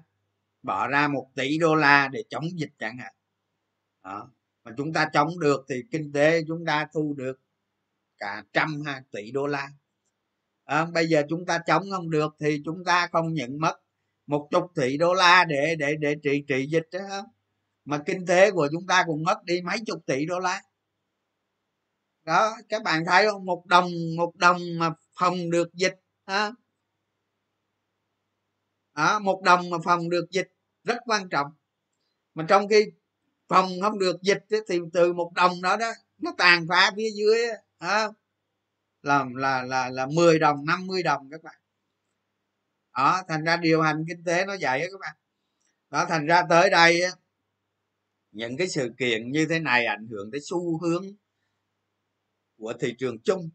bỏ 0.63 0.89
ra 0.89 1.09
một 1.09 1.31
tỷ 1.35 1.59
đô 1.59 1.75
la 1.75 2.09
để 2.09 2.25
chống 2.31 2.45
dịch 2.59 2.73
chẳng 2.79 2.99
hạn. 2.99 3.13
Đó. 4.05 4.31
mà 4.65 4.73
chúng 4.77 4.93
ta 4.93 5.11
chống 5.13 5.39
được 5.41 5.65
thì 5.69 5.83
kinh 5.91 6.13
tế 6.13 6.43
chúng 6.49 6.65
ta 6.67 6.87
thu 6.95 7.15
được 7.19 7.41
cả 8.19 8.45
trăm 8.53 8.83
ha, 8.87 9.03
tỷ 9.11 9.31
đô 9.31 9.47
la 9.47 9.71
à, 10.67 10.85
bây 10.85 11.09
giờ 11.09 11.23
chúng 11.29 11.47
ta 11.47 11.59
chống 11.67 11.83
không 11.91 12.11
được 12.11 12.37
thì 12.41 12.63
chúng 12.65 12.85
ta 12.85 13.09
không 13.13 13.35
nhận 13.35 13.61
mất 13.61 13.75
một 14.27 14.49
chục 14.51 14.65
tỷ 14.75 14.97
đô 14.97 15.15
la 15.15 15.45
để 15.49 15.75
để 15.79 15.97
để 16.01 16.17
trị 16.23 16.45
trị 16.49 16.67
dịch 16.71 16.89
đó 16.93 17.27
mà 17.85 18.03
kinh 18.07 18.27
tế 18.27 18.51
của 18.51 18.69
chúng 18.73 18.87
ta 18.87 19.05
cũng 19.07 19.23
mất 19.25 19.45
đi 19.45 19.61
mấy 19.63 19.79
chục 19.87 20.07
tỷ 20.07 20.27
đô 20.27 20.39
la. 20.39 20.63
Đó 22.25 22.57
các 22.69 22.83
bạn 22.83 23.05
thấy 23.07 23.27
không? 23.31 23.45
Một 23.45 23.67
đồng 23.67 23.91
một 24.17 24.37
đồng 24.37 24.59
mà 24.79 24.91
phòng 25.19 25.51
được 25.51 25.75
dịch 25.75 25.95
ha? 26.27 26.53
À, 28.93 29.19
một 29.19 29.43
đồng 29.43 29.71
mà 29.71 29.79
phòng 29.85 30.11
được 30.11 30.27
dịch 30.31 30.49
rất 30.85 30.97
quan 31.07 31.29
trọng. 31.29 31.47
Mà 32.35 32.45
trong 32.49 32.69
khi 32.69 32.87
phòng 33.49 33.69
không 33.83 33.99
được 33.99 34.23
dịch 34.23 34.45
thì 34.69 34.79
từ 34.93 35.13
một 35.13 35.33
đồng 35.35 35.63
đó 35.63 35.77
đó 35.77 35.93
nó 36.19 36.35
tàn 36.39 36.67
phá 36.69 36.93
phía 36.97 37.11
dưới 37.15 37.39
à, 37.79 38.09
là 39.07 39.25
là 39.35 39.63
là 39.63 39.91
là 39.91 40.07
10 40.07 40.39
đồng 40.39 40.65
50 40.65 41.03
đồng 41.03 41.31
các 41.31 41.43
bạn. 41.43 41.61
Đó, 42.97 43.23
thành 43.29 43.45
ra 43.45 43.57
điều 43.57 43.83
hành 43.83 44.05
kinh 44.09 44.25
tế 44.25 44.45
nó 44.47 44.57
vậy 44.61 44.81
đó 44.81 44.87
các 44.93 44.99
bạn. 45.01 45.17
Đó, 45.91 46.07
thành 46.09 46.27
ra 46.27 46.43
tới 46.51 46.71
đây 46.71 47.01
những 48.33 48.57
cái 48.57 48.69
sự 48.69 48.95
kiện 48.99 49.33
như 49.33 49.47
thế 49.51 49.59
này 49.59 49.87
ảnh 49.87 50.07
hưởng 50.11 50.31
tới 50.33 50.41
xu 50.45 50.81
hướng 50.81 51.05
của 52.59 52.73
thị 52.81 52.95
trường 52.99 53.19
chung. 53.19 53.51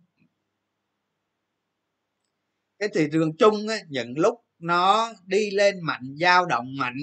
Cái 2.80 2.89
thị 2.93 3.08
trường 3.12 3.38
chung 3.38 3.68
ấy 3.68 3.82
những 3.89 4.14
lúc 4.18 4.45
nó 4.60 5.14
đi 5.26 5.52
lên 5.52 5.76
mạnh, 5.84 6.16
dao 6.20 6.45
động 6.45 6.68
mạnh, 6.78 6.97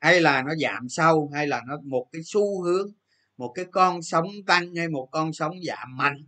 hay 0.00 0.20
là 0.20 0.42
nó 0.42 0.54
giảm 0.62 0.88
sâu, 0.88 1.30
hay 1.34 1.46
là 1.46 1.62
nó 1.66 1.78
một 1.84 2.08
cái 2.12 2.22
xu 2.24 2.62
hướng, 2.62 2.92
một 3.36 3.52
cái 3.54 3.64
con 3.72 4.02
sóng 4.02 4.26
tăng 4.46 4.74
hay 4.74 4.88
một 4.88 5.08
con 5.12 5.32
sóng 5.32 5.54
giảm 5.66 5.96
mạnh 5.96 6.24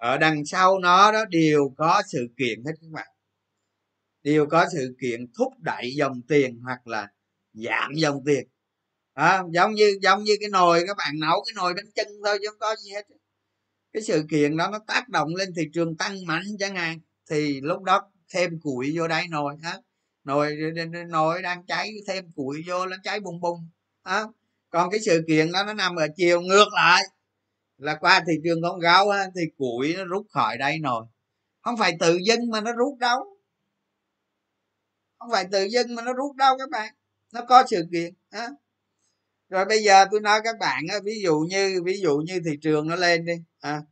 ở 0.00 0.18
đằng 0.18 0.44
sau 0.44 0.78
nó 0.78 1.12
đó 1.12 1.24
đều 1.24 1.74
có 1.76 2.02
sự 2.12 2.26
kiện 2.38 2.64
hết 2.64 2.72
các 2.80 2.90
bạn. 2.90 3.08
Đều 4.22 4.46
có 4.46 4.66
sự 4.72 4.96
kiện 5.00 5.26
thúc 5.38 5.52
đẩy 5.58 5.94
dòng 5.96 6.22
tiền 6.28 6.60
hoặc 6.64 6.86
là 6.86 7.08
giảm 7.52 7.94
dòng 7.94 8.22
tiền. 8.26 8.48
À, 9.14 9.42
giống 9.52 9.74
như 9.74 9.98
giống 10.02 10.24
như 10.24 10.36
cái 10.40 10.48
nồi 10.48 10.84
các 10.86 10.96
bạn 10.96 11.14
nấu 11.20 11.44
cái 11.46 11.52
nồi 11.56 11.74
bánh 11.74 11.90
chân 11.94 12.06
thôi 12.24 12.38
chứ 12.42 12.48
không 12.50 12.58
có 12.58 12.76
gì 12.76 12.90
hết. 12.90 13.06
Cái 13.92 14.02
sự 14.02 14.24
kiện 14.30 14.56
đó 14.56 14.70
nó 14.72 14.78
tác 14.86 15.08
động 15.08 15.34
lên 15.34 15.54
thị 15.56 15.62
trường 15.74 15.96
tăng 15.96 16.26
mạnh 16.26 16.44
chẳng 16.58 16.76
hạn 16.76 16.98
thì 17.30 17.60
lúc 17.60 17.82
đó 17.82 18.10
thêm 18.34 18.60
củi 18.60 18.92
vô 18.96 19.08
đây 19.08 19.28
nồi 19.28 19.54
á 19.62 19.78
nồi 20.24 20.56
nồi 21.08 21.42
đang 21.42 21.66
cháy 21.66 21.92
thêm 22.06 22.32
củi 22.32 22.62
vô 22.66 22.86
nó 22.86 22.96
cháy 23.04 23.20
bùng 23.20 23.40
bùng 23.40 23.68
á 24.02 24.24
còn 24.70 24.90
cái 24.90 25.00
sự 25.00 25.24
kiện 25.28 25.52
đó 25.52 25.64
nó 25.64 25.72
nằm 25.72 25.96
ở 25.96 26.06
chiều 26.16 26.40
ngược 26.40 26.68
lại 26.72 27.02
là 27.80 27.94
qua 28.00 28.24
thị 28.26 28.32
trường 28.44 28.62
con 28.62 28.80
gấu 28.80 29.08
á, 29.10 29.26
thì 29.36 29.42
củi 29.58 29.94
nó 29.96 30.04
rút 30.04 30.26
khỏi 30.30 30.58
đây 30.58 30.78
rồi, 30.82 31.04
không 31.62 31.76
phải 31.76 31.96
tự 32.00 32.18
dưng 32.26 32.50
mà 32.50 32.60
nó 32.60 32.72
rút 32.72 32.98
đâu. 32.98 33.18
Không 35.18 35.30
phải 35.32 35.46
tự 35.52 35.64
dưng 35.64 35.94
mà 35.94 36.02
nó 36.02 36.12
rút 36.12 36.36
đâu 36.36 36.58
các 36.58 36.70
bạn. 36.70 36.94
Nó 37.32 37.40
có 37.48 37.64
sự 37.70 37.84
kiện 37.92 38.14
á. 38.30 38.48
Rồi 39.48 39.64
bây 39.64 39.82
giờ 39.82 40.04
tôi 40.10 40.20
nói 40.20 40.40
các 40.44 40.56
bạn 40.60 40.84
á, 40.90 40.96
ví 41.04 41.20
dụ 41.22 41.38
như 41.50 41.82
ví 41.84 42.00
dụ 42.00 42.18
như 42.18 42.40
thị 42.44 42.56
trường 42.62 42.88
nó 42.88 42.96
lên 42.96 43.24
đi 43.24 43.34
à, 43.60 43.82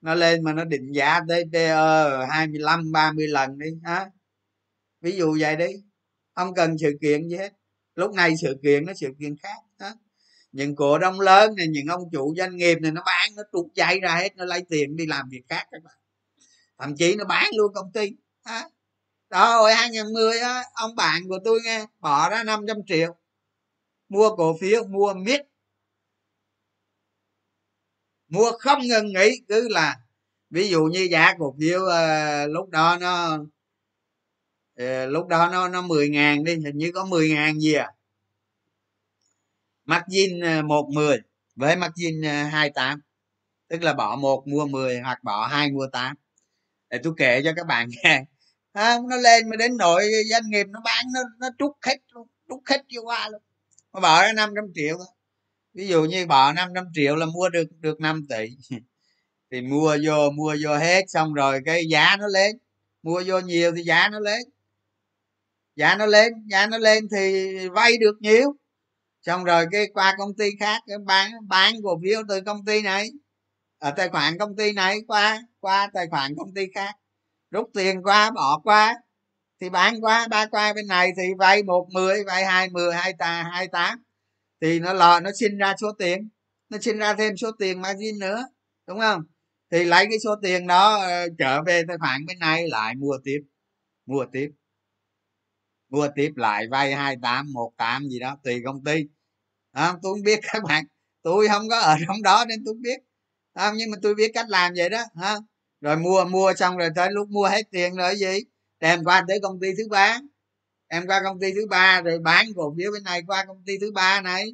nó 0.00 0.14
lên 0.14 0.44
mà 0.44 0.52
nó 0.52 0.64
định 0.64 0.92
giá 0.92 1.20
tới 1.28 1.44
PE 1.52 1.76
25 2.30 2.92
30 2.92 3.26
lần 3.28 3.58
đi 3.58 3.66
á. 3.84 4.10
Ví 5.00 5.12
dụ 5.16 5.36
vậy 5.40 5.56
đi. 5.56 5.66
Không 6.34 6.54
cần 6.54 6.78
sự 6.78 6.92
kiện 7.00 7.28
gì 7.28 7.36
hết. 7.36 7.52
Lúc 7.94 8.12
này 8.14 8.34
sự 8.42 8.56
kiện 8.62 8.86
nó 8.86 8.92
sự 8.94 9.08
kiện 9.20 9.36
khác 9.42 9.67
những 10.58 10.76
cổ 10.76 10.98
đông 10.98 11.20
lớn 11.20 11.54
này 11.56 11.66
những 11.68 11.86
ông 11.86 12.02
chủ 12.12 12.34
doanh 12.36 12.56
nghiệp 12.56 12.78
này 12.80 12.92
nó 12.92 13.02
bán 13.06 13.30
nó 13.36 13.42
trục 13.52 13.66
chạy 13.74 14.00
ra 14.00 14.16
hết 14.16 14.36
nó 14.36 14.44
lấy 14.44 14.64
tiền 14.68 14.96
đi 14.96 15.06
làm 15.06 15.28
việc 15.28 15.42
khác 15.48 15.66
các 15.70 15.82
bạn. 15.84 15.94
Thậm 16.78 16.96
chí 16.96 17.16
nó 17.16 17.24
bán 17.24 17.50
luôn 17.56 17.72
công 17.74 17.92
ty. 17.92 18.10
Á 18.42 18.68
đó 19.30 19.56
hồi 19.56 19.74
2010 19.74 20.38
á 20.38 20.64
ông 20.74 20.96
bạn 20.96 21.22
của 21.28 21.38
tôi 21.44 21.60
nghe 21.64 21.86
bỏ 21.98 22.30
ra 22.30 22.44
500 22.44 22.76
triệu. 22.86 23.16
Mua 24.08 24.36
cổ 24.36 24.56
phiếu 24.60 24.84
mua 24.84 25.14
miết 25.14 25.40
mua 28.28 28.50
không 28.58 28.82
ngừng 28.82 29.12
nghỉ 29.12 29.40
cứ 29.48 29.68
là 29.68 29.96
ví 30.50 30.68
dụ 30.68 30.84
như 30.84 31.08
giá 31.10 31.34
cổ 31.38 31.56
phiếu 31.60 31.80
uh, 31.80 32.50
lúc 32.50 32.68
đó 32.68 32.98
nó 33.00 33.38
uh, 34.82 35.10
lúc 35.10 35.26
đó 35.28 35.48
nó 35.52 35.68
nó 35.68 35.82
mười 35.82 36.08
ngàn 36.08 36.44
đi 36.44 36.54
hình 36.54 36.78
như 36.78 36.92
có 36.94 37.04
mười 37.04 37.28
ngàn 37.30 37.60
gì 37.60 37.72
à? 37.72 37.92
Margin 39.88 40.40
ờ, 40.40 40.62
một 40.62 40.88
mười 40.94 41.18
với 41.56 41.76
margin 41.76 42.22
ờ, 42.22 42.42
hai 42.42 42.70
tám 42.70 43.00
tức 43.68 43.82
là 43.82 43.94
bỏ 43.94 44.16
một 44.16 44.48
mua 44.48 44.66
10 44.66 45.00
hoặc 45.00 45.24
bỏ 45.24 45.46
hai 45.46 45.70
mua 45.70 45.86
8 45.92 46.16
để 46.90 46.98
tôi 47.02 47.12
kể 47.16 47.42
cho 47.44 47.52
các 47.56 47.66
bạn 47.66 47.88
nghe. 48.04 48.24
À, 48.72 48.98
nó 49.10 49.16
lên 49.16 49.48
mà 49.48 49.56
đến 49.56 49.76
nội 49.76 50.02
doanh 50.30 50.50
nghiệp 50.50 50.66
nó 50.70 50.80
bán 50.84 51.04
nó 51.14 51.20
nó 51.40 51.48
trút 51.58 51.70
hết 51.86 51.96
luôn 52.10 52.28
trút 52.48 52.60
hết 52.66 52.82
vô 52.94 53.02
qua 53.02 53.28
luôn. 53.28 53.42
Nó 53.94 54.00
bỏ 54.00 54.22
ra 54.22 54.32
500 54.32 54.64
triệu 54.74 54.96
thôi. 54.98 55.06
Ví 55.74 55.88
dụ 55.88 56.04
như 56.04 56.26
bỏ 56.26 56.52
500 56.52 56.84
triệu 56.94 57.16
là 57.16 57.26
mua 57.26 57.48
được 57.48 57.64
được 57.80 58.00
5 58.00 58.26
tỷ. 58.28 58.48
Thì 59.52 59.60
mua 59.60 59.96
vô 60.04 60.30
mua 60.30 60.56
vô 60.64 60.76
hết 60.76 61.04
xong 61.08 61.34
rồi 61.34 61.60
cái 61.64 61.82
giá 61.90 62.16
nó 62.20 62.26
lên. 62.26 62.58
Mua 63.02 63.22
vô 63.26 63.40
nhiều 63.40 63.72
thì 63.76 63.82
giá 63.82 64.08
nó 64.08 64.20
lên. 64.20 64.40
Giá 65.76 65.96
nó 65.96 66.06
lên 66.06 66.32
giá 66.50 66.66
nó 66.66 66.78
lên 66.78 67.08
thì 67.16 67.48
vay 67.68 67.98
được 67.98 68.16
nhiều 68.20 68.54
xong 69.22 69.44
rồi 69.44 69.66
cái 69.72 69.86
qua 69.94 70.14
công 70.18 70.34
ty 70.38 70.50
khác, 70.60 70.82
cái 70.86 70.98
bán 71.06 71.30
bán 71.48 71.74
cổ 71.82 72.00
phiếu 72.04 72.22
từ 72.28 72.40
công 72.40 72.64
ty 72.64 72.82
này 72.82 73.10
ở 73.78 73.90
tài 73.90 74.08
khoản 74.08 74.38
công 74.38 74.56
ty 74.56 74.72
này 74.72 74.98
qua 75.06 75.42
qua 75.60 75.90
tài 75.94 76.06
khoản 76.10 76.34
công 76.38 76.54
ty 76.54 76.66
khác. 76.74 76.94
Rút 77.50 77.70
tiền 77.74 78.02
qua, 78.02 78.30
bỏ 78.30 78.60
qua, 78.64 78.94
thì 79.60 79.70
bán 79.70 80.00
qua, 80.00 80.28
ba 80.28 80.46
qua 80.46 80.72
bên 80.72 80.86
này 80.86 81.10
thì 81.16 81.22
vay 81.38 81.62
một 81.62 81.88
mười, 81.92 82.24
vay 82.24 82.44
hai 82.44 82.68
mười, 82.68 82.94
hai 82.94 83.12
tà 83.18 83.42
hai 83.52 83.68
tám. 83.68 84.02
Thì 84.60 84.80
nó 84.80 84.92
lò 84.92 85.20
nó 85.20 85.30
sinh 85.40 85.58
ra 85.58 85.74
số 85.80 85.92
tiền, 85.98 86.28
nó 86.68 86.78
sinh 86.80 86.98
ra 86.98 87.14
thêm 87.14 87.36
số 87.36 87.50
tiền 87.58 87.80
margin 87.80 88.18
nữa, 88.18 88.48
đúng 88.86 89.00
không? 89.00 89.22
Thì 89.70 89.84
lấy 89.84 90.06
cái 90.10 90.18
số 90.24 90.34
tiền 90.42 90.66
đó 90.66 90.96
ờ, 90.96 91.28
trở 91.38 91.62
về 91.62 91.82
tài 91.88 91.98
khoản 91.98 92.26
bên 92.26 92.38
này, 92.38 92.68
lại 92.68 92.94
mua 92.94 93.18
tiếp 93.24 93.40
mua 94.06 94.26
tiếp 94.32 94.50
mua 95.90 96.08
tiếp 96.14 96.32
lại 96.36 96.66
vay 96.70 96.94
hai 96.94 97.16
tám 97.22 97.52
một 97.52 97.72
tám 97.76 98.08
gì 98.08 98.18
đó 98.18 98.36
tùy 98.44 98.62
công 98.64 98.84
ty. 98.84 99.04
À, 99.72 99.94
tôi 100.02 100.14
không 100.14 100.22
biết 100.22 100.40
các 100.52 100.62
bạn 100.64 100.84
tôi 101.22 101.48
không 101.48 101.68
có 101.68 101.78
ở 101.78 101.96
trong 102.06 102.22
đó 102.22 102.44
nên 102.48 102.64
tôi 102.64 102.74
biết. 102.80 103.00
À, 103.52 103.72
nhưng 103.76 103.90
mà 103.90 103.96
tôi 104.02 104.14
biết 104.14 104.30
cách 104.34 104.46
làm 104.48 104.72
vậy 104.76 104.88
đó 104.88 105.02
ha. 105.16 105.36
Rồi 105.80 105.96
mua 105.96 106.24
mua 106.24 106.54
xong 106.54 106.76
rồi 106.76 106.88
tới 106.96 107.08
lúc 107.12 107.28
mua 107.30 107.48
hết 107.48 107.62
tiền 107.70 107.94
rồi 107.96 108.16
gì? 108.16 108.40
Đem 108.80 109.04
qua 109.04 109.24
tới 109.28 109.38
công 109.42 109.60
ty 109.60 109.68
thứ 109.78 109.88
ba. 109.90 110.20
Em 110.88 111.06
qua 111.06 111.20
công 111.24 111.40
ty 111.40 111.52
thứ 111.54 111.66
ba 111.66 112.00
rồi 112.00 112.18
bán 112.18 112.46
cổ 112.56 112.74
phiếu 112.78 112.92
bên 112.92 113.02
này 113.02 113.22
qua 113.26 113.44
công 113.44 113.62
ty 113.66 113.78
thứ 113.80 113.92
ba 113.92 114.20
này. 114.20 114.44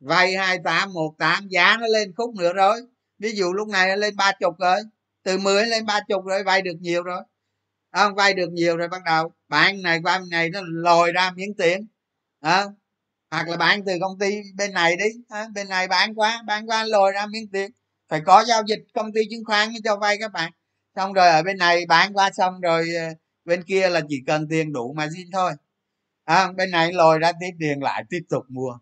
Vay 0.00 0.36
hai 0.36 0.58
tám 0.64 0.92
một 0.92 1.14
tám 1.18 1.48
giá 1.48 1.76
nó 1.80 1.86
lên 1.86 2.12
khúc 2.16 2.34
nữa 2.34 2.52
rồi. 2.52 2.80
Ví 3.18 3.32
dụ 3.32 3.52
lúc 3.52 3.68
này 3.68 3.88
nó 3.88 3.96
lên 3.96 4.16
ba 4.16 4.32
chục 4.40 4.54
rồi 4.58 4.80
từ 5.22 5.38
10 5.38 5.66
lên 5.66 5.86
ba 5.86 6.00
chục 6.08 6.24
rồi 6.24 6.44
vay 6.44 6.62
được 6.62 6.76
nhiều 6.80 7.02
rồi 7.02 7.22
không? 7.92 8.14
Vay 8.14 8.34
được 8.34 8.50
nhiều 8.52 8.76
rồi 8.76 8.88
bắt 8.88 9.02
đầu. 9.06 9.32
Bạn 9.48 9.82
này 9.82 10.00
qua 10.02 10.18
bên 10.18 10.28
này 10.30 10.50
nó 10.50 10.60
lòi 10.64 11.12
ra 11.12 11.30
miếng 11.36 11.54
tiền. 11.58 11.86
À, 12.40 12.64
hoặc 13.30 13.48
là 13.48 13.56
bạn 13.56 13.84
từ 13.86 13.92
công 14.00 14.18
ty 14.18 14.36
bên 14.56 14.72
này 14.72 14.96
đi. 14.96 15.04
À, 15.28 15.46
bên 15.54 15.68
này 15.68 15.88
bán 15.88 16.14
quá 16.14 16.42
bán 16.46 16.66
quá 16.66 16.84
lòi 16.84 17.12
ra 17.12 17.26
miếng 17.26 17.48
tiền. 17.52 17.70
Phải 18.08 18.20
có 18.26 18.44
giao 18.44 18.62
dịch 18.66 18.80
công 18.94 19.12
ty 19.12 19.20
chứng 19.30 19.44
khoán 19.44 19.68
cho 19.84 19.96
vay 19.96 20.16
các 20.20 20.32
bạn. 20.32 20.52
Xong 20.96 21.12
rồi 21.12 21.28
ở 21.28 21.42
bên 21.42 21.58
này 21.58 21.86
bán 21.86 22.14
qua 22.14 22.30
xong 22.36 22.60
rồi 22.60 22.88
ờ, 22.94 23.08
bên 23.44 23.64
kia 23.64 23.88
là 23.88 24.00
chỉ 24.08 24.22
cần 24.26 24.48
tiền 24.50 24.72
đủ 24.72 24.92
mà 24.96 25.08
xin 25.16 25.26
thôi. 25.32 25.52
À, 26.24 26.52
bên 26.52 26.70
này 26.70 26.92
lòi 26.92 27.18
ra 27.18 27.32
tiếp 27.40 27.50
tiền 27.60 27.82
lại 27.82 28.04
tiếp 28.10 28.20
tục 28.30 28.42
mua. 28.48 28.78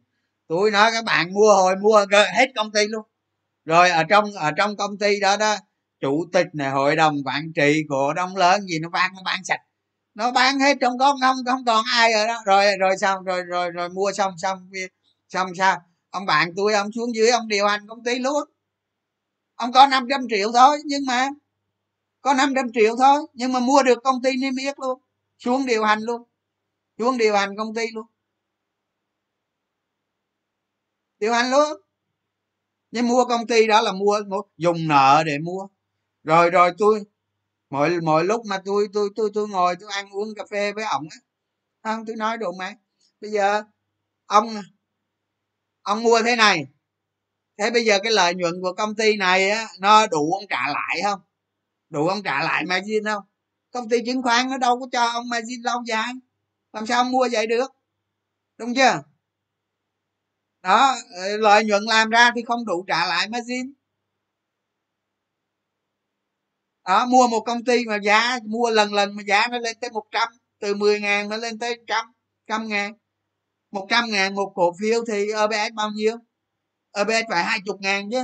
Tôi 0.48 0.70
nói 0.70 0.90
các 0.94 1.04
bạn 1.04 1.32
mua 1.34 1.54
hồi 1.54 1.76
mua 1.76 2.06
hết 2.10 2.46
công 2.56 2.72
ty 2.72 2.86
luôn. 2.88 3.02
Rồi 3.64 3.90
ở 3.90 4.04
trong 4.04 4.32
ở 4.32 4.52
trong 4.56 4.76
công 4.76 4.98
ty 4.98 5.20
đó 5.20 5.36
đó 5.36 5.56
chủ 6.00 6.24
tịch 6.32 6.46
này, 6.52 6.70
hội 6.70 6.96
đồng 6.96 7.16
quản 7.24 7.52
trị 7.52 7.82
cổ 7.88 8.14
đông 8.14 8.36
lớn 8.36 8.60
gì 8.66 8.78
nó 8.78 8.88
bán 8.88 9.10
nó 9.14 9.22
bán 9.24 9.44
sạch. 9.44 9.60
Nó 10.14 10.32
bán 10.32 10.58
hết 10.60 10.76
trong 10.80 10.98
có 10.98 11.16
không 11.20 11.36
không 11.46 11.64
còn 11.64 11.84
ai 11.94 12.12
rồi 12.12 12.26
đó. 12.26 12.42
Rồi 12.46 12.76
rồi 12.80 12.96
xong, 12.96 13.24
rồi 13.24 13.42
rồi 13.42 13.70
rồi 13.70 13.88
mua 13.88 14.12
xong 14.12 14.34
xong 14.38 14.70
xong 15.28 15.54
sao? 15.54 15.82
Ông 16.10 16.26
bạn 16.26 16.48
tôi, 16.56 16.74
ông 16.74 16.92
xuống 16.92 17.14
dưới, 17.14 17.30
ông 17.30 17.48
điều 17.48 17.66
hành 17.66 17.86
công 17.88 18.04
ty 18.04 18.18
luôn. 18.18 18.44
Ông 19.54 19.72
có 19.72 19.86
500 19.86 20.20
triệu 20.30 20.52
thôi, 20.52 20.78
nhưng 20.84 21.06
mà, 21.06 21.28
có 22.20 22.34
500 22.34 22.72
triệu 22.74 22.96
thôi, 22.96 23.26
nhưng 23.32 23.52
mà 23.52 23.60
mua 23.60 23.82
được 23.82 23.98
công 24.04 24.22
ty 24.22 24.36
niêm 24.36 24.56
yết 24.56 24.78
luôn. 24.78 25.00
Xuống 25.38 25.66
điều 25.66 25.84
hành 25.84 26.00
luôn. 26.00 26.22
Xuống 26.98 27.18
điều 27.18 27.36
hành 27.36 27.56
công 27.56 27.74
ty 27.74 27.86
luôn. 27.94 28.06
Điều 31.18 31.32
hành 31.32 31.50
luôn. 31.50 31.80
Nhưng 32.90 33.08
mua 33.08 33.24
công 33.24 33.46
ty 33.46 33.66
đó 33.66 33.80
là 33.80 33.92
mua 33.92 34.20
dùng 34.56 34.88
nợ 34.88 35.22
để 35.26 35.38
mua 35.38 35.68
rồi 36.26 36.50
rồi 36.50 36.72
tôi, 36.78 37.00
mọi 37.70 38.00
mọi 38.00 38.24
lúc 38.24 38.46
mà 38.46 38.58
tôi 38.64 38.88
tôi 38.94 39.10
tôi 39.16 39.30
tôi 39.34 39.48
ngồi 39.48 39.76
tôi 39.80 39.90
ăn 39.92 40.10
uống 40.10 40.28
cà 40.36 40.44
phê 40.50 40.72
với 40.72 40.84
ông 40.84 41.04
á 41.10 41.16
không 41.82 42.06
tôi 42.06 42.16
nói 42.16 42.38
đồ 42.38 42.52
mà, 42.52 42.74
bây 43.20 43.30
giờ 43.30 43.62
ông 44.26 44.56
ông 45.82 46.02
mua 46.02 46.22
thế 46.22 46.36
này, 46.36 46.66
thế 47.58 47.70
bây 47.70 47.84
giờ 47.84 47.98
cái 48.02 48.12
lợi 48.12 48.34
nhuận 48.34 48.54
của 48.62 48.72
công 48.72 48.94
ty 48.96 49.16
này 49.16 49.50
á, 49.50 49.66
nó 49.80 50.06
đủ 50.06 50.32
ông 50.32 50.44
trả 50.50 50.68
lại 50.68 51.00
không? 51.04 51.20
Đủ 51.90 52.08
ông 52.08 52.22
trả 52.22 52.44
lại 52.44 52.64
margin 52.66 53.04
không? 53.04 53.24
Công 53.72 53.88
ty 53.88 53.98
chứng 54.06 54.22
khoán 54.22 54.50
nó 54.50 54.58
đâu 54.58 54.80
có 54.80 54.86
cho 54.92 55.06
ông 55.06 55.28
margin 55.28 55.62
lâu 55.62 55.82
dài, 55.86 56.12
làm 56.72 56.86
sao 56.86 57.00
ông 57.02 57.12
mua 57.12 57.28
vậy 57.32 57.46
được? 57.46 57.72
Đúng 58.58 58.74
chưa? 58.74 59.02
Đó 60.62 60.96
ờ, 61.16 61.36
lợi 61.36 61.64
nhuận 61.64 61.82
làm 61.82 62.10
ra 62.10 62.30
thì 62.36 62.42
không 62.42 62.66
đủ 62.66 62.84
trả 62.88 63.06
lại 63.06 63.28
margin 63.28 63.72
đó 66.86 67.06
mua 67.06 67.28
một 67.28 67.40
công 67.40 67.64
ty 67.64 67.84
mà 67.84 67.98
giá, 68.02 68.38
mua 68.46 68.70
lần 68.70 68.94
lần 68.94 69.16
mà 69.16 69.22
giá 69.26 69.48
nó 69.50 69.58
lên 69.58 69.76
tới 69.80 69.90
100 69.90 70.28
từ 70.60 70.74
10 70.74 71.00
ngàn 71.00 71.28
nó 71.28 71.36
lên 71.36 71.58
tới 71.58 71.80
trăm 71.86 72.06
trăm 72.46 72.68
ngàn. 72.68 72.94
Một 73.72 73.86
trăm 73.90 74.04
ngàn 74.10 74.34
một 74.34 74.52
cổ 74.54 74.72
phiếu 74.80 75.04
thì 75.08 75.32
OBS 75.32 75.74
bao 75.74 75.90
nhiêu? 75.90 76.16
OBS 77.00 77.24
phải 77.30 77.44
hai 77.44 77.58
chục 77.66 77.80
ngàn 77.80 78.10
chứ, 78.10 78.18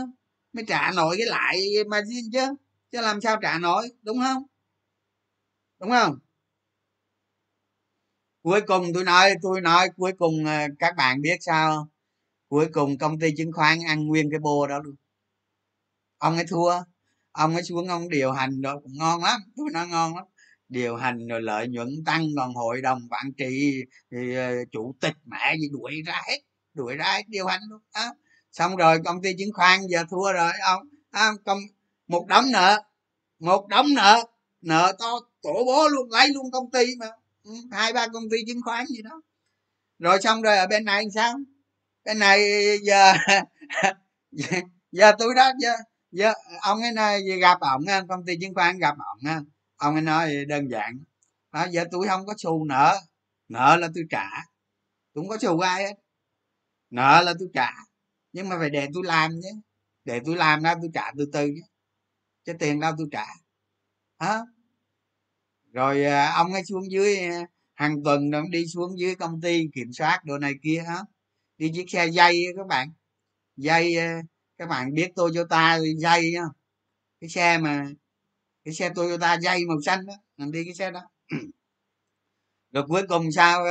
mới 0.53 0.65
trả 0.69 0.93
nổi 0.97 1.17
cái 1.19 1.27
lại 1.27 1.61
margin 1.89 2.31
chứ 2.33 2.55
chứ 2.93 3.01
làm 3.01 3.21
sao 3.21 3.37
trả 3.43 3.59
nổi, 3.59 3.89
đúng 4.03 4.21
không? 4.21 4.43
Đúng 5.81 5.91
không? 5.91 6.19
Cuối 8.43 8.61
cùng 8.67 8.87
tôi 8.95 9.05
nói 9.05 9.35
tôi 9.43 9.61
nói 9.61 9.89
cuối 9.97 10.13
cùng 10.19 10.45
ờ, 10.47 10.59
các 10.79 10.95
bạn 10.97 11.23
biết 11.23 11.37
sao 11.41 11.77
không? 11.77 11.89
cuối 12.49 12.69
cùng 12.73 12.99
công 12.99 13.19
ty 13.21 13.31
chứng 13.37 13.53
khoán 13.53 13.79
ăn 13.89 14.07
nguyên 14.07 14.31
cái 14.31 14.41
bô 14.41 14.67
đó 14.67 14.79
luôn. 14.85 14.95
Ông 16.19 16.35
ấy 16.35 16.45
thua 16.49 16.73
ông 17.33 17.55
ấy 17.55 17.63
xuống 17.63 17.89
ông 17.89 18.09
điều 18.09 18.33
hành 18.33 18.61
rồi 18.63 18.77
cũng 18.83 18.93
ngon 18.99 19.25
lắm 19.25 19.41
tôi 19.57 19.67
nói 19.73 19.87
ngon 19.89 20.17
lắm. 20.17 20.25
Điều 20.69 20.97
hành 20.97 21.27
rồi 21.29 21.43
lợi 21.43 21.69
nhuận 21.69 21.89
tăng 22.07 22.27
còn 22.37 22.55
hội 22.55 22.83
đồng 22.83 22.99
quản 23.11 23.33
trị 23.39 23.75
thì 24.11 24.35
ờ, 24.35 24.53
chủ 24.73 24.95
tịch 25.01 25.15
mẹ 25.25 25.57
gì 25.61 25.69
đuổi 25.73 26.03
ra 26.07 26.23
hết 26.29 26.39
đuổi 26.75 26.97
ra 26.97 27.05
hết 27.05 27.23
điều 27.29 27.47
hành 27.47 27.61
luôn 27.71 27.81
á. 27.93 28.09
Xong 28.53 28.77
rồi 28.77 28.99
công 29.05 29.23
ty 29.23 29.31
chứng 29.39 29.53
khoán 29.53 29.81
giờ 29.91 30.05
thua 30.11 30.33
rồi 30.33 30.53
ông 30.63 30.83
à, 31.11 31.31
công 31.45 31.59
một 32.09 32.27
đống 32.29 32.45
nợ 32.53 32.83
một 33.39 33.69
đống 33.69 33.87
nợ 33.95 34.25
nợ 34.61 34.93
to 34.99 35.21
tổ 35.43 35.65
bố 35.67 35.89
luôn 35.89 36.11
lấy 36.11 36.29
luôn 36.29 36.51
công 36.53 36.71
ty 36.71 36.87
mà 37.01 37.07
ừ, 37.45 37.53
hai 37.73 37.93
ba 37.93 38.09
công 38.09 38.25
ty 38.31 38.37
chứng 38.47 38.63
khoán 38.65 38.87
gì 38.87 39.03
đó. 39.03 39.23
Rồi 39.99 40.23
xong 40.23 40.43
rồi 40.43 40.59
ở 40.59 40.67
bên 40.67 40.85
này 40.85 41.05
sao? 41.15 41.35
Bên 42.05 42.19
này 42.19 42.41
giờ 42.85 43.13
giờ 44.93 45.13
tôi 45.19 45.35
đó 45.37 45.53
giờ 45.59 45.73
giờ 46.13 46.33
ông 46.61 46.83
ấy 46.83 46.93
nói 46.93 47.23
gặp 47.41 47.61
ổng 47.61 47.85
công 48.09 48.25
ty 48.27 48.37
chứng 48.41 48.55
khoán 48.55 48.79
gặp 48.79 48.95
ổng 48.99 49.45
ông 49.77 49.95
ấy 49.95 50.03
nói 50.03 50.45
đơn 50.45 50.69
giản. 50.71 51.05
À, 51.51 51.67
giờ 51.67 51.85
tôi 51.91 52.09
không 52.09 52.27
có 52.27 52.35
xu 52.39 52.65
nợ. 52.65 53.01
Nợ 53.49 53.77
là 53.77 53.89
tôi 53.95 54.05
trả. 54.11 54.29
Tôi 55.13 55.25
không 55.25 55.29
có 55.29 55.39
xu 55.41 55.61
ai 55.61 55.85
hết. 55.85 55.95
Nợ 56.91 57.23
là 57.23 57.35
tôi 57.39 57.49
trả. 57.55 57.71
Nhưng 58.33 58.49
mà 58.49 58.59
phải 58.59 58.71
để 58.71 58.89
tôi 58.95 59.03
làm 59.07 59.31
chứ 59.43 59.49
để 60.05 60.21
tôi 60.25 60.37
làm 60.37 60.63
ra 60.63 60.75
tôi 60.75 60.91
trả 60.95 61.13
từ 61.19 61.31
từ 61.33 61.47
chứ 61.47 61.63
chứ 62.45 62.53
tiền 62.59 62.81
đâu 62.81 62.93
tôi 62.99 63.09
trả. 63.13 63.27
Hả? 64.19 64.41
Rồi 65.73 66.05
à, 66.05 66.33
ông 66.37 66.53
ấy 66.53 66.65
xuống 66.65 66.91
dưới 66.91 67.19
à, 67.19 67.47
hàng 67.75 68.03
tuần 68.05 68.31
nó 68.31 68.43
đi 68.51 68.67
xuống 68.67 68.99
dưới 68.99 69.15
công 69.15 69.41
ty 69.41 69.69
kiểm 69.75 69.93
soát 69.93 70.21
đồ 70.25 70.39
này 70.39 70.53
kia 70.63 70.85
hả? 70.87 70.99
Đi 71.59 71.73
chiếc 71.75 71.91
xe 71.91 72.07
dây 72.07 72.45
các 72.57 72.67
bạn. 72.67 72.93
Dây 73.57 73.97
à, 73.97 74.23
các 74.63 74.69
bạn 74.69 74.95
biết 74.95 75.13
Toyota 75.17 75.79
dây 75.97 76.35
không 76.39 76.53
cái 77.21 77.31
xe 77.31 77.59
mà 77.59 77.87
cái 78.65 78.75
xe 78.75 78.91
Toyota 78.95 79.35
dây 79.35 79.65
màu 79.65 79.81
xanh 79.87 80.07
đó 80.07 80.15
làm 80.37 80.53
đi 80.53 80.65
cái 80.65 80.75
xe 80.75 80.91
đó. 80.91 81.01
Rồi 82.73 82.85
cuối 82.89 83.03
cùng 83.09 83.33
sao 83.33 83.65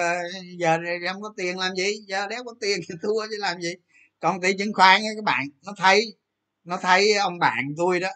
giờ 0.58 0.78
không 1.14 1.22
có 1.22 1.34
tiền 1.38 1.58
làm 1.58 1.76
gì 1.76 1.94
giờ 2.08 2.28
đéo 2.28 2.44
có 2.44 2.54
tiền 2.62 2.80
thì 2.89 2.96
thua 3.02 3.28
chứ 3.30 3.38
làm 3.39 3.62
gì. 3.62 3.74
Công 4.20 4.42
ty 4.42 4.54
chứng 4.58 4.74
khoán 4.74 5.02
các 5.16 5.24
bạn 5.24 5.48
nó 5.66 5.74
thấy 5.78 6.16
nó 6.64 6.78
thấy 6.78 7.14
ông 7.14 7.39
bạn 7.39 7.74
tôi 7.78 8.00
đó 8.00 8.10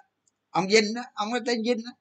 ông 0.50 0.68
vinh 0.68 0.94
đó 0.96 1.02
ông 1.14 1.30
nói 1.30 1.40
tên 1.46 1.64
vinh 1.64 1.84
đó. 1.86 1.92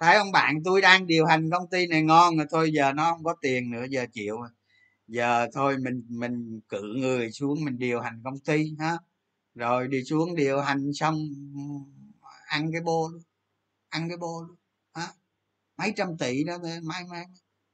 Thấy 0.00 0.16
ông 0.16 0.32
bạn 0.32 0.54
tôi 0.64 0.80
đang 0.80 1.06
điều 1.06 1.26
hành 1.26 1.50
công 1.50 1.70
ty 1.70 1.86
này 1.86 2.02
ngon 2.02 2.36
rồi 2.36 2.46
thôi 2.50 2.70
giờ 2.72 2.92
nó 2.92 3.12
không 3.12 3.24
có 3.24 3.34
tiền 3.42 3.70
nữa 3.70 3.84
giờ 3.90 4.06
chịu 4.12 4.36
giờ 5.06 5.48
thôi 5.54 5.76
mình 5.78 6.04
mình 6.08 6.60
cử 6.68 6.82
người 6.96 7.32
xuống 7.32 7.64
mình 7.64 7.78
điều 7.78 8.00
hành 8.00 8.20
công 8.24 8.38
ty 8.38 8.74
ha 8.78 8.98
rồi 9.54 9.88
đi 9.88 10.04
xuống 10.04 10.36
điều 10.36 10.60
hành 10.60 10.90
xong, 10.94 11.16
ăn 12.46 12.72
cái 12.72 12.80
bô 12.82 13.08
luôn, 13.08 13.22
ăn 13.88 14.08
cái 14.08 14.16
bô 14.16 14.42
luôn. 14.42 14.56
Hả 14.94 15.12
mấy 15.76 15.92
trăm 15.96 16.18
tỷ 16.18 16.44
đó 16.44 16.58
mấy 16.58 16.80
mấy 16.82 17.24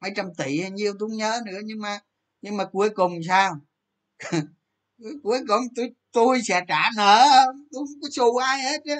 mấy 0.00 0.12
trăm 0.16 0.34
tỷ 0.38 0.60
hay 0.60 0.70
nhiêu 0.70 0.92
tôi 0.98 1.08
không 1.08 1.16
nhớ 1.16 1.40
nữa, 1.46 1.60
nhưng 1.64 1.80
mà 1.80 1.98
nhưng 2.42 2.56
mà 2.56 2.64
cuối 2.72 2.90
cùng 2.94 3.20
sao? 3.28 3.60
Cuối 5.22 5.40
cùng 5.48 5.60
tôi 5.76 5.90
tôi 6.12 6.40
sẽ 6.42 6.64
trả 6.68 6.90
nợ, 6.96 7.26
tôi 7.72 7.86
không 7.86 8.00
có 8.02 8.08
xù 8.12 8.36
ai 8.36 8.62
hết 8.62 8.84
á. 8.84 8.96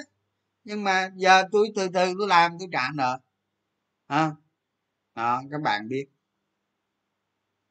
Nhưng 0.63 0.83
mà 0.83 1.11
giờ 1.15 1.43
tôi 1.51 1.69
từ 1.75 1.87
từ 1.93 2.13
tôi 2.19 2.27
làm, 2.27 2.51
tôi 2.59 2.69
trả 2.71 2.89
nợ. 2.95 3.19
Hả? 4.09 4.31
Đó, 5.15 5.43
các 5.51 5.61
bạn 5.61 5.89
biết. 5.89 6.07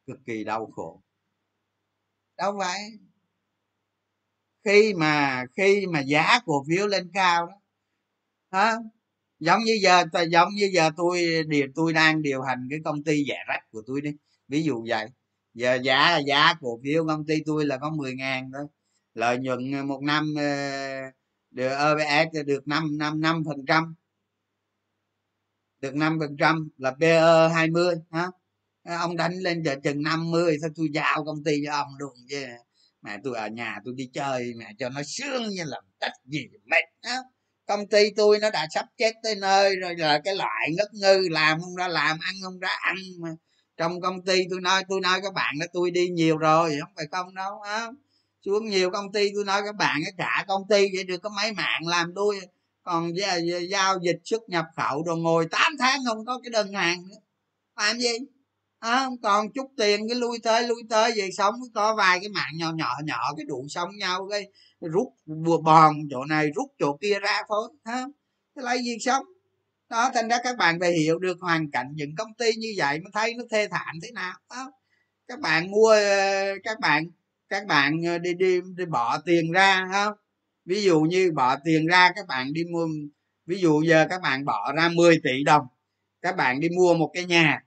Cực 0.06 0.18
kỳ 0.26 0.44
đau 0.44 0.66
khổ. 0.76 1.02
Đâu 2.36 2.56
phải 2.60 2.90
khi 4.66 4.94
mà 4.94 5.44
khi 5.56 5.86
mà 5.86 6.00
giá 6.00 6.40
cổ 6.46 6.64
phiếu 6.68 6.86
lên 6.86 7.10
cao 7.14 7.46
đó, 7.46 7.52
hả? 8.52 8.76
Giống 9.40 9.60
như 9.64 9.72
giờ 9.82 10.04
giống 10.32 10.48
như 10.54 10.70
giờ 10.74 10.90
tôi, 10.96 11.44
điều, 11.48 11.68
tôi 11.74 11.92
đang 11.92 12.22
điều 12.22 12.42
hành 12.42 12.68
cái 12.70 12.78
công 12.84 13.04
ty 13.04 13.24
rẻ 13.28 13.44
rách 13.48 13.70
của 13.70 13.82
tôi 13.86 14.00
đi. 14.00 14.10
Ví 14.48 14.62
dụ 14.62 14.84
vậy, 14.88 15.06
giờ 15.54 15.74
giá 15.84 16.18
giá 16.18 16.54
cổ 16.60 16.80
phiếu 16.84 17.06
công 17.06 17.26
ty 17.26 17.34
tôi 17.46 17.66
là 17.66 17.78
có 17.78 17.90
10 17.90 18.14
ngàn 18.14 18.50
thôi. 18.54 18.66
Lợi 19.14 19.38
nhuận 19.38 19.72
ờ, 19.72 19.84
một 19.84 20.02
năm 20.02 20.34
ờ, 20.38 20.42
được 21.50 21.68
ờ, 21.68 21.92
OBS 21.92 22.46
được 22.46 22.68
năm 22.68 22.98
năm 22.98 23.20
năm 23.20 23.42
phần 23.46 23.66
trăm. 23.68 23.94
Được 25.80 25.94
năm 25.94 26.18
phần 26.20 26.36
trăm 26.38 26.68
là 26.78 26.90
PE 27.00 27.48
20 27.54 27.96
hả? 28.10 28.28
Ông 28.84 29.16
đánh 29.16 29.34
lên 29.34 29.62
giờ 29.64 29.76
chừng 29.84 30.02
50 30.02 30.56
sao 30.60 30.70
tôi 30.76 30.88
giao 30.94 31.24
công 31.24 31.44
ty 31.44 31.62
cho 31.66 31.72
ông 31.72 31.88
đúng 31.98 32.14
chứ 32.28 32.46
mẹ 33.06 33.18
tôi 33.24 33.36
ở 33.36 33.48
nhà 33.48 33.80
tôi 33.84 33.94
đi 33.96 34.10
chơi, 34.12 34.52
mẹ 34.56 34.72
cho 34.78 34.88
nó 34.88 35.02
sướng 35.02 35.48
như 35.48 35.64
làm 35.66 35.82
tất 36.00 36.12
gì 36.24 36.46
mệt 36.64 36.84
á. 37.02 37.16
Công 37.66 37.86
ty 37.86 38.10
tôi 38.16 38.38
nó 38.38 38.50
đã 38.50 38.66
sắp 38.70 38.86
chết 38.96 39.12
tới 39.22 39.34
nơi 39.34 39.76
rồi, 39.76 39.94
là 39.96 40.20
cái 40.24 40.34
loại 40.36 40.70
ngất 40.76 40.94
ngư, 40.94 41.28
làm 41.30 41.60
không 41.60 41.74
ra, 41.76 41.88
làm 41.88 42.18
ăn 42.20 42.34
không 42.42 42.58
ra 42.58 42.68
ăn 42.68 42.96
mà. 43.20 43.28
Trong 43.76 44.00
công 44.00 44.24
ty 44.24 44.42
tôi 44.50 44.60
nói 44.60 44.84
tôi 44.88 45.00
nói 45.00 45.20
các 45.22 45.32
bạn 45.34 45.54
đó, 45.60 45.66
tôi 45.72 45.90
đi 45.90 46.08
nhiều 46.08 46.36
rồi, 46.38 46.76
không 46.80 46.92
phải 46.96 47.06
không 47.10 47.34
đâu, 47.34 47.60
á. 47.60 47.88
Xuống 48.44 48.66
nhiều 48.66 48.90
công 48.90 49.12
ty 49.12 49.30
tôi 49.34 49.44
nói, 49.44 49.62
các 49.64 49.76
bạn 49.76 50.00
cả 50.18 50.44
công 50.48 50.68
ty 50.68 50.88
vậy 50.94 51.04
được 51.04 51.18
có 51.22 51.30
mấy 51.36 51.52
mạng 51.52 51.86
làm 51.86 52.12
tôi 52.14 52.40
còn 52.82 53.12
giao 53.70 53.98
dịch 54.02 54.20
xuất 54.24 54.48
nhập 54.48 54.64
khẩu 54.76 55.02
rồi 55.02 55.16
ngồi 55.18 55.46
8 55.50 55.72
tháng 55.78 56.00
không 56.06 56.24
có 56.24 56.40
cái 56.42 56.50
đơn 56.50 56.72
hàng 56.72 57.08
nữa. 57.08 57.16
Làm 57.76 57.98
gì? 57.98 58.12
À, 58.78 59.06
còn 59.22 59.52
chút 59.52 59.70
tiền 59.76 60.08
cái 60.08 60.16
lui 60.16 60.38
tới 60.42 60.68
lui 60.68 60.82
tới 60.90 61.12
về 61.16 61.28
sống 61.36 61.54
có 61.74 61.94
vài 61.96 62.20
cái 62.20 62.28
mạng 62.28 62.52
nhỏ 62.56 62.72
nhỏ 62.72 62.90
nhỏ 63.04 63.34
cái 63.36 63.44
đủ 63.48 63.66
sống 63.68 63.90
nhau 63.96 64.28
cái 64.30 64.46
rút 64.80 65.08
bùa 65.26 65.60
bòn 65.62 65.94
chỗ 66.10 66.24
này 66.24 66.50
rút 66.56 66.68
chỗ 66.78 66.96
kia 67.00 67.18
ra 67.20 67.42
thôi 67.48 67.68
ha. 67.84 68.04
Cái 68.54 68.64
lấy 68.64 68.78
gì 68.78 68.96
sống. 69.00 69.24
Đó 69.90 70.10
thành 70.14 70.28
ra 70.28 70.38
các 70.44 70.56
bạn 70.58 70.80
phải 70.80 70.92
hiểu 70.92 71.18
được 71.18 71.36
hoàn 71.40 71.70
cảnh 71.70 71.86
những 71.94 72.14
công 72.18 72.34
ty 72.34 72.52
như 72.54 72.68
vậy 72.76 73.00
mới 73.00 73.10
thấy 73.14 73.34
nó 73.34 73.44
thê 73.50 73.68
thảm 73.68 73.96
thế 74.02 74.10
nào 74.12 74.34
đó. 74.50 74.72
các 75.28 75.40
bạn 75.40 75.70
mua 75.70 75.88
ờ, 75.90 76.54
các 76.64 76.80
bạn 76.80 77.04
các 77.48 77.66
bạn 77.66 78.02
ờ, 78.06 78.18
đi 78.18 78.34
đi, 78.34 78.60
đi 78.76 78.84
bỏ 78.86 79.18
tiền 79.26 79.52
ra 79.52 79.86
ha. 79.92 80.06
Ví 80.64 80.82
dụ 80.82 81.00
như 81.00 81.32
bỏ 81.36 81.56
tiền 81.64 81.86
ra 81.86 82.12
các 82.16 82.26
bạn 82.28 82.52
đi 82.52 82.64
mua 82.72 82.86
ví 83.46 83.58
dụ 83.60 83.82
giờ 83.82 84.06
các 84.10 84.22
bạn 84.22 84.44
bỏ 84.44 84.72
ra 84.72 84.88
10 84.88 85.20
tỷ 85.24 85.44
đồng 85.44 85.66
các 86.22 86.36
bạn 86.36 86.60
đi 86.60 86.68
mua 86.76 86.94
một 86.94 87.10
cái 87.14 87.24
nhà 87.24 87.65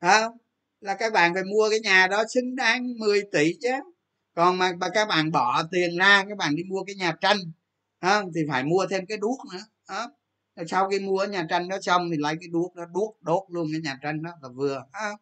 không 0.00 0.36
là 0.80 0.94
các 0.94 1.12
bạn 1.12 1.34
phải 1.34 1.42
mua 1.44 1.70
cái 1.70 1.80
nhà 1.80 2.06
đó 2.06 2.24
xứng 2.34 2.56
đáng 2.56 2.98
10 2.98 3.22
tỷ 3.32 3.52
chứ 3.62 3.70
còn 4.34 4.58
mà, 4.58 4.72
mà 4.80 4.88
các 4.94 5.08
bạn 5.08 5.32
bỏ 5.32 5.62
tiền 5.70 5.96
ra 5.98 6.24
các 6.28 6.38
bạn 6.38 6.56
đi 6.56 6.62
mua 6.64 6.84
cái 6.84 6.94
nhà 6.94 7.16
tranh 7.20 7.36
không 8.00 8.30
thì 8.34 8.40
phải 8.48 8.64
mua 8.64 8.86
thêm 8.90 9.06
cái 9.06 9.18
đuốc 9.18 9.38
nữa 9.52 9.60
đó. 9.88 10.12
sau 10.66 10.90
khi 10.90 11.00
mua 11.00 11.24
nhà 11.24 11.46
tranh 11.50 11.68
đó 11.68 11.78
xong 11.82 12.10
thì 12.10 12.16
lấy 12.18 12.34
cái 12.40 12.48
đuốc 12.48 12.74
đó 12.74 12.84
đuốc 12.94 13.22
đốt 13.22 13.42
luôn 13.48 13.68
cái 13.72 13.80
nhà 13.80 13.98
tranh 14.02 14.22
đó 14.22 14.30
là 14.42 14.48
vừa 14.48 14.84
không? 14.92 15.18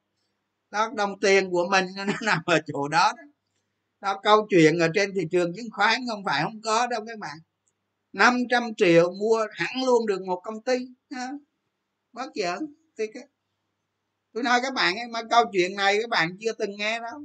đó 0.70 0.91
đồng 0.97 1.20
tiền 1.20 1.51
của 1.51 1.68
mình 1.70 1.87
nó 1.97 2.05
nằm 2.22 2.39
ở 2.47 2.61
chỗ 2.66 2.89
đó, 2.89 3.12
đó 3.16 3.22
đó 4.01 4.20
câu 4.22 4.47
chuyện 4.51 4.79
ở 4.79 4.89
trên 4.95 5.14
thị 5.14 5.22
trường 5.31 5.53
chứng 5.57 5.70
khoán 5.72 6.01
không 6.09 6.24
phải 6.24 6.43
không 6.43 6.61
có 6.62 6.87
đâu 6.87 7.05
các 7.07 7.18
bạn 7.18 7.39
500 8.12 8.74
triệu 8.77 9.12
mua 9.12 9.47
hẳn 9.53 9.85
luôn 9.87 10.07
được 10.07 10.22
một 10.22 10.41
công 10.45 10.62
ty 10.62 10.79
đó. 11.11 11.27
bất 12.12 12.31
giỡn 12.35 12.74
thì 12.99 13.05
cái 13.14 13.22
tôi 14.37 14.43
nói 14.43 14.61
các 14.62 14.74
bạn 14.74 14.95
mà 15.11 15.20
câu 15.30 15.45
chuyện 15.53 15.76
này 15.76 15.99
các 16.01 16.11
bạn 16.11 16.37
chưa 16.41 16.53
từng 16.53 16.76
nghe 16.76 17.01
đâu 17.01 17.22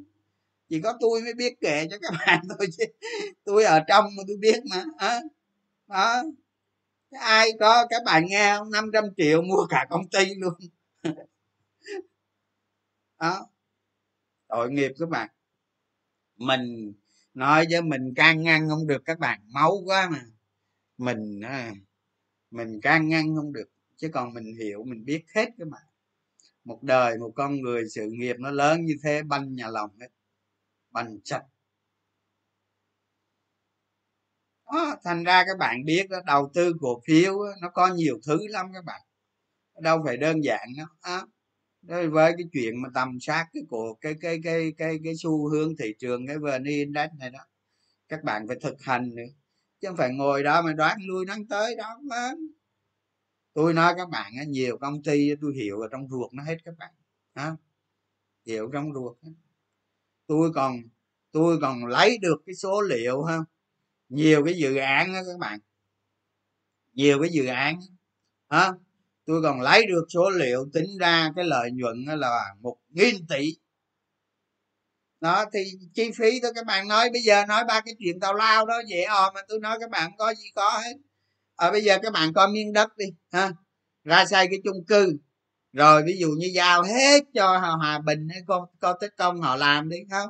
chỉ 0.70 0.82
có 0.82 0.98
tôi 1.00 1.22
mới 1.22 1.34
biết 1.34 1.58
kể 1.62 1.88
cho 1.92 1.98
các 2.02 2.14
bạn 2.28 2.42
thôi 2.50 2.68
chứ 2.78 2.84
tôi 3.44 3.64
ở 3.64 3.80
trong 3.88 4.06
mà 4.18 4.24
tôi 4.28 4.38
biết 4.38 4.60
mà 4.70 4.86
đó, 5.00 5.20
đó. 5.88 6.24
ai 7.12 7.50
có 7.60 7.88
các 7.90 8.02
bạn 8.06 8.26
nghe 8.28 8.56
không? 8.58 8.72
500 8.72 9.04
triệu 9.18 9.42
mua 9.42 9.66
cả 9.70 9.88
công 9.90 10.10
ty 10.10 10.36
luôn. 10.36 10.54
Đó. 13.20 13.48
Tội 14.48 14.72
nghiệp 14.72 14.92
các 15.00 15.10
bạn. 15.10 15.30
Mình 16.38 16.94
nói 17.34 17.66
với 17.72 17.82
mình 17.82 18.14
can 18.16 18.44
ngăn 18.44 18.70
không 18.70 18.88
được 18.88 19.02
các 19.06 19.20
bạn 19.20 19.40
máu 19.46 19.82
quá 19.86 20.10
mà. 20.12 20.26
Mình 20.98 21.42
à, 21.44 21.72
mình 22.52 22.82
can 22.82 23.10
ngăn 23.10 23.36
không 23.36 23.54
được 23.54 23.70
chứ 23.98 24.10
còn 24.14 24.34
mình 24.34 24.56
hiểu 24.60 24.84
mình 24.84 25.06
biết 25.06 25.26
hết 25.36 25.50
các 25.58 25.68
bạn 25.68 25.91
một 26.64 26.84
đời 26.84 27.18
một 27.18 27.32
con 27.36 27.62
người 27.62 27.84
sự 27.90 28.10
nghiệp 28.12 28.36
nó 28.40 28.52
lớn 28.52 28.86
như 28.86 28.96
thế 29.04 29.24
banh 29.24 29.56
nhà 29.56 29.68
lòng 29.68 29.90
hết 30.00 30.08
banh 30.92 31.20
sạch 31.26 31.44
đó, 34.66 34.96
thành 35.04 35.24
ra 35.24 35.44
các 35.48 35.58
bạn 35.60 35.86
biết 35.86 36.10
đó, 36.10 36.20
đầu 36.26 36.52
tư 36.54 36.74
cổ 36.82 37.02
phiếu 37.08 37.34
đó, 37.34 37.52
nó 37.62 37.70
có 37.70 37.88
nhiều 37.88 38.20
thứ 38.28 38.48
lắm 38.48 38.66
các 38.74 38.86
bạn. 38.86 39.02
Đâu 39.82 40.02
phải 40.06 40.18
đơn 40.18 40.44
giản 40.44 40.70
đâu 40.78 40.88
đó 41.04 41.28
với 42.12 42.34
cái 42.38 42.48
chuyện 42.54 42.82
mà 42.82 42.90
tầm 42.96 43.18
soát 43.22 43.48
cái 43.54 43.64
của 43.70 43.94
cái 44.02 44.16
cái 44.22 44.40
cái 44.44 44.74
cái 44.78 45.00
cái 45.04 45.14
xu 45.18 45.50
hướng 45.50 45.78
thị 45.80 45.94
trường 46.00 46.28
cái 46.28 46.38
vn 46.38 46.64
index 46.64 47.10
này 47.20 47.30
đó 47.30 47.40
các 48.10 48.24
bạn 48.24 48.48
phải 48.48 48.58
thực 48.62 48.82
hành 48.82 49.16
nữa. 49.16 49.24
Chứ 49.82 49.88
không 49.88 49.98
phải 49.98 50.10
ngồi 50.14 50.44
đó 50.44 50.62
mà 50.62 50.74
đoán 50.74 50.98
lui 51.08 51.26
đoán 51.26 51.48
tới 51.48 51.76
đó 51.76 52.00
mà 52.04 52.32
tôi 53.54 53.74
nói 53.74 53.94
các 53.98 54.10
bạn 54.10 54.34
nhiều 54.48 54.78
công 54.78 55.04
ty 55.04 55.30
tôi 55.42 55.54
hiểu 55.56 55.80
ở 55.80 55.88
trong 55.92 56.08
ruột 56.10 56.34
nó 56.34 56.44
hết 56.44 56.58
các 56.66 56.78
bạn. 56.78 56.92
Ha 57.36 57.56
hiểu 58.46 58.70
trong 58.74 58.94
ruột 58.94 59.18
tôi 60.28 60.52
còn 60.56 60.82
tôi 61.32 61.58
còn 61.62 61.86
lấy 61.86 62.18
được 62.18 62.42
cái 62.46 62.56
số 62.56 62.82
liệu 62.82 63.24
ha. 63.24 63.38
Nhiều 64.10 64.46
cái 64.46 64.54
dự 64.58 64.76
án 64.76 65.14
đó 65.14 65.20
các 65.28 65.40
bạn. 65.40 65.60
Nhiều 66.94 67.22
cái 67.22 67.30
dự 67.30 67.46
án 67.46 67.80
ha 68.50 68.74
tôi 69.26 69.42
còn 69.44 69.62
lấy 69.62 69.86
được 69.88 70.06
số 70.10 70.30
liệu 70.30 70.70
tính 70.74 70.98
ra 71.00 71.32
cái 71.36 71.46
lợi 71.46 71.72
nhuận 71.72 72.06
là 72.06 72.56
một 72.60 72.78
nghìn 72.90 73.28
tỷ. 73.28 73.58
Đó, 75.20 75.46
thì 75.54 75.60
chi 75.94 76.12
phí 76.18 76.40
thôi 76.42 76.52
các 76.56 76.66
bạn 76.66 76.88
nói, 76.88 77.10
bây 77.14 77.22
giờ 77.22 77.46
nói 77.46 77.64
ba 77.68 77.82
cái 77.86 77.96
chuyện 78.00 78.20
tào 78.20 78.34
lao 78.34 78.66
đó 78.66 78.82
dễ 78.88 79.04
ò 79.04 79.32
mà 79.36 79.42
tôi 79.48 79.60
nói 79.60 79.78
các 79.80 79.90
bạn 79.90 80.12
có 80.18 80.34
gì 80.34 80.52
có 80.56 80.82
hết 80.84 80.94
à, 81.62 81.72
bây 81.72 81.84
giờ 81.84 81.98
các 82.04 82.14
bạn 82.14 82.34
coi 82.34 82.48
miếng 82.48 82.74
đất 82.74 82.98
đi 82.98 83.06
ha. 83.32 83.52
Ra 84.04 84.26
xây 84.26 84.48
cái 84.48 84.60
chung 84.64 84.86
cư. 84.88 85.18
Rồi 85.74 86.04
ví 86.06 86.18
dụ 86.20 86.28
như 86.30 86.48
giao 86.56 86.84
hết 86.84 87.24
cho 87.34 87.58
hòa 87.58 88.00
bình 88.06 88.28
hay 88.30 88.42
con 88.48 88.64
con 88.80 88.98
tích 89.02 89.14
công 89.18 89.42
họ 89.42 89.56
làm 89.56 89.90
đi 89.90 89.98
không 90.12 90.30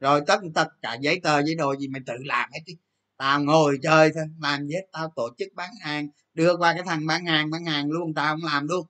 rồi 0.00 0.22
tất 0.26 0.40
tất 0.54 0.68
cả 0.82 0.96
giấy 1.00 1.20
tờ 1.22 1.42
giấy 1.42 1.54
đồ 1.54 1.76
gì 1.76 1.88
mày 1.88 2.00
tự 2.06 2.14
làm 2.24 2.50
hết 2.52 2.60
đi. 2.66 2.74
Tao 3.16 3.40
ngồi 3.40 3.78
chơi 3.82 4.10
thôi 4.14 4.24
làm 4.40 4.66
gì 4.66 4.74
hết 4.74 4.86
tao 4.92 5.12
tổ 5.16 5.28
chức 5.38 5.48
bán 5.54 5.70
hàng 5.80 6.08
đưa 6.34 6.56
qua 6.56 6.72
cái 6.72 6.82
thằng 6.86 7.06
bán 7.06 7.26
hàng 7.26 7.50
bán 7.50 7.64
hàng 7.64 7.90
luôn 7.90 8.14
tao 8.14 8.34
không 8.34 8.44
làm 8.44 8.68
luôn. 8.68 8.86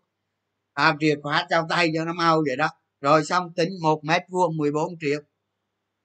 Tao 0.75 0.97
chìa 1.01 1.15
khóa 1.23 1.47
trao 1.51 1.67
tay 1.71 1.91
cho 1.95 2.05
nó 2.05 2.13
mau 2.13 2.43
vậy 2.47 2.57
đó. 2.57 2.69
Rồi 3.01 3.25
xong 3.25 3.53
tính 3.57 3.71
một 3.83 4.05
mét 4.05 4.23
vuông 4.29 4.57
14 4.57 4.95
triệu 5.01 5.21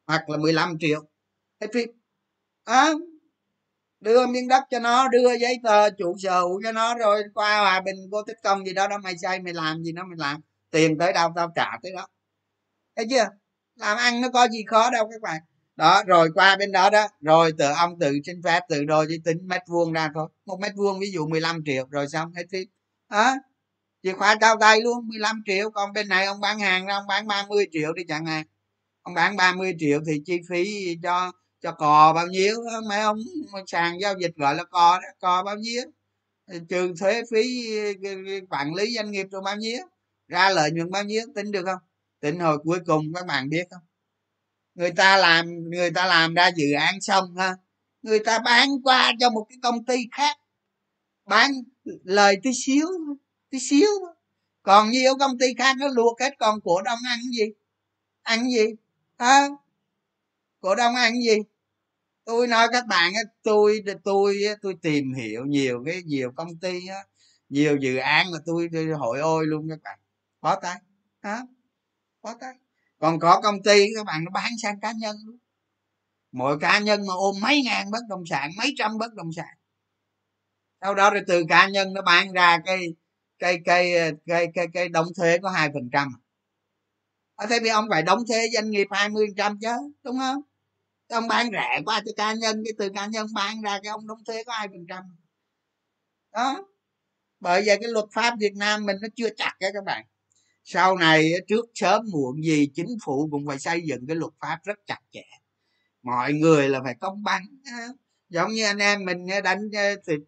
hoặc 0.08 0.30
là 0.30 0.38
15 0.38 0.78
triệu. 0.80 1.04
Hết 1.62 1.68
phim 1.74 1.90
à, 2.64 2.94
đưa 4.00 4.28
miếng 4.28 4.48
đất 4.48 4.64
cho 4.70 4.80
nó, 4.80 5.08
đưa 5.08 5.38
giấy 5.38 5.60
tờ 5.64 5.89
chủ 5.89 6.16
sở 6.20 6.39
hữu 6.39 6.62
cho 6.64 6.72
nó, 6.72 6.95
rồi 6.95 7.24
qua 7.34 7.60
hòa 7.60 7.82
bình 7.82 7.95
cô 8.12 8.24
tích 8.24 8.38
công 8.43 8.66
gì 8.66 8.74
đó 8.74 8.88
đó 8.88 8.98
mày 8.98 9.18
xây, 9.18 9.39
mày 9.39 9.54
làm 9.54 9.84
gì 9.84 9.91
đó, 9.91 10.04
mày 10.04 10.18
làm. 10.18 10.41
Tiền 10.72 10.98
tới 10.98 11.14
đâu, 11.14 11.30
tao 11.36 11.52
trả 11.56 11.72
tới 11.84 11.91
đó. 11.95 12.08
Thấy 12.95 13.06
chưa? 13.10 13.26
Làm 13.76 13.98
ăn 13.98 14.22
nó 14.22 14.30
có 14.30 14.48
gì 14.48 14.64
khó 14.68 14.89
đâu 14.91 15.10
các 15.12 15.22
bạn. 15.22 15.41
Đó, 15.76 16.04
rồi 16.08 16.30
qua 16.34 16.56
bên 16.56 16.72
đó 16.72 16.89
đó, 16.89 17.08
rồi 17.22 17.52
tự 17.58 17.72
ông 17.78 18.00
tự 18.00 18.14
xin 18.26 18.41
phép 18.43 18.62
tự 18.70 18.84
rồi 18.86 19.06
chỉ 19.10 19.18
tính 19.26 19.38
mét 19.48 19.62
vuông 19.68 19.93
ra 19.93 20.10
thôi. 20.14 20.30
Một 20.45 20.60
mét 20.62 20.72
vuông 20.76 21.00
ví 21.00 21.12
dụ 21.12 21.28
15 21.28 21.64
triệu, 21.66 21.86
rồi 21.89 22.08
xong, 22.10 22.34
hết 22.34 22.43
phí. 22.52 22.68
Á 23.08 23.36
chìa 24.04 24.14
khóa 24.14 24.36
trao 24.41 24.56
tay 24.60 24.82
luôn 24.82 25.08
15 25.08 25.41
triệu. 25.45 25.72
Còn 25.72 25.93
bên 25.93 26.08
này 26.08 26.26
ông 26.26 26.39
bán 26.41 26.60
hàng 26.60 26.86
ra, 26.86 26.95
ông 26.95 27.08
bán 27.08 27.28
30 27.28 27.68
triệu 27.72 27.93
đi 27.93 28.04
chẳng 28.08 28.26
hạn. 28.26 28.45
Ông 29.02 29.14
bán 29.14 29.36
30 29.36 29.74
triệu 29.80 30.00
thì 30.08 30.22
chi 30.26 30.39
phí 30.50 30.95
cho 31.04 31.32
cho 31.62 31.72
cò 31.72 32.14
bao 32.14 32.28
nhiêu 32.28 32.55
mấy 32.89 32.99
ông 32.99 33.18
sàn 33.68 33.97
giao 34.01 34.14
dịch 34.20 34.36
gọi 34.36 34.55
là 34.55 34.64
cò 34.64 34.99
đó 35.03 35.08
cò 35.20 35.43
bao 35.43 35.55
nhiêu? 35.55 35.84
Trừ 36.70 36.93
thuế 36.99 37.22
phí 37.32 37.70
quản 38.49 38.74
lý 38.74 38.95
doanh 38.95 39.12
nghiệp 39.12 39.28
rồi 39.32 39.41
bao 39.41 39.55
nhiêu? 39.55 39.80
Ra 40.28 40.49
lợi 40.49 40.72
nhuận 40.72 40.91
bao 40.91 41.03
nhiêu 41.03 41.24
tính 41.36 41.51
được 41.51 41.66
không? 41.66 41.80
Tính 42.20 42.39
hồi 42.39 42.58
cuối 42.64 42.80
cùng 42.86 43.14
các 43.16 43.26
bạn 43.26 43.49
biết 43.49 43.64
không? 43.72 43.84
Người 44.76 44.91
ta 44.91 45.18
làm 45.18 45.70
người 45.70 45.91
ta 45.91 46.05
làm 46.05 46.34
ra 46.34 46.51
dự 46.55 46.72
án 46.80 47.01
xong 47.01 47.36
ha 47.38 47.55
người 48.01 48.20
ta 48.20 48.39
bán 48.39 48.70
qua 48.84 49.14
cho 49.20 49.30
một 49.30 49.45
cái 49.49 49.58
công 49.62 49.86
ty 49.86 49.95
khác 50.12 50.38
bán 51.26 51.51
lời 52.03 52.38
tí 52.43 52.49
xíu 52.66 52.88
tí 53.49 53.60
xíu. 53.60 53.88
Còn 54.62 54.89
nhiều 54.89 55.14
công 55.20 55.38
ty 55.38 55.45
khác 55.58 55.76
nó 55.80 55.88
luộc 55.88 56.20
hết 56.20 56.34
còn 56.39 56.62
cổ 56.64 56.82
đông 56.82 56.99
ăn 57.08 57.20
gì? 57.38 57.45
Ăn 58.22 58.49
gì? 58.49 58.66
À, 59.18 59.47
cổ 60.62 60.76
đông 60.76 60.95
ăn 60.95 61.14
gì. 61.14 61.38
Tôi 62.26 62.47
nói 62.47 62.68
các 62.72 62.88
bạn 62.88 63.14
tôi 63.43 63.84
tôi 64.03 64.38
tôi 64.62 64.76
tìm 64.82 65.14
hiểu 65.14 65.45
nhiều 65.45 65.84
cái 65.86 66.03
nhiều 66.03 66.32
công 66.36 66.58
ty 66.62 66.80
nhiều 67.49 67.78
dự 67.78 67.97
án 67.97 68.32
mà 68.32 68.38
tôi, 68.45 68.70
tôi 68.74 68.86
hội 68.86 69.20
ôi 69.20 69.45
luôn 69.47 69.70
các 69.70 69.80
bạn. 69.84 69.99
Có 70.41 70.60
tay 70.62 70.76
hả? 71.22 71.41
Có 72.22 72.36
tay 72.39 72.53
còn 72.99 73.20
có 73.20 73.41
công 73.41 73.64
ty 73.64 73.86
các 73.95 74.05
bạn 74.05 74.24
nó 74.24 74.32
bán 74.32 74.51
sang 74.62 74.80
cá 74.80 74.91
nhân 74.91 75.18
luôn. 75.26 75.38
Mỗi 76.32 76.60
cá 76.60 76.80
nhân 76.80 77.08
mà 77.08 77.14
ôm 77.14 77.36
mấy 77.41 77.62
ngàn 77.66 77.91
bất 77.91 77.99
động 78.10 78.24
sản 78.30 78.51
mấy 78.58 78.74
trăm 78.78 78.97
bất 78.97 79.14
động 79.14 79.30
sản. 79.36 79.58
Sau 80.82 80.95
đó 80.95 81.10
rồi 81.10 81.22
từ 81.28 81.43
cá 81.49 81.68
nhân 81.68 81.93
nó 81.93 82.01
bán 82.01 82.32
ra 82.32 82.58
cái 82.66 82.88
cây 83.39 83.58
cây 83.66 83.93
cây 84.28 84.47
cây 84.55 84.68
cây 84.74 84.89
đóng 84.89 85.08
thuế 85.18 85.38
có 85.38 85.49
hai 85.49 85.70
phần 85.74 85.89
trăm. 85.91 86.08
Ờ, 87.38 87.48
thế 87.50 87.60
thì 87.64 87.70
ông 87.70 87.86
phải 87.90 88.04
đóng 88.04 88.20
thuế 88.28 88.48
doanh 88.54 88.70
nghiệp 88.70 88.88
hai 88.92 89.10
mươi 89.10 89.28
trăm 89.38 89.58
chứ, 89.62 89.68
đúng 90.04 90.18
không? 90.20 90.42
Ông 91.10 91.28
bán 91.28 91.50
rẻ 91.52 91.82
quá 91.86 92.02
cho 92.06 92.12
cá 92.18 92.34
nhân, 92.34 92.64
cái 92.66 92.74
từ 92.78 92.90
cá 92.96 93.06
nhân 93.06 93.28
bán 93.34 93.62
ra 93.62 93.80
cái 93.84 93.92
ông 93.92 94.08
đóng 94.08 94.24
thuế 94.28 94.44
có 94.44 94.54
hai 94.54 94.68
phần 94.68 94.86
trăm. 94.90 95.04
Đó. 96.34 96.66
Bởi 97.40 97.64
vậy 97.66 97.78
cái 97.82 97.90
luật 97.92 98.06
pháp 98.14 98.36
việt 98.40 98.54
nam 98.56 98.86
mình 98.86 98.98
nó 99.02 99.08
chưa 99.16 99.30
chặt 99.38 99.54
các 99.60 99.84
bạn. 99.86 100.06
Sau 100.64 100.98
này 100.98 101.32
trước 101.48 101.66
sớm 101.74 102.06
muộn 102.14 102.44
gì 102.44 102.68
chính 102.76 102.98
phủ 103.06 103.30
cũng 103.32 103.48
phải 103.48 103.60
xây 103.60 103.82
dựng 103.88 104.08
cái 104.08 104.16
luật 104.16 104.34
pháp 104.42 104.60
rất 104.64 104.80
chặt 104.86 105.00
chẽ. 105.12 105.24
Mọi 106.04 106.34
người 106.34 106.70
là 106.70 106.82
phải 106.84 106.96
công 107.02 107.24
bằng 107.24 107.44
giống 108.30 108.52
như 108.52 108.66
anh 108.66 108.78
em 108.78 109.06
mình 109.06 109.28
đánh 109.44 109.70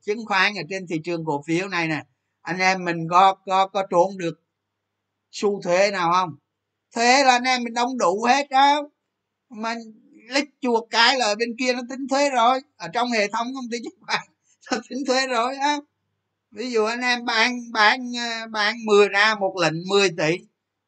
chứng 0.05 0.26
khoán 0.26 0.53
ở 0.55 0.64
trên 0.70 0.88
thị 0.88 1.01
trường 1.03 1.26
cổ 1.26 1.43
phiếu 1.47 1.68
này 1.68 1.88
nè. 1.88 2.03
Anh 2.41 2.60
em 2.60 2.86
mình 2.86 3.07
có 3.10 3.36
có 3.45 3.68
có 3.68 3.88
trốn 3.89 4.18
được 4.18 4.41
xu 5.32 5.62
thuế 5.62 5.91
nào 5.91 6.12
không? 6.14 6.36
Thuế 6.91 7.23
là 7.23 7.31
anh 7.31 7.43
em 7.43 7.63
mình 7.63 7.73
đóng 7.73 7.97
đủ 7.97 8.23
hết 8.23 8.49
á. 8.49 8.75
Mà 9.49 9.75
lấy 10.29 10.47
chuột 10.61 10.83
cái 10.89 11.17
là 11.17 11.35
bên 11.35 11.55
kia 11.59 11.73
nó 11.73 11.81
tính 11.89 12.07
thuế 12.07 12.29
rồi. 12.29 12.59
Ở 12.77 12.87
trong 12.93 13.11
hệ 13.11 13.27
thống 13.27 13.47
công 13.55 13.69
ty 13.71 13.77
chứng 13.83 13.99
khoán 14.01 14.19
nó 14.71 14.77
tính 14.89 15.05
thuế 15.07 15.27
rồi 15.27 15.55
á. 15.55 15.77
Ví 16.51 16.71
dụ 16.71 16.85
anh 16.85 17.01
em 17.01 17.25
bán 17.25 17.71
bán 17.73 18.11
ờ, 18.17 18.47
bán 18.47 18.75
10 18.85 19.09
ra 19.09 19.35
một 19.35 19.55
lệnh 19.61 19.87
10 19.87 20.09
tỷ. 20.09 20.37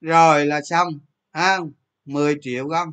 Rồi 0.01 0.45
là 0.45 0.61
xong 0.61 0.99
ha 1.33 1.59
10 2.05 2.35
triệu 2.41 2.69
không 2.69 2.91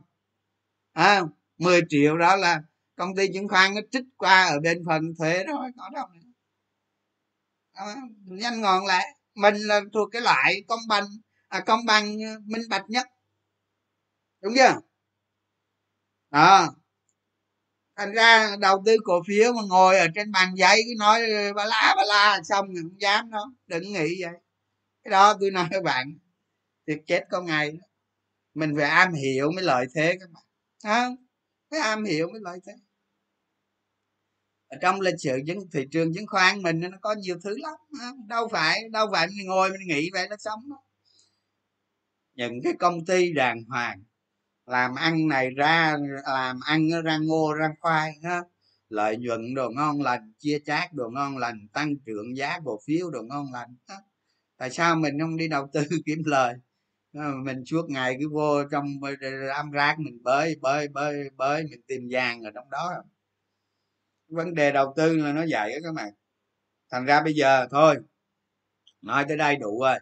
à, 0.98 1.22
10 1.58 1.80
triệu 1.88 2.18
đó 2.18 2.36
là 2.36 2.62
công 2.96 3.16
ty 3.16 3.28
chứng 3.34 3.48
khoán 3.48 3.74
nó 3.74 3.80
trích 3.90 4.04
qua 4.16 4.44
ở 4.44 4.60
bên 4.60 4.84
phần 4.86 5.14
thuế 5.18 5.44
rồi 5.44 5.70
có 5.76 5.90
đâu 5.94 6.06
nữa. 6.14 6.28
À, 7.72 7.96
nhanh 8.24 8.60
ngọn 8.60 8.86
lại. 8.86 9.06
Mình 9.34 9.54
là 9.54 9.80
thuộc 9.92 10.08
cái 10.12 10.22
loại 10.22 10.62
công 10.68 10.80
banh 10.88 11.04
à, 11.48 11.60
công 11.66 11.80
bằng 11.86 12.22
ờ, 12.22 12.38
minh 12.44 12.68
bạch 12.68 12.84
nhất. 12.90 13.06
Đúng 14.42 14.54
chưa? 14.56 14.80
Đó. 16.30 16.74
Thành 17.96 18.12
ra 18.12 18.56
đầu 18.60 18.82
tư 18.86 18.96
cổ 19.04 19.22
phiếu 19.26 19.52
mà 19.52 19.62
ngồi 19.68 19.98
ở 19.98 20.06
trên 20.14 20.32
bàn 20.32 20.54
giấy 20.56 20.82
cứ 20.84 20.94
nói 20.98 21.30
ờ, 21.30 21.52
ba 21.52 21.64
la 21.64 21.94
ba 21.96 22.02
la 22.08 22.40
xong 22.44 22.66
rồi 22.74 22.82
không 22.82 23.00
dám 23.00 23.30
đó, 23.30 23.52
đừng 23.66 23.82
nghĩ 23.92 24.22
vậy. 24.22 24.32
Cái 25.04 25.10
đó 25.10 25.34
tôi 25.40 25.50
nói 25.50 25.68
các 25.70 25.82
bạn. 25.84 26.18
Thiệt 26.86 26.98
chết 27.06 27.24
có 27.30 27.42
ngày 27.42 27.72
đó. 27.72 27.86
mình 28.54 28.74
phải 28.76 28.90
am 28.90 29.12
hiểu 29.14 29.50
mới 29.52 29.64
lợi 29.64 29.86
thế 29.94 30.16
các 30.20 30.30
bạn. 30.34 30.44
Đó. 30.84 31.16
phải 31.70 31.80
am 31.80 32.04
hiểu 32.04 32.28
mới 32.32 32.40
lợi 32.44 32.58
thế. 32.66 32.72
Ở 34.68 34.78
trong 34.82 35.00
lịch 35.00 35.14
sử 35.18 35.40
chứng 35.46 35.70
thị 35.72 35.86
trường 35.92 36.14
chứng 36.14 36.26
khoán 36.26 36.62
mình 36.62 36.80
nó 36.80 36.98
có 37.02 37.14
nhiều 37.14 37.38
thứ 37.44 37.56
lắm 37.58 37.74
đâu 38.28 38.48
phải 38.52 38.88
đâu 38.92 39.06
phải 39.12 39.26
mình 39.26 39.46
ngồi 39.46 39.70
mình 39.70 39.88
nghĩ 39.88 40.10
vậy 40.12 40.28
nó 40.30 40.36
sống 40.38 40.70
đó 40.70 40.76
những 42.38 42.62
cái 42.64 42.72
công 42.78 43.04
ty 43.06 43.32
đàng 43.32 43.64
hoàng, 43.64 44.02
làm 44.66 44.94
ăn 44.94 45.28
này 45.28 45.50
ra, 45.50 45.96
làm 46.26 46.60
ăn 46.66 46.88
ra 47.04 47.18
ngô, 47.18 47.52
ra 47.54 47.68
khoai 47.80 48.12
ha 48.24 48.42
lợi 48.88 49.16
nhuận 49.16 49.54
đồ 49.54 49.70
ngon 49.70 50.02
lành, 50.02 50.32
chia 50.38 50.58
chác 50.64 50.92
đồ 50.94 51.10
ngon 51.10 51.38
lành, 51.38 51.68
tăng 51.72 51.94
trưởng 52.06 52.36
giá 52.36 52.60
cổ 52.64 52.78
phiếu 52.86 53.10
đồ 53.10 53.22
ngon 53.22 53.52
lành 53.52 53.76
ha. 53.88 53.96
tại 54.58 54.70
sao 54.70 54.96
mình 54.96 55.20
không 55.20 55.36
đi 55.36 55.48
đầu 55.48 55.68
tư 55.72 55.82
kiếm 56.06 56.18
lời? 56.26 56.54
Ờ, 57.14 57.34
mình 57.44 57.64
suốt 57.66 57.90
ngày 57.90 58.16
cứ 58.20 58.28
vô 58.32 58.64
trong 58.72 58.86
âm 59.54 59.70
rác, 59.70 59.98
mình 59.98 60.22
bơi 60.22 60.56
bơi 60.60 60.88
bơi 60.88 61.30
bơi 61.36 61.62
mình 61.64 61.82
tìm 61.86 62.08
vàng 62.10 62.42
ở 62.42 62.50
trong 62.54 62.70
đó. 62.70 63.04
Vấn 64.28 64.54
đề 64.54 64.72
đầu 64.72 64.94
tư 64.96 65.16
là 65.16 65.32
nó 65.32 65.44
vậy 65.50 65.72
đó 65.72 65.78
các 65.84 65.94
bạn. 65.94 66.12
Thành 66.92 67.04
ra 67.06 67.22
bây 67.22 67.34
giờ 67.34 67.66
thôi, 67.70 67.96
nói 69.02 69.24
tới 69.28 69.36
đây 69.36 69.56
đủ 69.56 69.80
rồi. 69.80 69.98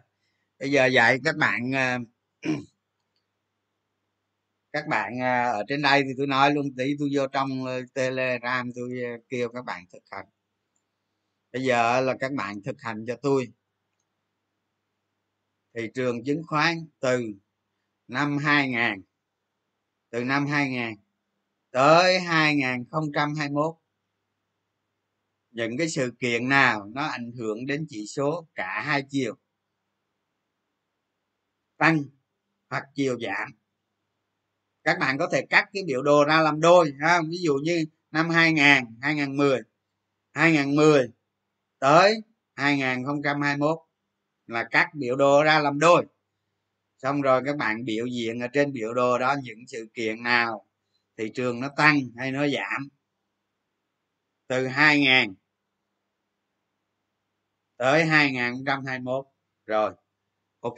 Bây 0.59 0.71
giờ 0.71 0.85
dạy 0.85 1.19
các 1.23 1.37
bạn 1.37 1.71
ờ, 1.73 1.97
các 4.73 4.87
bạn 4.87 5.21
à, 5.21 5.43
ở 5.51 5.63
trên 5.67 5.81
đây 5.81 6.03
thì 6.03 6.09
tôi 6.17 6.27
nói 6.27 6.53
luôn, 6.53 6.75
tí 6.77 6.95
tôi 6.99 7.09
vô 7.15 7.27
trong 7.27 7.65
ờ, 7.65 7.81
telegram 7.93 8.71
tôi 8.75 9.01
ờ, 9.03 9.09
kêu 9.29 9.49
các 9.49 9.65
bạn 9.65 9.85
thực 9.93 10.03
hành. 10.11 10.25
Bây 11.53 11.63
giờ 11.63 12.01
là 12.01 12.15
các 12.19 12.31
bạn 12.31 12.61
thực 12.63 12.81
hành 12.81 13.05
cho 13.07 13.15
tôi. 13.21 13.53
Thị 15.73 15.87
trường 15.93 16.23
chứng 16.23 16.43
khoán 16.47 16.87
từ 16.99 17.33
năm 18.07 18.37
2000 18.37 19.03
từ 20.09 20.23
năm 20.23 20.47
2000 20.47 20.95
tới 21.71 22.19
2021 22.19 23.75
những 25.51 25.77
cái 25.77 25.89
sự 25.89 26.13
kiện 26.19 26.49
nào 26.49 26.85
nó 26.95 27.03
ảnh 27.03 27.31
hưởng 27.31 27.65
đến 27.65 27.85
chỉ 27.89 28.07
số 28.07 28.47
cả 28.55 28.81
hai 28.85 29.03
chiều? 29.09 29.35
Tăng 31.77 32.03
hoặc 32.69 32.83
chiều 32.95 33.19
giảm. 33.19 33.51
Các 34.83 34.97
bạn 34.99 35.17
có 35.17 35.29
thể 35.31 35.45
cắt 35.49 35.69
cái 35.73 35.83
biểu 35.87 36.03
đồ 36.03 36.25
ra 36.25 36.41
làm 36.41 36.59
đôi, 36.61 36.93
ha? 37.01 37.21
Ví 37.29 37.37
dụ 37.41 37.53
như 37.63 37.85
năm 38.11 38.29
2000 38.29 38.85
2010 39.01 39.61
2010 40.33 41.07
tới 41.79 42.21
2021 42.55 43.77
là 44.47 44.67
cắt 44.71 44.89
biểu 44.93 45.15
đồ 45.15 45.43
ra 45.43 45.59
làm 45.59 45.79
đôi. 45.79 46.05
Xong 46.97 47.21
rồi 47.21 47.41
các 47.45 47.57
bạn 47.57 47.85
biểu 47.85 48.05
diễn 48.05 48.39
ở 48.39 48.47
trên 48.53 48.73
biểu 48.73 48.93
đồ 48.93 49.17
đó 49.17 49.35
những 49.43 49.59
sự 49.67 49.87
kiện 49.93 50.23
nào, 50.23 50.67
thị 51.17 51.31
trường 51.35 51.59
nó 51.59 51.69
tăng 51.77 51.99
hay 52.17 52.31
nó 52.31 52.47
giảm. 52.47 52.89
Từ 54.47 54.67
2000 54.67 55.35
tới 57.77 58.05
2021 58.05 59.25
rồi, 59.65 59.93
ok 60.59 60.77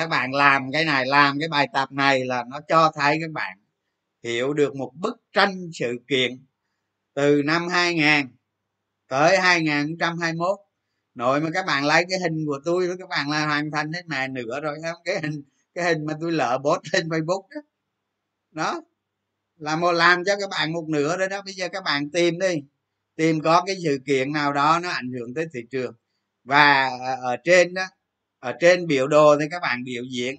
các 0.00 0.08
bạn 0.08 0.32
làm 0.34 0.72
cái 0.72 0.84
này, 0.84 1.06
làm 1.06 1.38
cái 1.38 1.48
bài 1.48 1.68
tập 1.72 1.92
này 1.92 2.24
là 2.24 2.44
nó 2.50 2.60
cho 2.68 2.92
thấy 2.94 3.18
các 3.20 3.30
bạn 3.32 3.58
hiểu 4.24 4.54
được 4.54 4.76
một 4.76 4.92
bức 4.96 5.16
tranh 5.32 5.70
sự 5.74 5.96
kiện 6.08 6.46
từ 7.14 7.42
năm 7.44 7.68
2000 7.68 8.26
tới 9.08 9.38
2021 9.38 10.58
nội 11.14 11.40
mà 11.40 11.50
các 11.54 11.66
bạn 11.66 11.84
lấy 11.84 12.04
cái 12.10 12.18
hình 12.20 12.46
của 12.46 12.58
tôi, 12.64 12.88
các 12.98 13.08
bạn 13.08 13.30
là 13.30 13.46
hoàn 13.46 13.70
thành 13.70 13.92
hết 13.92 14.06
này 14.06 14.28
nữa 14.28 14.60
rồi, 14.62 14.78
không? 14.84 15.02
Cái 15.04 15.20
hình 15.22 15.42
cái 15.74 15.84
hình 15.84 16.06
mà 16.06 16.14
tôi 16.20 16.32
lỡ 16.32 16.58
post 16.64 16.80
trên 16.92 17.08
facebook 17.08 17.42
đó 17.54 17.60
đó. 18.50 18.82
Là 19.56 19.76
một, 19.76 19.92
làm 19.92 20.24
cho 20.24 20.36
các 20.40 20.50
bạn 20.50 20.72
một 20.72 20.84
nửa 20.88 21.16
rồi 21.16 21.28
đó. 21.28 21.42
Bây 21.42 21.54
giờ 21.54 21.68
các 21.72 21.84
bạn 21.84 22.10
tìm 22.10 22.38
đi. 22.38 22.54
Tìm 23.16 23.40
có 23.40 23.64
cái 23.66 23.76
sự 23.84 23.98
kiện 24.06 24.32
nào 24.32 24.52
đó 24.52 24.80
nó 24.82 24.88
ảnh 24.90 25.12
hưởng 25.12 25.34
tới 25.34 25.46
thị 25.54 25.60
trường. 25.70 25.94
Và 26.44 26.88
ờ, 26.88 27.16
ở 27.22 27.36
trên 27.44 27.74
đó 27.74 27.84
ở 28.40 28.52
trên 28.60 28.86
biểu 28.86 29.08
đồ 29.08 29.38
thì 29.40 29.46
các 29.50 29.62
bạn 29.62 29.84
biểu 29.84 30.04
diễn. 30.10 30.36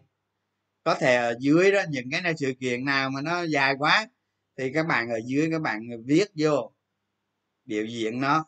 Có 0.84 0.96
thể 0.96 1.16
ở 1.16 1.36
dưới 1.40 1.72
đó, 1.72 1.82
những 1.90 2.10
cái 2.12 2.34
sự 2.38 2.54
kiện 2.60 2.86
nào 2.86 3.10
mà 3.10 3.22
nó 3.22 3.44
dài 3.44 3.76
quá, 3.80 4.08
thì 4.58 4.72
các 4.74 4.88
bạn 4.88 5.10
ở 5.10 5.20
dưới 5.26 5.48
các 5.52 5.62
bạn 5.62 5.82
viết 6.06 6.26
vô, 6.38 6.72
biểu 7.66 7.86
diễn 7.86 8.22
nó. 8.22 8.46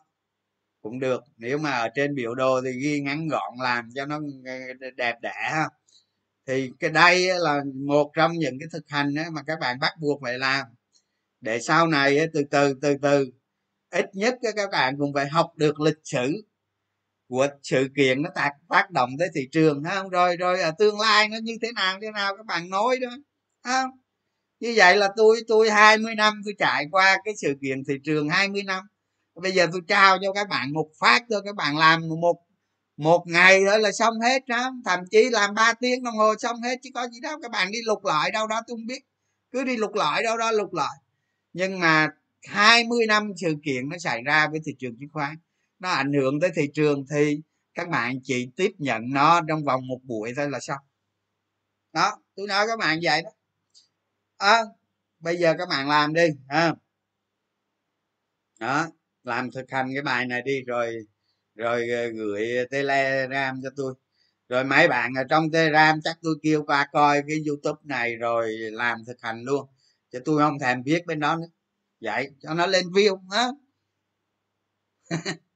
Cũng 0.82 0.98
được, 0.98 1.22
nếu 1.36 1.58
mà 1.58 1.70
ở 1.70 1.88
trên 1.94 2.14
biểu 2.14 2.34
đồ 2.34 2.60
thì 2.62 2.72
ghi 2.80 3.00
ngắn 3.00 3.28
gọn 3.28 3.54
làm 3.58 3.88
cho 3.94 4.06
nó 4.06 4.20
đẹp 4.96 5.16
đẽ 5.22 5.48
ha. 5.52 5.68
Thì 6.46 6.70
cái 6.80 6.90
đây 6.90 7.28
là 7.38 7.60
một 7.74 8.10
trong 8.14 8.32
những 8.32 8.58
cái 8.60 8.68
thực 8.72 8.88
hành 8.88 9.14
mà 9.32 9.42
các 9.46 9.58
bạn 9.60 9.78
bắt 9.80 9.92
buộc 10.00 10.20
phải 10.22 10.38
làm. 10.38 10.66
Để 11.40 11.60
sau 11.60 11.86
này 11.86 12.18
từ 12.32 12.44
từ 12.50 12.74
từ 12.82 12.96
từ, 13.02 13.30
ít 13.90 14.06
nhất 14.14 14.38
các 14.56 14.70
bạn 14.72 14.98
cũng 14.98 15.14
phải 15.14 15.28
học 15.28 15.52
được 15.56 15.80
lịch 15.80 15.98
sử 16.04 16.42
của 17.28 17.48
sự 17.62 17.88
kiện 17.96 18.22
nó 18.22 18.30
tác 18.34 18.50
tác 18.68 18.90
động 18.90 19.10
tới 19.18 19.28
thị 19.34 19.48
trường 19.52 19.84
không? 19.84 20.08
Rồi 20.08 20.36
rồi 20.36 20.60
à, 20.62 20.70
tương 20.78 21.00
lai 21.00 21.28
nó 21.28 21.36
như 21.42 21.56
thế 21.62 21.72
nào 21.72 21.98
thế 22.02 22.10
nào 22.10 22.36
các 22.36 22.46
bạn 22.46 22.70
nói 22.70 22.98
đó 22.98 23.08
không? 23.64 23.90
Như 24.60 24.74
vậy 24.76 24.96
là 24.96 25.08
tôi 25.16 25.40
tôi 25.48 25.70
20 25.70 26.14
năm 26.14 26.42
tôi 26.44 26.54
trải 26.58 26.86
qua 26.90 27.18
cái 27.24 27.34
sự 27.36 27.54
kiện 27.62 27.84
thị 27.88 27.94
trường 28.04 28.28
20 28.28 28.62
năm. 28.62 28.84
Bây 29.42 29.52
giờ 29.52 29.66
tôi 29.72 29.80
trao 29.88 30.18
cho 30.22 30.32
các 30.32 30.48
bạn 30.48 30.72
một 30.72 30.88
phát 31.00 31.22
thôi 31.30 31.42
các 31.44 31.54
bạn 31.56 31.78
làm 31.78 32.08
một 32.20 32.36
một 32.96 33.24
ngày 33.26 33.60
thôi 33.70 33.80
là 33.80 33.92
xong 33.92 34.20
hết 34.20 34.46
đó. 34.48 34.72
Thậm 34.84 35.00
chí 35.10 35.30
làm 35.30 35.54
3 35.54 35.72
tiếng 35.80 36.02
đồng 36.04 36.16
hồ 36.16 36.34
xong 36.38 36.62
hết 36.62 36.78
chứ 36.82 36.90
có 36.94 37.08
gì 37.08 37.20
đâu 37.20 37.38
các 37.42 37.50
bạn 37.50 37.72
đi 37.72 37.78
lục 37.84 38.04
lại 38.04 38.30
đâu 38.30 38.46
đó 38.46 38.60
tôi 38.66 38.76
không 38.76 38.86
biết. 38.86 39.02
Cứ 39.52 39.64
đi 39.64 39.76
lục 39.76 39.94
lại 39.94 40.22
đâu 40.22 40.36
đó 40.36 40.50
lục 40.50 40.74
lại. 40.74 40.96
Nhưng 41.52 41.80
mà 41.80 42.08
20 42.48 43.06
năm 43.06 43.32
sự 43.36 43.56
kiện 43.64 43.88
nó 43.88 43.98
xảy 43.98 44.22
ra 44.22 44.48
với 44.48 44.60
thị 44.66 44.72
trường 44.78 44.96
chứng 45.00 45.10
khoán 45.12 45.36
nó 45.84 45.90
ảnh 45.90 46.12
hưởng 46.12 46.40
tới 46.40 46.50
thị 46.56 46.70
trường 46.74 47.04
thì 47.10 47.40
các 47.74 47.88
bạn 47.88 48.20
chỉ 48.22 48.48
tiếp 48.56 48.70
nhận 48.78 49.02
nó 49.12 49.40
trong 49.48 49.64
vòng 49.64 49.86
một 49.86 49.98
buổi 50.02 50.32
thôi 50.36 50.50
là 50.50 50.60
xong. 50.60 50.78
Đó 51.92 52.12
tôi 52.36 52.46
nói 52.46 52.66
các 52.66 52.78
bạn 52.78 52.98
vậy 53.02 53.22
đó. 53.22 53.30
À, 54.36 54.62
bây 55.18 55.36
giờ 55.36 55.54
các 55.58 55.68
bạn 55.68 55.88
làm 55.88 56.14
đi 56.14 56.26
ha. 56.48 56.74
Đó 58.60 58.86
làm 59.24 59.50
thực 59.50 59.70
hành 59.70 59.90
cái 59.94 60.02
bài 60.02 60.26
này 60.26 60.42
đi 60.42 60.62
rồi 60.62 61.06
rồi 61.54 61.88
ờ, 61.88 62.08
gửi 62.08 62.48
telegram 62.70 63.60
cho 63.62 63.70
tôi. 63.76 63.94
Rồi 64.48 64.64
mấy 64.64 64.88
bạn 64.88 65.12
ở 65.14 65.24
trong 65.30 65.50
telegram 65.50 66.00
chắc 66.04 66.18
tôi 66.22 66.34
kêu 66.42 66.64
qua 66.66 66.88
coi 66.92 67.22
cái 67.28 67.36
youtube 67.48 67.80
này 67.84 68.16
rồi 68.16 68.52
làm 68.58 69.04
thực 69.06 69.16
hành 69.22 69.42
luôn 69.42 69.66
chứ 70.12 70.20
tôi 70.24 70.38
không 70.38 70.58
thèm 70.58 70.82
viết 70.82 71.06
bên 71.06 71.20
đó 71.20 71.36
nữa. 71.36 71.48
Vậy 72.00 72.30
cho 72.40 72.54
nó 72.54 72.66
lên 72.66 72.86
view 72.86 73.20
á 73.30 73.48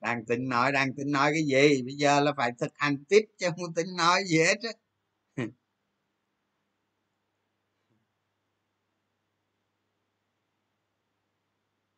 đang 0.00 0.24
tính 0.24 0.48
nói, 0.48 0.72
đang 0.72 0.94
tính 0.96 1.10
nói 1.12 1.30
cái 1.32 1.42
gì? 1.42 1.82
Bây 1.82 1.94
giờ 1.94 2.20
là 2.20 2.32
phải 2.36 2.50
thực 2.58 2.72
hành 2.74 3.04
tiếp 3.08 3.24
chứ 3.38 3.46
không 3.56 3.74
tính 3.74 3.86
nói 3.96 4.20
gì 4.26 4.38
hết 4.38 4.56
á. 4.62 4.70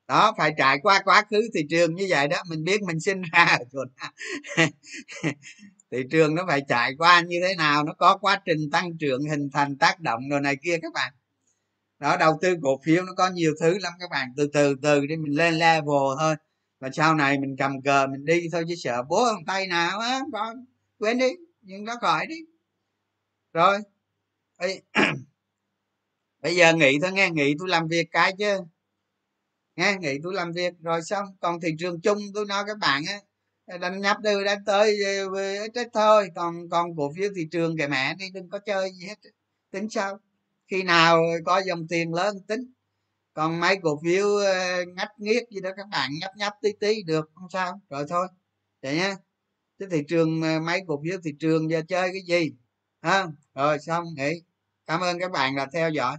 Đó, 0.08 0.34
phải 0.38 0.54
trải 0.58 0.78
qua 0.82 1.02
quá 1.04 1.22
khứ 1.30 1.48
thị 1.54 1.60
trường 1.70 1.94
như 1.94 2.06
vậy 2.10 2.28
đó, 2.28 2.36
mình 2.48 2.64
biết 2.64 2.82
mình 2.82 3.00
sinh 3.00 3.22
ra 3.32 3.58
rồi 3.72 3.86
thị 5.90 5.98
trường 6.10 6.34
nó 6.34 6.44
phải 6.48 6.60
trải 6.68 6.92
qua 6.98 7.20
như 7.20 7.36
thế 7.48 7.54
nào, 7.54 7.84
nó 7.84 7.92
có 7.98 8.16
quá 8.16 8.40
trình 8.44 8.70
tăng 8.72 8.98
trưởng, 8.98 9.22
hình 9.30 9.50
thành, 9.52 9.78
tác 9.78 10.00
động 10.00 10.20
rồi 10.30 10.40
này 10.40 10.56
kia 10.62 10.78
các 10.82 10.92
bạn. 10.94 11.12
Đó, 11.98 12.16
đầu 12.16 12.38
tư 12.42 12.56
cổ 12.62 12.80
phiếu 12.84 13.02
nó 13.04 13.12
có 13.16 13.30
nhiều 13.30 13.54
thứ 13.60 13.78
lắm 13.78 13.92
các 14.00 14.10
bạn, 14.10 14.28
từ 14.36 14.48
từ 14.52 14.74
từ 14.82 15.06
đi, 15.06 15.16
mình 15.16 15.36
lên 15.36 15.54
level 15.54 16.16
thôi 16.20 16.36
và 16.84 16.90
sau 16.92 17.14
này 17.14 17.38
mình 17.38 17.56
cầm 17.58 17.82
cờ 17.82 18.06
mình 18.06 18.24
đi 18.24 18.48
thôi 18.52 18.64
chứ 18.68 18.74
sợ 18.74 19.02
bố 19.08 19.24
thằng 19.26 19.44
tay 19.46 19.66
nào 19.66 19.98
á, 19.98 20.20
con 20.32 20.64
quên 20.98 21.18
đi, 21.18 21.28
nhưng 21.62 21.84
đó 21.84 21.94
khỏi 22.00 22.26
đi. 22.26 22.36
Rồi, 23.52 23.78
bây 26.42 26.56
giờ 26.56 26.72
nghỉ 26.74 26.98
thôi 27.02 27.12
nghe, 27.12 27.30
nghỉ 27.30 27.54
tôi 27.58 27.68
làm 27.68 27.88
việc 27.88 28.08
cái 28.10 28.32
chứ. 28.38 28.58
Nghe, 29.76 29.96
nghỉ 30.00 30.18
tôi 30.22 30.34
làm 30.34 30.52
việc, 30.52 30.72
rồi 30.82 31.02
xong, 31.02 31.26
còn 31.40 31.60
thị 31.60 31.68
trường 31.78 32.00
chung 32.00 32.18
tôi 32.34 32.46
nói 32.46 32.64
các 32.66 32.78
bạn 32.78 33.02
á, 33.08 33.78
đánh 33.78 34.00
nhấp 34.00 34.20
đều 34.20 34.44
đánh 34.44 34.64
tới 34.66 34.96
ờ, 35.04 35.34
ờ, 35.34 35.68
chết 35.74 35.88
thôi, 35.92 36.28
còn 36.36 36.68
còn 36.70 36.96
cổ 36.96 37.12
phiếu 37.16 37.30
thị 37.36 37.48
trường 37.50 37.76
kệ 37.78 37.88
mẹ, 37.88 38.14
đi 38.14 38.30
đừng 38.34 38.48
có 38.48 38.58
chơi 38.58 38.92
gì 38.92 39.06
hết, 39.06 39.18
tính 39.70 39.88
sao? 39.90 40.18
Khi 40.68 40.82
nào 40.82 41.22
có 41.44 41.58
dòng 41.66 41.86
tiền 41.88 42.14
lớn, 42.14 42.36
tính 42.48 42.73
còn 43.34 43.60
mấy 43.60 43.76
cổ 43.82 44.00
phiếu 44.04 44.36
ờ, 44.36 44.84
ngách 44.96 45.10
nghiết 45.18 45.44
gì 45.50 45.60
đó, 45.60 45.70
các 45.76 45.88
bạn 45.90 46.10
nhấp 46.20 46.30
nhấp 46.36 46.52
tí 46.62 46.70
tí 46.80 47.02
được, 47.02 47.30
không 47.34 47.48
sao, 47.50 47.80
rồi 47.90 48.04
thôi. 48.08 48.28
Vậy 48.82 48.96
nhé 48.96 49.14
cái 49.78 49.88
thị 49.92 50.02
trường 50.08 50.40
mấy 50.66 50.80
cổ 50.88 51.02
phiếu 51.04 51.18
thị 51.24 51.32
trường 51.40 51.70
giờ 51.70 51.82
chơi 51.88 52.10
cái 52.12 52.22
gì? 52.28 52.52
Ha 53.02 53.26
rồi 53.54 53.78
xong 53.80 54.04
nghỉ 54.16 54.42
cảm 54.86 55.00
ơn 55.00 55.18
các 55.20 55.30
bạn 55.32 55.56
đã 55.56 55.66
theo 55.74 55.90
dõi. 55.90 56.16